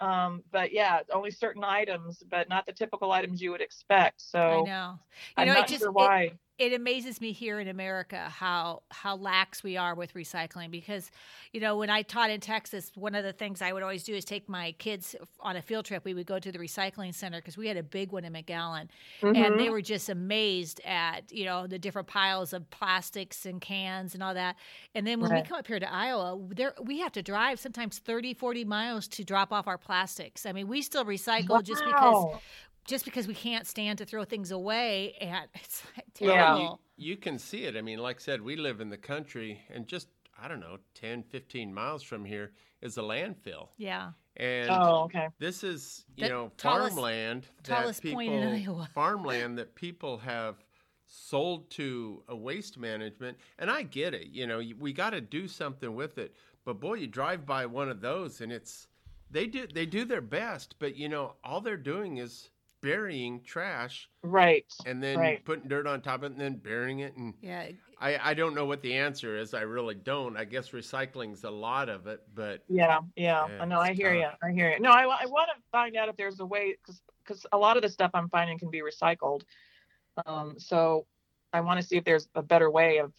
Um, 0.00 0.42
but 0.50 0.72
yeah, 0.72 1.00
only 1.12 1.30
certain 1.30 1.64
items, 1.64 2.22
but 2.30 2.48
not 2.48 2.66
the 2.66 2.72
typical 2.72 3.12
items 3.12 3.40
you 3.42 3.50
would 3.50 3.60
expect. 3.60 4.20
So 4.22 4.40
I 4.40 4.60
know. 4.62 4.98
You 5.36 5.44
I'm 5.44 5.46
know, 5.46 5.54
not 5.54 5.64
it 5.64 5.68
just 5.68 5.82
sure 5.82 5.92
why. 5.92 6.22
it 6.22 6.38
amazes 6.58 7.20
me 7.20 7.32
here 7.32 7.60
in 7.60 7.68
America 7.68 8.28
how 8.30 8.82
how 8.90 9.16
lax 9.16 9.62
we 9.62 9.76
are 9.76 9.94
with 9.94 10.14
recycling 10.14 10.70
because 10.70 11.10
you 11.52 11.60
know 11.60 11.76
when 11.76 11.90
I 11.90 12.02
taught 12.02 12.30
in 12.30 12.40
Texas 12.40 12.90
one 12.94 13.14
of 13.14 13.24
the 13.24 13.32
things 13.32 13.60
I 13.60 13.72
would 13.72 13.82
always 13.82 14.04
do 14.04 14.14
is 14.14 14.24
take 14.24 14.48
my 14.48 14.72
kids 14.78 15.14
on 15.40 15.56
a 15.56 15.62
field 15.62 15.84
trip 15.84 16.04
we 16.04 16.14
would 16.14 16.26
go 16.26 16.38
to 16.38 16.50
the 16.50 16.58
recycling 16.58 17.14
center 17.14 17.38
because 17.38 17.58
we 17.58 17.68
had 17.68 17.76
a 17.76 17.82
big 17.82 18.10
one 18.12 18.24
in 18.24 18.32
McAllen 18.32 18.88
Mm-hmm. 19.22 19.42
and 19.42 19.58
they 19.58 19.68
were 19.68 19.82
just 19.82 20.08
amazed 20.08 20.80
at 20.84 21.30
you 21.30 21.44
know 21.44 21.66
the 21.66 21.78
different 21.78 22.08
piles 22.08 22.52
of 22.54 22.68
plastics 22.70 23.44
and 23.44 23.60
cans 23.60 24.14
and 24.14 24.22
all 24.22 24.32
that 24.34 24.56
and 24.94 25.06
then 25.06 25.20
when 25.20 25.30
Right. 25.30 25.34
we 25.34 25.42
come 25.42 25.58
up 25.58 25.66
here 25.66 25.78
to 25.80 25.92
Iowa 25.92 26.38
there 26.54 26.72
we 26.82 27.00
have 27.00 27.12
to 27.12 27.22
drive 27.22 27.60
sometimes 27.60 27.98
30 27.98 28.32
40 28.34 28.64
miles 28.64 29.08
to 29.08 29.24
drop 29.24 29.52
off 29.52 29.66
our 29.68 29.78
plastics 29.78 30.46
I 30.46 30.52
mean 30.52 30.68
we 30.68 30.80
still 30.80 31.04
recycle 31.04 31.62
just 31.62 31.84
because 31.84 32.24
Wow. 32.24 32.40
Just 32.86 33.04
because 33.04 33.26
we 33.26 33.34
can't 33.34 33.66
stand 33.66 33.98
to 33.98 34.04
throw 34.04 34.24
things 34.24 34.50
away 34.50 35.14
and 35.20 35.46
it's 35.54 35.82
like 35.96 36.06
Yeah. 36.20 36.28
terrible. 36.46 36.80
You, 36.96 37.10
you 37.10 37.16
can 37.16 37.38
see 37.38 37.64
it. 37.64 37.76
I 37.76 37.82
mean, 37.82 37.98
like 37.98 38.16
I 38.16 38.20
said, 38.20 38.40
we 38.42 38.56
live 38.56 38.80
in 38.80 38.88
the 38.88 38.96
country, 38.96 39.60
and 39.70 39.86
just, 39.86 40.08
I 40.40 40.48
don't 40.48 40.60
know, 40.60 40.78
10, 40.94 41.22
15 41.24 41.72
miles 41.74 42.02
from 42.02 42.24
here 42.24 42.52
is 42.80 42.96
a 42.98 43.02
landfill. 43.02 43.68
Yeah. 43.76 44.12
And 44.36 44.70
Oh, 44.70 45.04
okay. 45.04 45.28
this 45.38 45.64
is, 45.64 46.04
you 46.16 46.24
The 46.24 46.28
know, 46.30 46.52
tallest- 46.56 46.94
farmland. 46.94 47.46
tallest 47.62 48.02
that 48.02 48.12
point 48.12 48.32
in 48.32 48.56
people- 48.58 48.74
Iowa. 48.76 48.88
farmland 48.94 49.58
that 49.58 49.74
people 49.74 50.18
have 50.18 50.56
sold 51.06 51.70
to 51.70 52.22
a 52.28 52.36
waste 52.36 52.76
management. 52.78 53.38
And 53.58 53.70
I 53.70 53.82
get 53.82 54.12
it. 54.12 54.26
You 54.28 54.46
know, 54.46 54.60
we 54.78 54.92
got 54.92 55.10
to 55.10 55.20
do 55.20 55.46
something 55.48 55.94
with 55.94 56.18
it. 56.18 56.34
But 56.64 56.80
boy, 56.80 56.94
you 56.94 57.06
drive 57.06 57.46
by 57.46 57.64
one 57.66 57.88
of 57.88 58.00
those, 58.00 58.40
and 58.40 58.50
it's, 58.52 58.88
they 59.30 59.46
do, 59.46 59.66
they 59.72 59.86
do 59.86 60.04
their 60.04 60.20
best, 60.20 60.74
but, 60.78 60.96
you 60.96 61.08
know, 61.08 61.36
all 61.44 61.60
they're 61.60 61.76
doing 61.76 62.16
is 62.18 62.50
burying 62.86 63.42
trash 63.42 64.08
Right. 64.22 64.72
and 64.86 65.02
then 65.02 65.18
Right. 65.18 65.44
putting 65.44 65.68
dirt 65.68 65.88
on 65.88 66.00
top 66.02 66.22
of 66.22 66.24
it 66.24 66.32
and 66.32 66.40
then 66.40 66.54
burying 66.54 67.00
it 67.00 67.16
and 67.16 67.34
Yeah. 67.40 67.70
I, 67.98 68.30
I 68.30 68.34
don't 68.34 68.54
know 68.54 68.64
what 68.66 68.80
the 68.82 68.94
answer 68.94 69.36
is. 69.36 69.54
I 69.54 69.62
really 69.62 69.96
don't. 69.96 70.36
I 70.36 70.44
guess 70.44 70.70
recycling's 70.70 71.42
a 71.42 71.50
lot 71.50 71.88
of 71.88 72.06
it, 72.06 72.20
but 72.34 72.62
Yeah, 72.68 73.00
yeah. 73.16 73.48
Yeah, 73.48 73.62
I 73.62 73.64
know. 73.64 73.80
I 73.80 73.88
it's 73.88 73.98
hear 73.98 74.14
you. 74.14 74.28
I 74.40 74.52
hear 74.52 74.70
you. 74.70 74.78
No, 74.80 74.90
I, 74.92 75.02
I 75.02 75.26
want 75.26 75.50
to 75.56 75.60
find 75.72 75.96
out 75.96 76.08
if 76.08 76.16
there's 76.16 76.38
a 76.38 76.46
way 76.46 76.76
because 76.80 77.00
because 77.24 77.44
a 77.50 77.58
lot 77.58 77.76
of 77.76 77.82
the 77.82 77.88
stuff 77.88 78.12
I'm 78.14 78.28
finding 78.28 78.56
can 78.56 78.70
be 78.70 78.82
recycled. 78.82 79.42
Um, 80.26 80.54
so 80.58 81.06
I 81.52 81.60
want 81.60 81.80
to 81.80 81.86
see 81.86 81.96
if 81.96 82.04
there's 82.04 82.28
a 82.36 82.42
better 82.42 82.70
way 82.70 82.98
of 82.98 83.12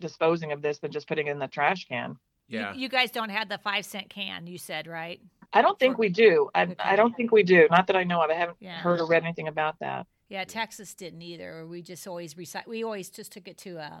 disposing 0.00 0.50
of 0.52 0.62
this 0.62 0.78
than 0.78 0.90
just 0.92 1.06
putting 1.06 1.26
it 1.26 1.32
in 1.32 1.38
the 1.38 1.46
trash 1.48 1.84
can. 1.86 2.16
You- 2.48 2.60
yeah. 2.60 2.72
You, 2.74 2.88
guys 2.88 3.10
don't 3.10 3.28
have 3.28 3.50
the 3.50 3.58
five 3.58 3.84
cent 3.84 4.08
can, 4.08 4.46
you 4.46 4.56
said, 4.56 4.86
right? 4.86 5.20
I 5.52 5.62
don't 5.62 5.78
think 5.78 5.98
we 5.98 6.08
do. 6.08 6.48
I, 6.54 6.62
Okay. 6.62 6.74
I 6.78 6.96
don't 6.96 7.14
think 7.16 7.32
we 7.32 7.42
do. 7.42 7.66
Not 7.70 7.86
that 7.88 7.96
I 7.96 8.04
know 8.04 8.22
of. 8.22 8.30
I 8.30 8.34
haven't 8.34 8.58
Yeah. 8.60 8.78
heard 8.78 9.00
or 9.00 9.06
read 9.06 9.24
anything 9.24 9.48
about 9.48 9.78
that. 9.80 10.06
Yeah, 10.28 10.44
Texas 10.44 10.94
didn't 10.94 11.22
either. 11.22 11.66
We 11.66 11.82
just 11.82 12.06
always 12.06 12.34
recycle. 12.34 12.68
We 12.68 12.84
always 12.84 13.10
just 13.10 13.32
took 13.32 13.48
it 13.48 13.58
to 13.58 13.78
uh 13.78 14.00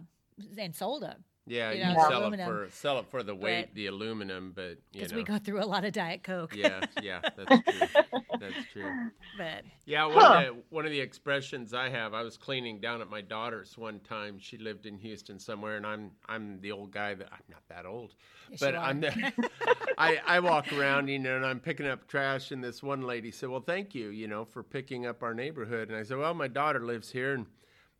and 0.56 0.74
sold 0.74 1.02
them 1.02 1.24
yeah, 1.46 1.72
you 1.72 1.78
you, 1.80 1.84
know, 1.86 1.94
the 1.94 2.08
sell 2.08 2.32
it 2.32 2.44
for 2.44 2.68
sell 2.70 2.98
it 3.00 3.06
for 3.10 3.22
the 3.22 3.34
weight, 3.34 3.66
But- 3.68 3.74
the 3.74 3.86
aluminum, 3.86 4.52
but 4.54 4.78
you 4.92 5.00
because 5.00 5.12
we 5.14 5.22
go 5.24 5.38
through 5.38 5.62
a 5.62 5.66
lot 5.66 5.84
of 5.84 5.92
Diet 5.92 6.22
Coke. 6.22 6.54
yeah, 6.54 6.80
yeah, 7.02 7.20
that's 7.36 7.48
true. 7.64 8.02
That's 8.38 8.66
true. 8.72 9.10
but 9.38 9.64
Yeah, 9.84 10.06
one, 10.06 10.16
Huh. 10.18 10.34
of 10.34 10.44
the, 10.56 10.62
one 10.70 10.84
of 10.86 10.90
the 10.92 11.00
expressions 11.00 11.74
I 11.74 11.88
have, 11.88 12.14
I 12.14 12.22
was 12.22 12.36
cleaning 12.36 12.80
down 12.80 13.00
at 13.00 13.10
my 13.10 13.20
daughter's 13.20 13.76
one 13.76 14.00
time. 14.00 14.38
She 14.38 14.58
lived 14.58 14.86
in 14.86 14.96
Houston 14.98 15.38
somewhere, 15.38 15.76
and 15.76 15.86
I'm 15.86 16.10
I'm 16.28 16.60
the 16.60 16.72
old 16.72 16.90
guy 16.92 17.14
that 17.14 17.28
I'm 17.32 17.42
not 17.48 17.62
that 17.68 17.86
old, 17.86 18.14
Yes, 18.50 18.60
but. 18.60 18.76
I'm 18.76 19.00
the, 19.00 19.32
I 19.98 20.20
I 20.26 20.40
walk 20.40 20.72
around, 20.72 21.08
you 21.08 21.18
know, 21.18 21.36
and 21.36 21.44
I'm 21.44 21.60
picking 21.60 21.86
up 21.86 22.06
trash, 22.06 22.50
and 22.52 22.62
this 22.62 22.82
one 22.82 23.02
lady 23.02 23.30
said, 23.30 23.48
"Well, 23.48 23.60
thank 23.66 23.94
you, 23.94 24.08
you 24.10 24.28
know, 24.28 24.44
for 24.44 24.62
picking 24.62 25.06
up 25.06 25.22
our 25.22 25.34
neighborhood." 25.34 25.88
And 25.88 25.96
I 25.96 26.02
said, 26.04 26.16
"Well, 26.18 26.32
my 26.34 26.48
daughter 26.48 26.84
lives 26.84 27.10
here, 27.10 27.34
and 27.34 27.46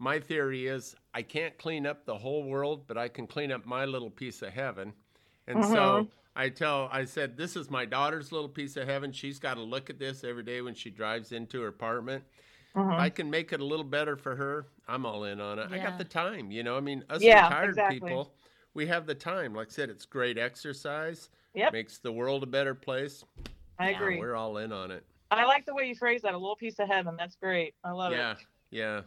my 0.00 0.18
theory 0.18 0.66
is 0.66 0.96
I 1.14 1.22
can't 1.22 1.56
clean 1.58 1.86
up 1.86 2.04
the 2.04 2.18
whole 2.18 2.42
world, 2.44 2.84
but 2.88 2.98
I 2.98 3.06
can 3.08 3.26
clean 3.26 3.52
up 3.52 3.64
my 3.66 3.84
little 3.84 4.10
piece 4.10 4.42
of 4.42 4.52
heaven." 4.52 4.94
And 5.46 5.64
so 5.64 5.70
Mhm. 6.04 6.10
I 6.36 6.48
tell, 6.48 6.88
I 6.92 7.04
said, 7.04 7.36
this 7.36 7.54
is 7.56 7.70
my 7.70 7.84
daughter's 7.84 8.32
little 8.32 8.48
piece 8.48 8.76
of 8.76 8.86
heaven. 8.88 9.12
She's 9.12 9.38
got 9.38 9.54
to 9.54 9.62
look 9.62 9.90
at 9.90 9.98
this 9.98 10.24
every 10.24 10.42
day 10.44 10.62
when 10.62 10.74
she 10.74 10.88
drives 10.90 11.32
into 11.32 11.60
her 11.62 11.68
apartment. 11.68 12.24
Mhm. 12.74 12.92
If 12.94 12.98
I 13.00 13.10
can 13.10 13.28
make 13.30 13.52
it 13.52 13.60
a 13.60 13.64
little 13.64 13.84
better 13.84 14.16
for 14.16 14.36
her, 14.36 14.66
I'm 14.88 15.04
all 15.04 15.24
in 15.24 15.40
on 15.40 15.58
it. 15.58 15.70
I 15.72 15.78
got 15.78 15.98
the 15.98 16.04
time, 16.04 16.50
you 16.50 16.62
know. 16.62 16.76
I 16.76 16.80
mean, 16.80 17.04
us 17.10 17.20
Yeah, 17.20 17.44
retired 17.44 17.70
exactly. 17.70 18.00
people, 18.00 18.32
we 18.74 18.86
have 18.86 19.06
the 19.06 19.14
time. 19.14 19.54
Like 19.54 19.68
I 19.68 19.70
said, 19.70 19.90
it's 19.90 20.06
great 20.06 20.38
exercise. 20.38 21.30
Yep. 21.54 21.72
Makes 21.72 21.98
the 21.98 22.12
world 22.12 22.44
a 22.44 22.46
better 22.46 22.74
place. 22.76 23.24
I 23.80 23.90
Yeah, 23.90 23.96
agree. 23.96 24.18
We're 24.20 24.36
all 24.36 24.58
in 24.58 24.72
on 24.72 24.92
it. 24.92 25.04
I 25.32 25.44
like 25.46 25.66
the 25.66 25.74
way 25.74 25.88
you 25.88 25.96
phrase 25.96 26.22
that. 26.22 26.34
A 26.34 26.38
little 26.38 26.54
piece 26.56 26.78
of 26.78 26.88
heaven. 26.88 27.16
That's 27.16 27.34
great. 27.34 27.74
I 27.82 27.90
love 27.90 28.12
it. 28.12 28.16
yeah, 28.16 28.32
it. 28.32 28.38
yeah. 28.70 29.02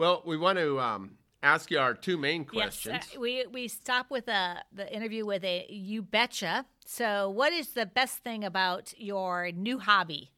Well, 0.00 0.22
we 0.24 0.38
want 0.38 0.56
to 0.56 0.80
um, 0.80 1.18
ask 1.42 1.70
you 1.70 1.78
our 1.78 1.92
two 1.92 2.16
main 2.16 2.46
questions. 2.46 2.94
Yes, 3.02 3.16
uh, 3.18 3.20
we 3.20 3.44
we 3.52 3.68
stop 3.68 4.10
with 4.10 4.30
uh, 4.30 4.54
the 4.72 4.90
interview 4.90 5.26
with 5.26 5.44
a 5.44 5.66
you 5.68 6.00
betcha. 6.00 6.64
So, 6.86 7.28
what 7.28 7.52
is 7.52 7.74
the 7.74 7.84
best 7.84 8.20
thing 8.20 8.42
about 8.42 8.94
your 8.96 9.52
new 9.52 9.78
hobby? 9.78 10.30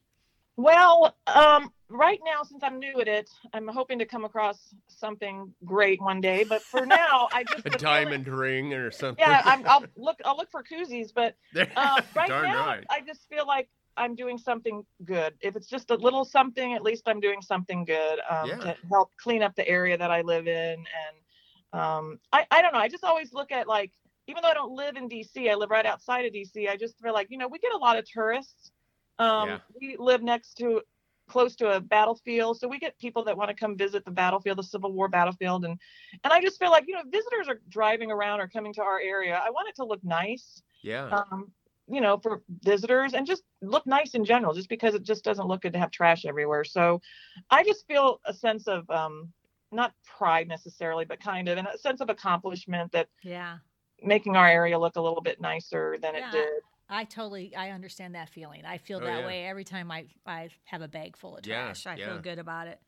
Well, 0.57 1.15
um, 1.27 1.71
right 1.87 2.19
now, 2.25 2.43
since 2.43 2.61
I'm 2.61 2.77
new 2.77 2.99
at 2.99 3.07
it, 3.07 3.29
I'm 3.53 3.69
hoping 3.69 3.99
to 3.99 4.05
come 4.05 4.25
across 4.25 4.75
something 4.89 5.53
great 5.63 6.01
one 6.01 6.19
day. 6.19 6.43
But 6.43 6.61
for 6.61 6.85
now, 6.85 7.29
I 7.31 7.45
just 7.45 7.59
a 7.59 7.61
the 7.61 7.69
feeling- 7.69 7.79
diamond 7.79 8.27
ring 8.27 8.73
or 8.73 8.91
something. 8.91 9.23
Yeah, 9.25 9.43
I'm, 9.45 9.65
I'll 9.65 9.85
look. 9.95 10.19
I'll 10.25 10.35
look 10.35 10.51
for 10.51 10.61
koozies, 10.61 11.13
but 11.15 11.37
uh, 11.55 12.01
right 12.17 12.27
now, 12.27 12.67
right. 12.67 12.83
I 12.89 12.99
just 12.99 13.29
feel 13.29 13.47
like 13.47 13.69
I'm 13.97 14.15
doing 14.15 14.37
something 14.37 14.85
good. 15.05 15.33
If 15.41 15.55
it's 15.55 15.67
just 15.67 15.91
a 15.91 15.95
little 15.95 16.25
something, 16.25 16.73
at 16.73 16.81
least 16.81 17.03
I'm 17.07 17.19
doing 17.19 17.41
something 17.41 17.85
good 17.85 18.19
um, 18.29 18.49
Yeah. 18.49 18.57
to 18.57 18.77
help 18.91 19.11
clean 19.17 19.43
up 19.43 19.55
the 19.55 19.67
area 19.67 19.97
that 19.97 20.11
I 20.11 20.21
live 20.21 20.47
in. 20.47 20.85
And 20.85 21.79
um, 21.81 22.19
I, 22.31 22.45
I 22.51 22.61
don't 22.61 22.73
know. 22.73 22.79
I 22.79 22.87
just 22.89 23.03
always 23.03 23.33
look 23.33 23.51
at 23.51 23.67
like, 23.67 23.91
even 24.27 24.41
though 24.41 24.49
I 24.49 24.53
don't 24.53 24.75
live 24.75 24.95
in 24.95 25.09
DC, 25.09 25.49
I 25.49 25.55
live 25.55 25.69
right 25.69 25.85
outside 25.85 26.25
of 26.25 26.33
DC. 26.33 26.69
I 26.69 26.77
just 26.77 26.99
feel 26.99 27.13
like, 27.13 27.27
you 27.29 27.37
know, 27.37 27.47
we 27.47 27.59
get 27.59 27.73
a 27.73 27.77
lot 27.77 27.97
of 27.97 28.05
tourists. 28.09 28.71
Um, 29.19 29.49
Yeah. 29.49 29.59
We 29.79 29.95
live 29.97 30.21
next 30.21 30.55
to, 30.55 30.81
close 31.29 31.55
to 31.55 31.77
a 31.77 31.79
battlefield, 31.79 32.59
so 32.59 32.67
we 32.67 32.77
get 32.77 32.99
people 32.99 33.23
that 33.23 33.37
want 33.37 33.49
to 33.49 33.55
come 33.55 33.77
visit 33.77 34.03
the 34.03 34.11
battlefield, 34.11 34.57
the 34.57 34.63
Civil 34.63 34.91
War 34.91 35.07
battlefield, 35.07 35.63
and 35.63 35.79
and 36.23 36.33
I 36.33 36.41
just 36.41 36.59
feel 36.59 36.69
like, 36.69 36.83
you 36.85 36.95
know, 36.95 37.03
visitors 37.09 37.47
are 37.47 37.61
driving 37.69 38.11
around 38.11 38.41
or 38.41 38.47
coming 38.47 38.73
to 38.73 38.81
our 38.81 38.99
area. 38.99 39.41
I 39.43 39.49
want 39.49 39.69
it 39.69 39.75
to 39.77 39.85
look 39.85 40.03
nice 40.03 40.61
yeah. 40.81 41.07
um, 41.31 41.51
you 41.87 42.01
know, 42.01 42.17
for 42.17 42.43
visitors 42.63 43.13
and 43.13 43.27
just 43.27 43.43
look 43.61 43.85
nice 43.85 44.13
in 44.15 44.25
general, 44.25 44.53
just 44.53 44.69
because 44.69 44.95
it 44.95 45.03
just 45.03 45.23
doesn't 45.23 45.47
look 45.47 45.61
good 45.61 45.73
to 45.73 45.79
have 45.79 45.91
trash 45.91 46.25
everywhere. 46.25 46.63
So 46.63 47.01
I 47.49 47.63
just 47.63 47.85
feel 47.87 48.19
a 48.25 48.33
sense 48.33 48.67
of 48.67 48.89
um, 48.89 49.33
not 49.71 49.93
pride 50.05 50.47
necessarily, 50.47 51.05
but 51.05 51.19
kind 51.19 51.49
of 51.49 51.57
and 51.57 51.67
a 51.67 51.77
sense 51.77 52.01
of 52.01 52.09
accomplishment 52.09 52.91
that 52.93 53.09
Yeah, 53.23 53.59
making 54.01 54.35
our 54.35 54.47
area 54.47 54.79
look 54.79 54.95
a 54.95 55.01
little 55.01 55.21
bit 55.21 55.41
nicer 55.41 55.97
than 56.01 56.15
Yeah. 56.15 56.27
it 56.27 56.31
did. 56.31 56.63
I 56.89 57.05
totally 57.05 57.55
I 57.55 57.71
understand 57.71 58.13
that 58.15 58.29
feeling. 58.29 58.65
I 58.65 58.77
feel 58.77 58.99
Oh, 58.99 59.05
that 59.05 59.19
yeah. 59.19 59.25
way 59.25 59.45
every 59.47 59.63
time 59.63 59.89
I 59.89 60.07
I 60.25 60.49
have 60.65 60.81
a 60.81 60.87
bag 60.87 61.15
full 61.17 61.35
of 61.37 61.43
Yeah, 61.43 61.73
trash. 61.73 61.87
I 61.87 61.97
yeah. 61.97 62.05
feel 62.05 62.19
good 62.19 62.39
about 62.39 62.67
it. 62.67 62.79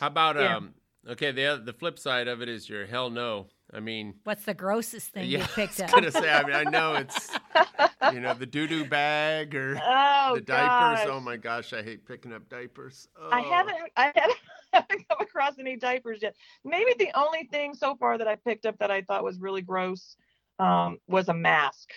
How 0.00 0.08
about 0.08 0.36
Yeah. 0.36 0.56
um? 0.56 0.74
Okay, 1.06 1.32
the 1.32 1.60
the 1.62 1.72
flip 1.72 1.98
side 1.98 2.28
of 2.28 2.40
it 2.42 2.48
is 2.48 2.68
your 2.68 2.86
hell 2.86 3.10
no. 3.10 3.48
I 3.74 3.80
mean, 3.80 4.14
What's 4.24 4.44
the 4.44 4.54
grossest 4.54 5.10
thing 5.10 5.28
yeah, 5.28 5.38
you 5.38 5.44
I 5.44 5.48
picked 5.48 5.72
was 5.74 5.80
up? 5.82 5.90
gonna 5.90 6.10
say. 6.12 6.30
I 6.30 6.44
mean, 6.44 6.54
I 6.54 6.64
know 6.64 6.94
it's 6.94 7.30
you 8.12 8.20
know 8.20 8.34
the 8.34 8.46
doo 8.46 8.66
doo 8.66 8.84
bag 8.88 9.54
or 9.54 9.76
Oh, 9.84 10.36
the 10.36 10.40
diapers. 10.42 11.04
gosh. 11.04 11.08
Oh 11.10 11.20
my 11.20 11.36
gosh, 11.36 11.72
I 11.72 11.82
hate 11.82 12.06
picking 12.06 12.32
up 12.32 12.48
diapers. 12.48 13.08
I 13.30 13.40
Oh. 13.40 13.50
haven't 13.50 13.76
I 13.96 14.12
haven't, 14.14 14.38
haven't 14.72 15.08
come 15.08 15.18
across 15.20 15.58
any 15.58 15.76
diapers 15.76 16.20
yet. 16.22 16.34
Maybe 16.64 16.94
the 16.98 17.10
only 17.18 17.48
thing 17.50 17.74
so 17.74 17.96
far 17.96 18.16
that 18.18 18.28
I 18.28 18.36
picked 18.36 18.64
up 18.66 18.78
that 18.78 18.90
I 18.90 19.02
thought 19.02 19.24
was 19.24 19.38
really 19.40 19.62
gross 19.62 20.16
um, 20.58 20.98
was 21.08 21.28
a 21.28 21.34
mask. 21.34 21.90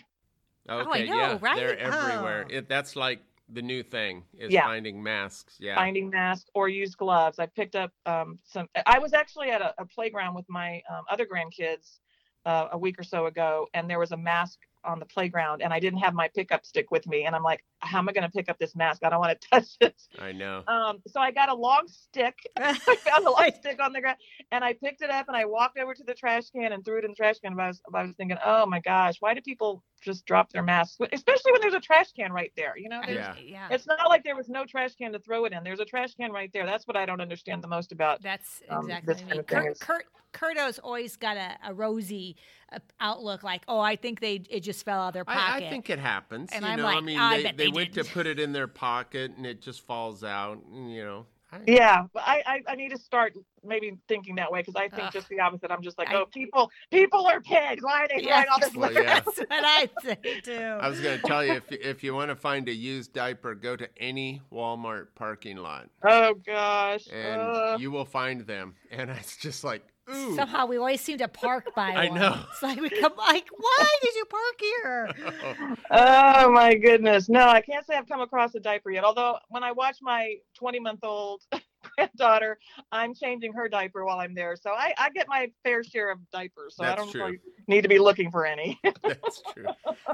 Okay, 0.70 1.08
know, 1.08 1.16
yeah, 1.16 1.38
right? 1.40 1.56
they're 1.56 1.78
everywhere. 1.78 2.46
Oh. 2.50 2.54
It, 2.58 2.68
that's 2.68 2.96
like 2.98 3.22
the 3.50 3.62
new 3.62 3.84
thing 3.84 4.24
is 4.38 4.52
Yeah. 4.52 4.66
finding 4.66 5.02
masks. 5.02 5.56
Yeah. 5.60 5.76
finding 5.76 6.10
masks 6.10 6.50
or 6.54 6.70
use 6.70 6.96
gloves. 6.96 7.40
I 7.40 7.46
picked 7.46 7.76
up 7.76 7.92
um, 8.06 8.38
some. 8.46 8.68
I 8.86 9.00
was 9.00 9.14
actually 9.14 9.50
at 9.52 9.62
a, 9.62 9.74
a 9.78 9.86
playground 9.86 10.36
with 10.36 10.46
my 10.50 10.82
um, 10.90 11.04
other 11.10 11.26
grandkids 11.26 12.00
uh, 12.46 12.70
a 12.72 12.78
week 12.78 13.00
or 13.00 13.04
so 13.04 13.26
ago, 13.26 13.68
and 13.74 13.90
there 13.90 14.00
was 14.00 14.12
a 14.12 14.18
mask 14.18 14.60
on 14.84 15.00
the 15.00 15.06
playground, 15.06 15.62
and 15.62 15.74
I 15.74 15.80
didn't 15.82 16.00
have 16.00 16.14
my 16.14 16.30
pickup 16.34 16.66
stick 16.66 16.92
with 16.92 17.06
me, 17.08 17.26
and 17.26 17.36
I'm 17.36 17.44
like, 17.44 17.62
how 17.80 17.98
am 18.00 18.08
I 18.08 18.14
going 18.14 18.24
to 18.24 18.32
pick 18.32 18.48
up 18.48 18.58
this 18.58 18.74
mask? 18.74 19.04
I 19.04 19.10
don't 19.10 19.20
want 19.20 19.40
to 19.42 19.48
touch 19.52 19.76
it. 19.82 20.02
I 20.18 20.32
know. 20.32 20.64
Um, 20.68 21.00
so 21.08 21.20
I 21.20 21.32
got 21.32 21.50
a 21.50 21.54
long 21.56 21.88
stick. 21.88 22.38
I 22.58 22.74
found 22.74 23.26
a 23.26 23.32
long 23.32 23.52
stick 23.60 23.82
on 23.82 23.92
the 23.92 24.00
ground, 24.02 24.18
and 24.52 24.64
I 24.64 24.74
picked 24.74 25.02
it 25.02 25.10
up 25.10 25.28
and 25.28 25.36
I 25.36 25.46
walked 25.46 25.78
over 25.78 25.94
to 25.94 26.04
the 26.04 26.14
trash 26.14 26.50
can 26.52 26.72
and 26.72 26.86
threw 26.86 27.00
it 27.00 27.04
in 27.06 27.12
the 27.12 27.16
trash 27.16 27.40
can. 27.40 27.56
But 27.56 27.64
I 27.64 27.68
was, 27.68 27.82
I 27.94 28.04
was 28.04 28.16
thinking, 28.16 28.38
oh 28.46 28.66
my 28.66 28.80
gosh, 28.80 29.16
why 29.20 29.34
do 29.34 29.42
people 29.42 29.84
just 30.02 30.26
drop 30.26 30.52
their 30.52 30.64
masks, 30.64 30.98
especially 31.12 31.52
when 31.52 31.62
there's 31.62 31.74
a 31.74 31.80
trash 31.80 32.12
can 32.14 32.32
right 32.32 32.52
there? 32.56 32.78
You 32.78 32.90
know, 32.90 33.02
Yeah. 33.08 33.36
yeah. 33.42 33.68
it's 33.72 33.88
not 33.88 34.10
like 34.10 34.24
there 34.24 34.36
was 34.36 34.50
no 34.50 34.66
trash 34.66 34.96
can 34.96 35.12
to 35.14 35.20
throw 35.20 35.46
it 35.46 35.54
in. 35.54 35.64
There's 35.64 35.80
a 35.80 35.86
trash 35.86 36.14
can 36.16 36.32
right 36.32 36.52
there. 36.54 36.66
That's 36.66 36.88
what 36.88 36.96
I 36.98 37.06
don't 37.06 37.22
understand 37.22 37.64
the 37.64 37.68
most 37.68 37.92
about. 37.92 38.22
That's 38.22 38.62
um, 38.70 38.86
exactly 38.86 39.14
this 39.14 39.24
what 39.24 39.32
I 39.32 39.42
kind 39.44 39.64
mean. 39.64 39.72
of 39.72 39.78
thing 39.78 39.88
Kurt, 39.88 40.04
Kurt, 40.34 40.56
Kurto's 40.56 40.80
always 40.80 41.16
got 41.16 41.38
a, 41.38 41.58
a 41.66 41.74
rosy 41.74 42.36
uh, 42.72 42.80
outlook, 43.00 43.44
like, 43.44 43.64
oh, 43.68 43.80
I 43.80 43.96
think 43.96 44.20
they 44.20 44.42
it 44.50 44.60
just 44.60 44.84
fell 44.86 45.00
out 45.02 45.08
of 45.10 45.14
their 45.14 45.26
pocket. 45.26 45.64
I, 45.64 45.66
I 45.68 45.70
think 45.70 45.90
it 45.90 46.00
happens. 46.00 46.50
And 46.52 46.64
you 46.64 46.72
I'm 46.72 46.78
know, 46.80 46.88
I 46.88 47.02
mean, 47.02 47.18
I 47.18 47.38
they, 47.38 47.44
bet 47.44 47.58
they 47.58 47.64
they 47.66 47.70
went 47.72 47.94
to 47.94 48.04
put 48.04 48.28
it 48.28 48.40
in 48.40 48.52
their 48.52 48.68
pocket 48.68 49.32
and 49.38 49.46
it 49.46 49.62
just 49.62 49.82
falls 49.82 50.24
out. 50.24 50.60
and, 50.72 50.92
You 50.94 51.04
know, 51.04 51.26
I- 51.52 51.60
Yeah, 51.66 52.04
but 52.14 52.24
I, 52.26 52.44
I 52.46 52.72
I 52.72 52.76
need 52.76 52.90
to 52.90 52.98
start 52.98 53.34
maybe 53.64 53.98
thinking 54.08 54.36
that 54.36 54.52
way 54.52 54.60
because 54.62 54.76
I 54.76 54.90
think 54.90 55.08
Ugh. 55.08 55.14
just 55.14 55.30
the 55.30 55.40
opposite. 55.40 55.72
I'm 55.72 55.82
just 55.82 55.98
like, 55.98 56.10
I- 56.10 56.16
oh, 56.16 56.26
people 56.26 56.70
people 56.92 57.26
are 57.26 57.40
pigs. 57.42 57.84
Why 57.84 58.04
are 58.04 58.08
they 58.10 58.24
Yeah. 58.24 58.44
throwing 58.44 58.48
all 58.52 58.60
this 58.60 58.76
Well, 58.76 58.90
litter? 58.90 59.04
yeah. 59.04 59.20
That's 59.26 59.38
what 59.40 59.48
I 59.52 59.90
say 60.04 60.42
too. 60.44 60.54
I 60.82 60.90
was 60.90 61.00
going 61.00 61.20
to 61.20 61.28
tell 61.28 61.46
you 61.46 61.54
if 61.54 61.72
if 61.72 62.04
you 62.04 62.14
want 62.14 62.30
to 62.30 62.36
find 62.36 62.68
a 62.68 62.74
used 62.74 63.14
diaper, 63.14 63.56
go 63.56 63.76
to 63.76 63.88
any 63.98 64.42
Walmart 64.52 65.08
parking 65.16 65.58
lot, 65.58 65.90
Oh 66.04 66.34
gosh. 66.46 67.08
and 67.14 67.42
Ugh. 67.42 67.80
you 67.82 67.92
will 67.92 68.06
find 68.06 68.42
them. 68.42 68.76
And 68.92 69.10
it's 69.10 69.38
just 69.38 69.64
like, 69.64 69.84
ooh, 70.10 70.36
Somehow 70.36 70.66
we 70.66 70.78
always 70.78 71.02
seem 71.02 71.18
to 71.20 71.28
park 71.28 71.66
by 71.76 71.94
I 71.94 72.10
one. 72.10 72.20
know. 72.20 72.36
It's 72.52 72.62
like 72.64 72.80
we 72.82 72.90
come 72.90 73.14
like, 73.18 73.48
why 73.58 73.88
did 74.02 74.16
you 74.16 74.26
park 74.26 74.60
here? 74.60 75.10
Oh 75.90 76.52
my 76.52 76.76
goodness. 76.76 77.30
No, 77.30 77.48
I 77.48 77.62
can't 77.62 77.86
say 77.86 77.96
I've 77.96 78.10
come 78.10 78.20
across 78.20 78.54
a 78.56 78.60
diaper 78.60 78.92
yet. 78.92 79.06
Although 79.06 79.38
when 79.48 79.64
I 79.64 79.72
watch 79.72 79.98
my 80.02 80.36
20 80.58 80.80
month 80.82 81.00
old 81.04 81.44
granddaughter, 81.98 82.58
I'm 82.92 83.14
changing 83.16 83.54
her 83.54 83.70
diaper 83.70 84.04
while 84.04 84.20
I'm 84.20 84.36
there. 84.36 84.58
So 84.58 84.72
I, 84.72 84.94
I 84.98 85.10
get 85.12 85.28
my 85.30 85.50
fair 85.64 85.84
share 85.86 86.12
of 86.12 86.20
diapers. 86.32 86.76
So 86.76 86.84
I 86.84 86.94
don't 86.96 87.10
true. 87.10 87.24
really 87.24 87.40
need 87.70 87.82
to 87.84 87.88
be 87.90 88.00
looking 88.00 88.32
for 88.32 88.46
any. 88.46 88.78
that's 89.04 89.42
true. 89.54 89.68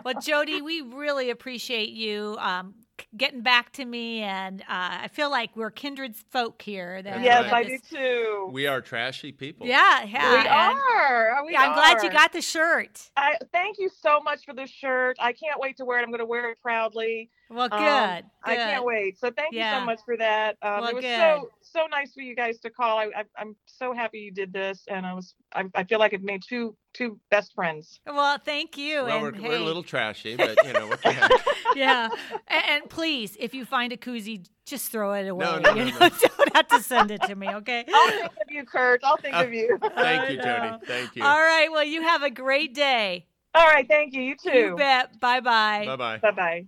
Well, 0.05 0.13
Jody, 0.19 0.61
we 0.61 0.81
really 0.81 1.31
appreciate 1.31 1.89
you 1.89 2.37
um, 2.39 2.75
c- 2.77 2.82
getting 3.17 3.41
back 3.41 3.71
to 3.73 3.85
me, 3.85 4.21
and 4.21 4.61
uh, 4.61 4.65
I 5.03 5.07
feel 5.11 5.29
like 5.29 5.55
we're 5.55 5.71
kindred 5.71 6.15
folk 6.15 6.61
here. 6.61 7.01
That 7.01 7.21
yes. 7.21 7.51
I 7.51 7.63
this- 7.63 7.81
do 7.89 7.97
too. 7.97 8.49
We 8.51 8.67
are 8.67 8.81
trashy 8.81 9.31
people. 9.31 9.65
Yeah, 9.67 10.03
We 10.05 10.11
and- 10.13 10.47
are. 10.47 11.45
We 11.45 11.53
yeah, 11.53 11.61
I'm 11.61 11.73
glad 11.73 12.03
you 12.03 12.11
got 12.11 12.33
the 12.33 12.41
shirt. 12.41 13.09
I 13.17 13.35
thank 13.51 13.77
you 13.79 13.89
so 14.01 14.19
much 14.21 14.45
for 14.45 14.53
the 14.53 14.67
shirt. 14.67 15.17
I 15.19 15.33
can't 15.33 15.59
wait 15.59 15.77
to 15.77 15.85
wear 15.85 15.99
it. 15.99 16.03
I'm 16.03 16.09
going 16.09 16.19
to 16.19 16.25
wear 16.25 16.49
it 16.51 16.57
proudly. 16.61 17.29
Well, 17.49 17.69
good. 17.69 17.77
Um, 17.77 18.21
good. 18.45 18.51
I 18.51 18.55
can't 18.55 18.85
wait. 18.85 19.19
So 19.19 19.29
thank 19.31 19.53
you 19.53 19.61
so 19.61 19.81
much 19.85 19.99
for 20.05 20.17
that. 20.17 20.57
Um, 20.61 20.81
Well, 20.81 20.89
it 20.89 20.95
was 20.95 21.03
good. 21.03 21.19
so 21.19 21.49
so 21.61 21.85
nice 21.89 22.13
for 22.13 22.21
you 22.21 22.35
guys 22.35 22.59
to 22.59 22.69
call. 22.69 22.97
I, 22.97 23.05
I 23.15 23.23
I'm 23.37 23.55
so 23.65 23.93
happy 23.93 24.19
you 24.19 24.31
did 24.31 24.51
this, 24.53 24.83
and 24.87 25.05
I 25.05 25.13
was 25.13 25.35
I, 25.53 25.65
I 25.75 25.83
feel 25.83 25.99
like 25.99 26.13
I've 26.13 26.23
made 26.23 26.41
two 26.47 26.75
two 26.93 27.19
best 27.29 27.53
friends. 27.55 27.99
Well, 28.05 28.37
thank 28.37 28.77
you. 28.77 29.03
Well, 29.03 29.25
and 29.25 29.37
we're, 29.41 29.49
we're 29.49 29.57
a 29.57 29.59
little 29.63 29.83
trashy, 29.83 30.35
but 30.37 30.55
you 30.65 30.73
know 30.73 30.87
what 30.87 31.01
the 31.01 31.11
heck. 31.11 31.31
yeah. 31.75 32.09
And, 32.47 32.63
and 32.69 32.89
please, 32.89 33.35
if 33.39 33.53
you 33.53 33.65
find 33.65 33.91
a 33.91 33.97
koozie, 33.97 34.47
just 34.65 34.91
throw 34.91 35.13
it 35.13 35.27
away. 35.27 35.45
No, 35.45 35.59
no, 35.59 35.69
you 35.73 35.85
no, 35.85 35.91
know? 35.91 35.99
no. 35.99 36.09
Don't 36.37 36.55
have 36.55 36.67
to 36.69 36.81
send 36.81 37.11
it 37.11 37.21
to 37.23 37.35
me, 37.35 37.49
okay? 37.49 37.85
I'll 37.93 38.09
think 38.11 38.25
of 38.25 38.49
you, 38.51 38.65
Kurt. 38.65 39.01
I'll 39.03 39.17
think 39.17 39.35
Uh, 39.35 39.43
of 39.43 39.53
you. 39.53 39.77
Thank 39.95 40.29
you, 40.31 40.37
know. 40.37 40.43
Jody. 40.43 40.85
Thank 40.85 41.15
you. 41.15 41.23
All 41.23 41.39
right. 41.39 41.69
Well, 41.71 41.83
you 41.83 42.01
have 42.03 42.23
a 42.23 42.29
great 42.29 42.73
day. 42.73 43.25
All 43.55 43.65
right, 43.67 43.87
thank 43.87 44.13
you. 44.13 44.21
You 44.21 44.35
too. 44.35 44.49
You 44.51 44.69
too. 44.69 44.75
bet. 44.77 45.19
Bye 45.19 45.39
bye. 45.39 45.83
Bye 45.85 45.95
bye. 45.95 46.17
Bye 46.17 46.31
bye. 46.31 46.65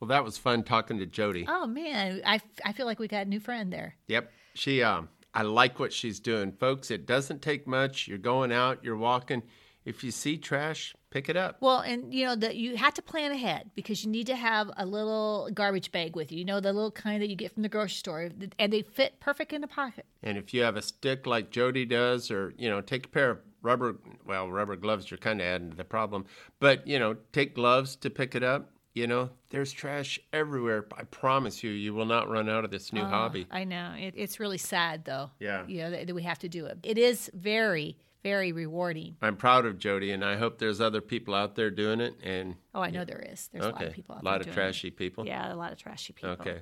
Well, 0.00 0.08
that 0.08 0.24
was 0.24 0.36
fun 0.38 0.62
talking 0.62 0.98
to 0.98 1.06
Jody. 1.06 1.46
Oh 1.48 1.66
man, 1.66 2.20
I, 2.24 2.40
I 2.64 2.72
feel 2.72 2.86
like 2.86 2.98
we 2.98 3.08
got 3.08 3.26
a 3.26 3.28
new 3.28 3.40
friend 3.40 3.72
there. 3.72 3.96
Yep. 4.08 4.30
She 4.54 4.82
um 4.82 5.08
I 5.36 5.42
like 5.42 5.78
what 5.78 5.92
she's 5.92 6.18
doing. 6.18 6.50
Folks, 6.50 6.90
it 6.90 7.04
doesn't 7.04 7.42
take 7.42 7.66
much. 7.66 8.08
You're 8.08 8.16
going 8.16 8.50
out, 8.50 8.82
you're 8.82 8.96
walking. 8.96 9.42
If 9.84 10.02
you 10.02 10.10
see 10.10 10.38
trash, 10.38 10.96
pick 11.10 11.28
it 11.28 11.36
up. 11.36 11.58
Well, 11.60 11.80
and 11.80 12.12
you 12.12 12.24
know 12.24 12.34
that 12.36 12.56
you 12.56 12.76
have 12.78 12.94
to 12.94 13.02
plan 13.02 13.32
ahead 13.32 13.70
because 13.74 14.02
you 14.02 14.10
need 14.10 14.28
to 14.28 14.34
have 14.34 14.70
a 14.78 14.86
little 14.86 15.50
garbage 15.52 15.92
bag 15.92 16.16
with 16.16 16.32
you. 16.32 16.38
You 16.38 16.46
know 16.46 16.58
the 16.60 16.72
little 16.72 16.90
kind 16.90 17.22
that 17.22 17.28
you 17.28 17.36
get 17.36 17.52
from 17.52 17.62
the 17.62 17.68
grocery 17.68 17.96
store, 17.96 18.30
and 18.58 18.72
they 18.72 18.80
fit 18.80 19.20
perfect 19.20 19.52
in 19.52 19.60
the 19.60 19.68
pocket. 19.68 20.06
And 20.22 20.38
if 20.38 20.54
you 20.54 20.62
have 20.62 20.74
a 20.74 20.82
stick 20.82 21.26
like 21.26 21.50
Jody 21.50 21.84
does, 21.84 22.30
or 22.30 22.54
you 22.56 22.70
know, 22.70 22.80
take 22.80 23.04
a 23.04 23.08
pair 23.10 23.30
of 23.30 23.38
rubber 23.60 23.96
well, 24.24 24.50
rubber 24.50 24.74
gloves 24.74 25.10
you're 25.10 25.18
kinda 25.18 25.44
adding 25.44 25.70
to 25.70 25.76
the 25.76 25.84
problem. 25.84 26.24
But, 26.60 26.86
you 26.86 26.98
know, 26.98 27.16
take 27.32 27.54
gloves 27.54 27.94
to 27.96 28.08
pick 28.08 28.34
it 28.34 28.42
up. 28.42 28.70
You 28.96 29.06
know, 29.06 29.28
there's 29.50 29.72
trash 29.72 30.18
everywhere. 30.32 30.86
I 30.96 31.02
promise 31.02 31.62
you, 31.62 31.70
you 31.70 31.92
will 31.92 32.06
not 32.06 32.30
run 32.30 32.48
out 32.48 32.64
of 32.64 32.70
this 32.70 32.94
new 32.94 33.02
Oh, 33.02 33.04
hobby. 33.04 33.46
I 33.50 33.64
know 33.64 33.92
it, 33.94 34.14
it's 34.16 34.40
really 34.40 34.56
sad 34.56 35.04
though. 35.04 35.30
Yeah. 35.38 35.64
you 35.66 35.82
know 35.82 35.90
that, 35.90 36.06
that 36.06 36.14
we 36.14 36.22
have 36.22 36.38
to 36.38 36.48
do 36.48 36.64
it. 36.64 36.78
It 36.82 36.96
is 36.96 37.30
very 37.34 37.98
very 38.22 38.52
rewarding. 38.52 39.14
I'm 39.20 39.36
proud 39.36 39.66
of 39.66 39.78
Jody, 39.78 40.10
and 40.12 40.24
I 40.24 40.36
hope 40.36 40.58
there's 40.58 40.80
other 40.80 41.02
people 41.02 41.34
out 41.34 41.54
there 41.56 41.70
doing 41.70 42.00
it. 42.00 42.14
And 42.24 42.56
Oh, 42.74 42.80
I 42.80 42.88
know 42.90 43.04
there 43.04 43.24
is. 43.30 43.50
There's 43.52 43.66
a 43.66 43.68
lot 43.68 43.84
of 43.84 43.92
people 43.92 44.14
out 44.16 44.22
there. 44.24 44.30
a 44.32 44.32
lot 44.34 44.42
there 44.42 44.48
of 44.48 44.54
trashy 44.54 44.90
people. 44.90 45.26
Yeah, 45.26 45.52
a 45.52 45.54
lot 45.54 45.72
of 45.72 45.78
trashy 45.78 46.14
people. 46.14 46.30
Okay. 46.30 46.60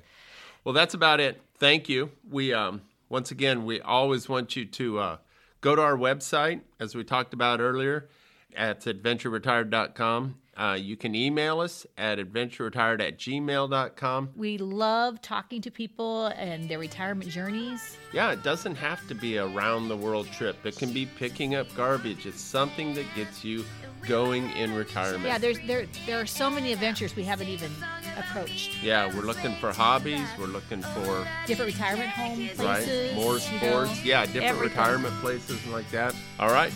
Well, 0.65 0.73
that's 0.73 0.93
about 0.93 1.21
it. 1.21 1.41
Thank 1.57 1.87
you. 1.87 2.11
We 2.29 2.53
um 2.53 2.81
once 3.07 3.31
again 3.31 3.63
we 3.63 3.79
always 3.79 4.27
want 4.27 4.57
you 4.57 4.65
to 4.65 4.99
uh, 4.99 5.17
go 5.61 5.73
to 5.73 5.81
our 5.81 5.95
website 5.95 6.59
as 6.81 6.95
we 6.95 7.05
talked 7.05 7.33
about 7.33 7.61
earlier 7.61 8.09
at 8.57 8.81
adventureretired.com. 8.81 10.35
Uh, 10.57 10.77
you 10.79 10.95
can 10.95 11.13
email 11.13 11.59
us 11.59 11.85
at 11.97 12.17
adventureretired 12.17 13.01
at 13.01 13.17
gmail.com. 13.17 14.29
We 14.35 14.57
love 14.57 15.21
talking 15.21 15.61
to 15.61 15.71
people 15.71 16.27
and 16.27 16.69
their 16.69 16.79
retirement 16.79 17.29
journeys. 17.29 17.97
Yeah, 18.13 18.31
it 18.31 18.41
doesn't 18.43 18.75
have 18.75 19.05
to 19.09 19.15
be 19.15 19.35
a 19.37 19.45
round 19.47 19.89
the 19.89 19.97
world 19.97 20.27
trip. 20.31 20.65
It 20.65 20.77
can 20.77 20.93
be 20.93 21.05
picking 21.05 21.55
up 21.55 21.67
garbage. 21.75 22.25
It's 22.25 22.39
something 22.39 22.93
that 22.93 23.05
gets 23.15 23.43
you 23.43 23.65
going 24.07 24.49
in 24.51 24.73
retirement. 24.73 25.25
Yeah, 25.25 25.37
there's 25.39 25.59
there 25.67 25.87
there 26.05 26.21
are 26.21 26.25
so 26.25 26.49
many 26.49 26.71
adventures 26.71 27.15
we 27.15 27.23
haven't 27.23 27.47
even 27.49 27.71
approached. 28.17 28.81
Yeah, 28.81 29.13
we're 29.13 29.23
looking 29.25 29.55
for 29.55 29.73
hobbies. 29.73 30.27
We're 30.39 30.45
looking 30.45 30.81
for 30.81 31.27
Different 31.47 31.73
retirement 31.73 32.09
home 32.09 32.47
places. 32.55 33.11
right? 33.11 33.15
More 33.15 33.37
you 33.37 33.59
know, 33.71 33.85
sports. 33.85 34.05
yeah, 34.05 34.25
different 34.25 34.45
everything. 34.45 34.69
retirement 34.77 35.13
places 35.15 35.61
and 35.63 35.73
like 35.73 35.89
that. 35.91 36.15
All 36.39 36.51
right. 36.51 36.71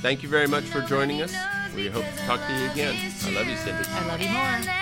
Thank 0.00 0.22
you 0.22 0.28
very 0.28 0.46
much 0.46 0.64
for 0.64 0.80
joining 0.82 1.20
us. 1.20 1.34
We 1.78 1.86
hope 1.86 2.04
to 2.04 2.26
talk 2.26 2.44
to 2.44 2.52
you 2.54 2.68
again. 2.72 2.96
I 3.24 3.30
love 3.30 3.46
you, 3.46 3.56
Cindy. 3.56 3.84
I 3.86 4.04
love 4.08 4.20
you 4.20 4.30
more. 4.30 4.78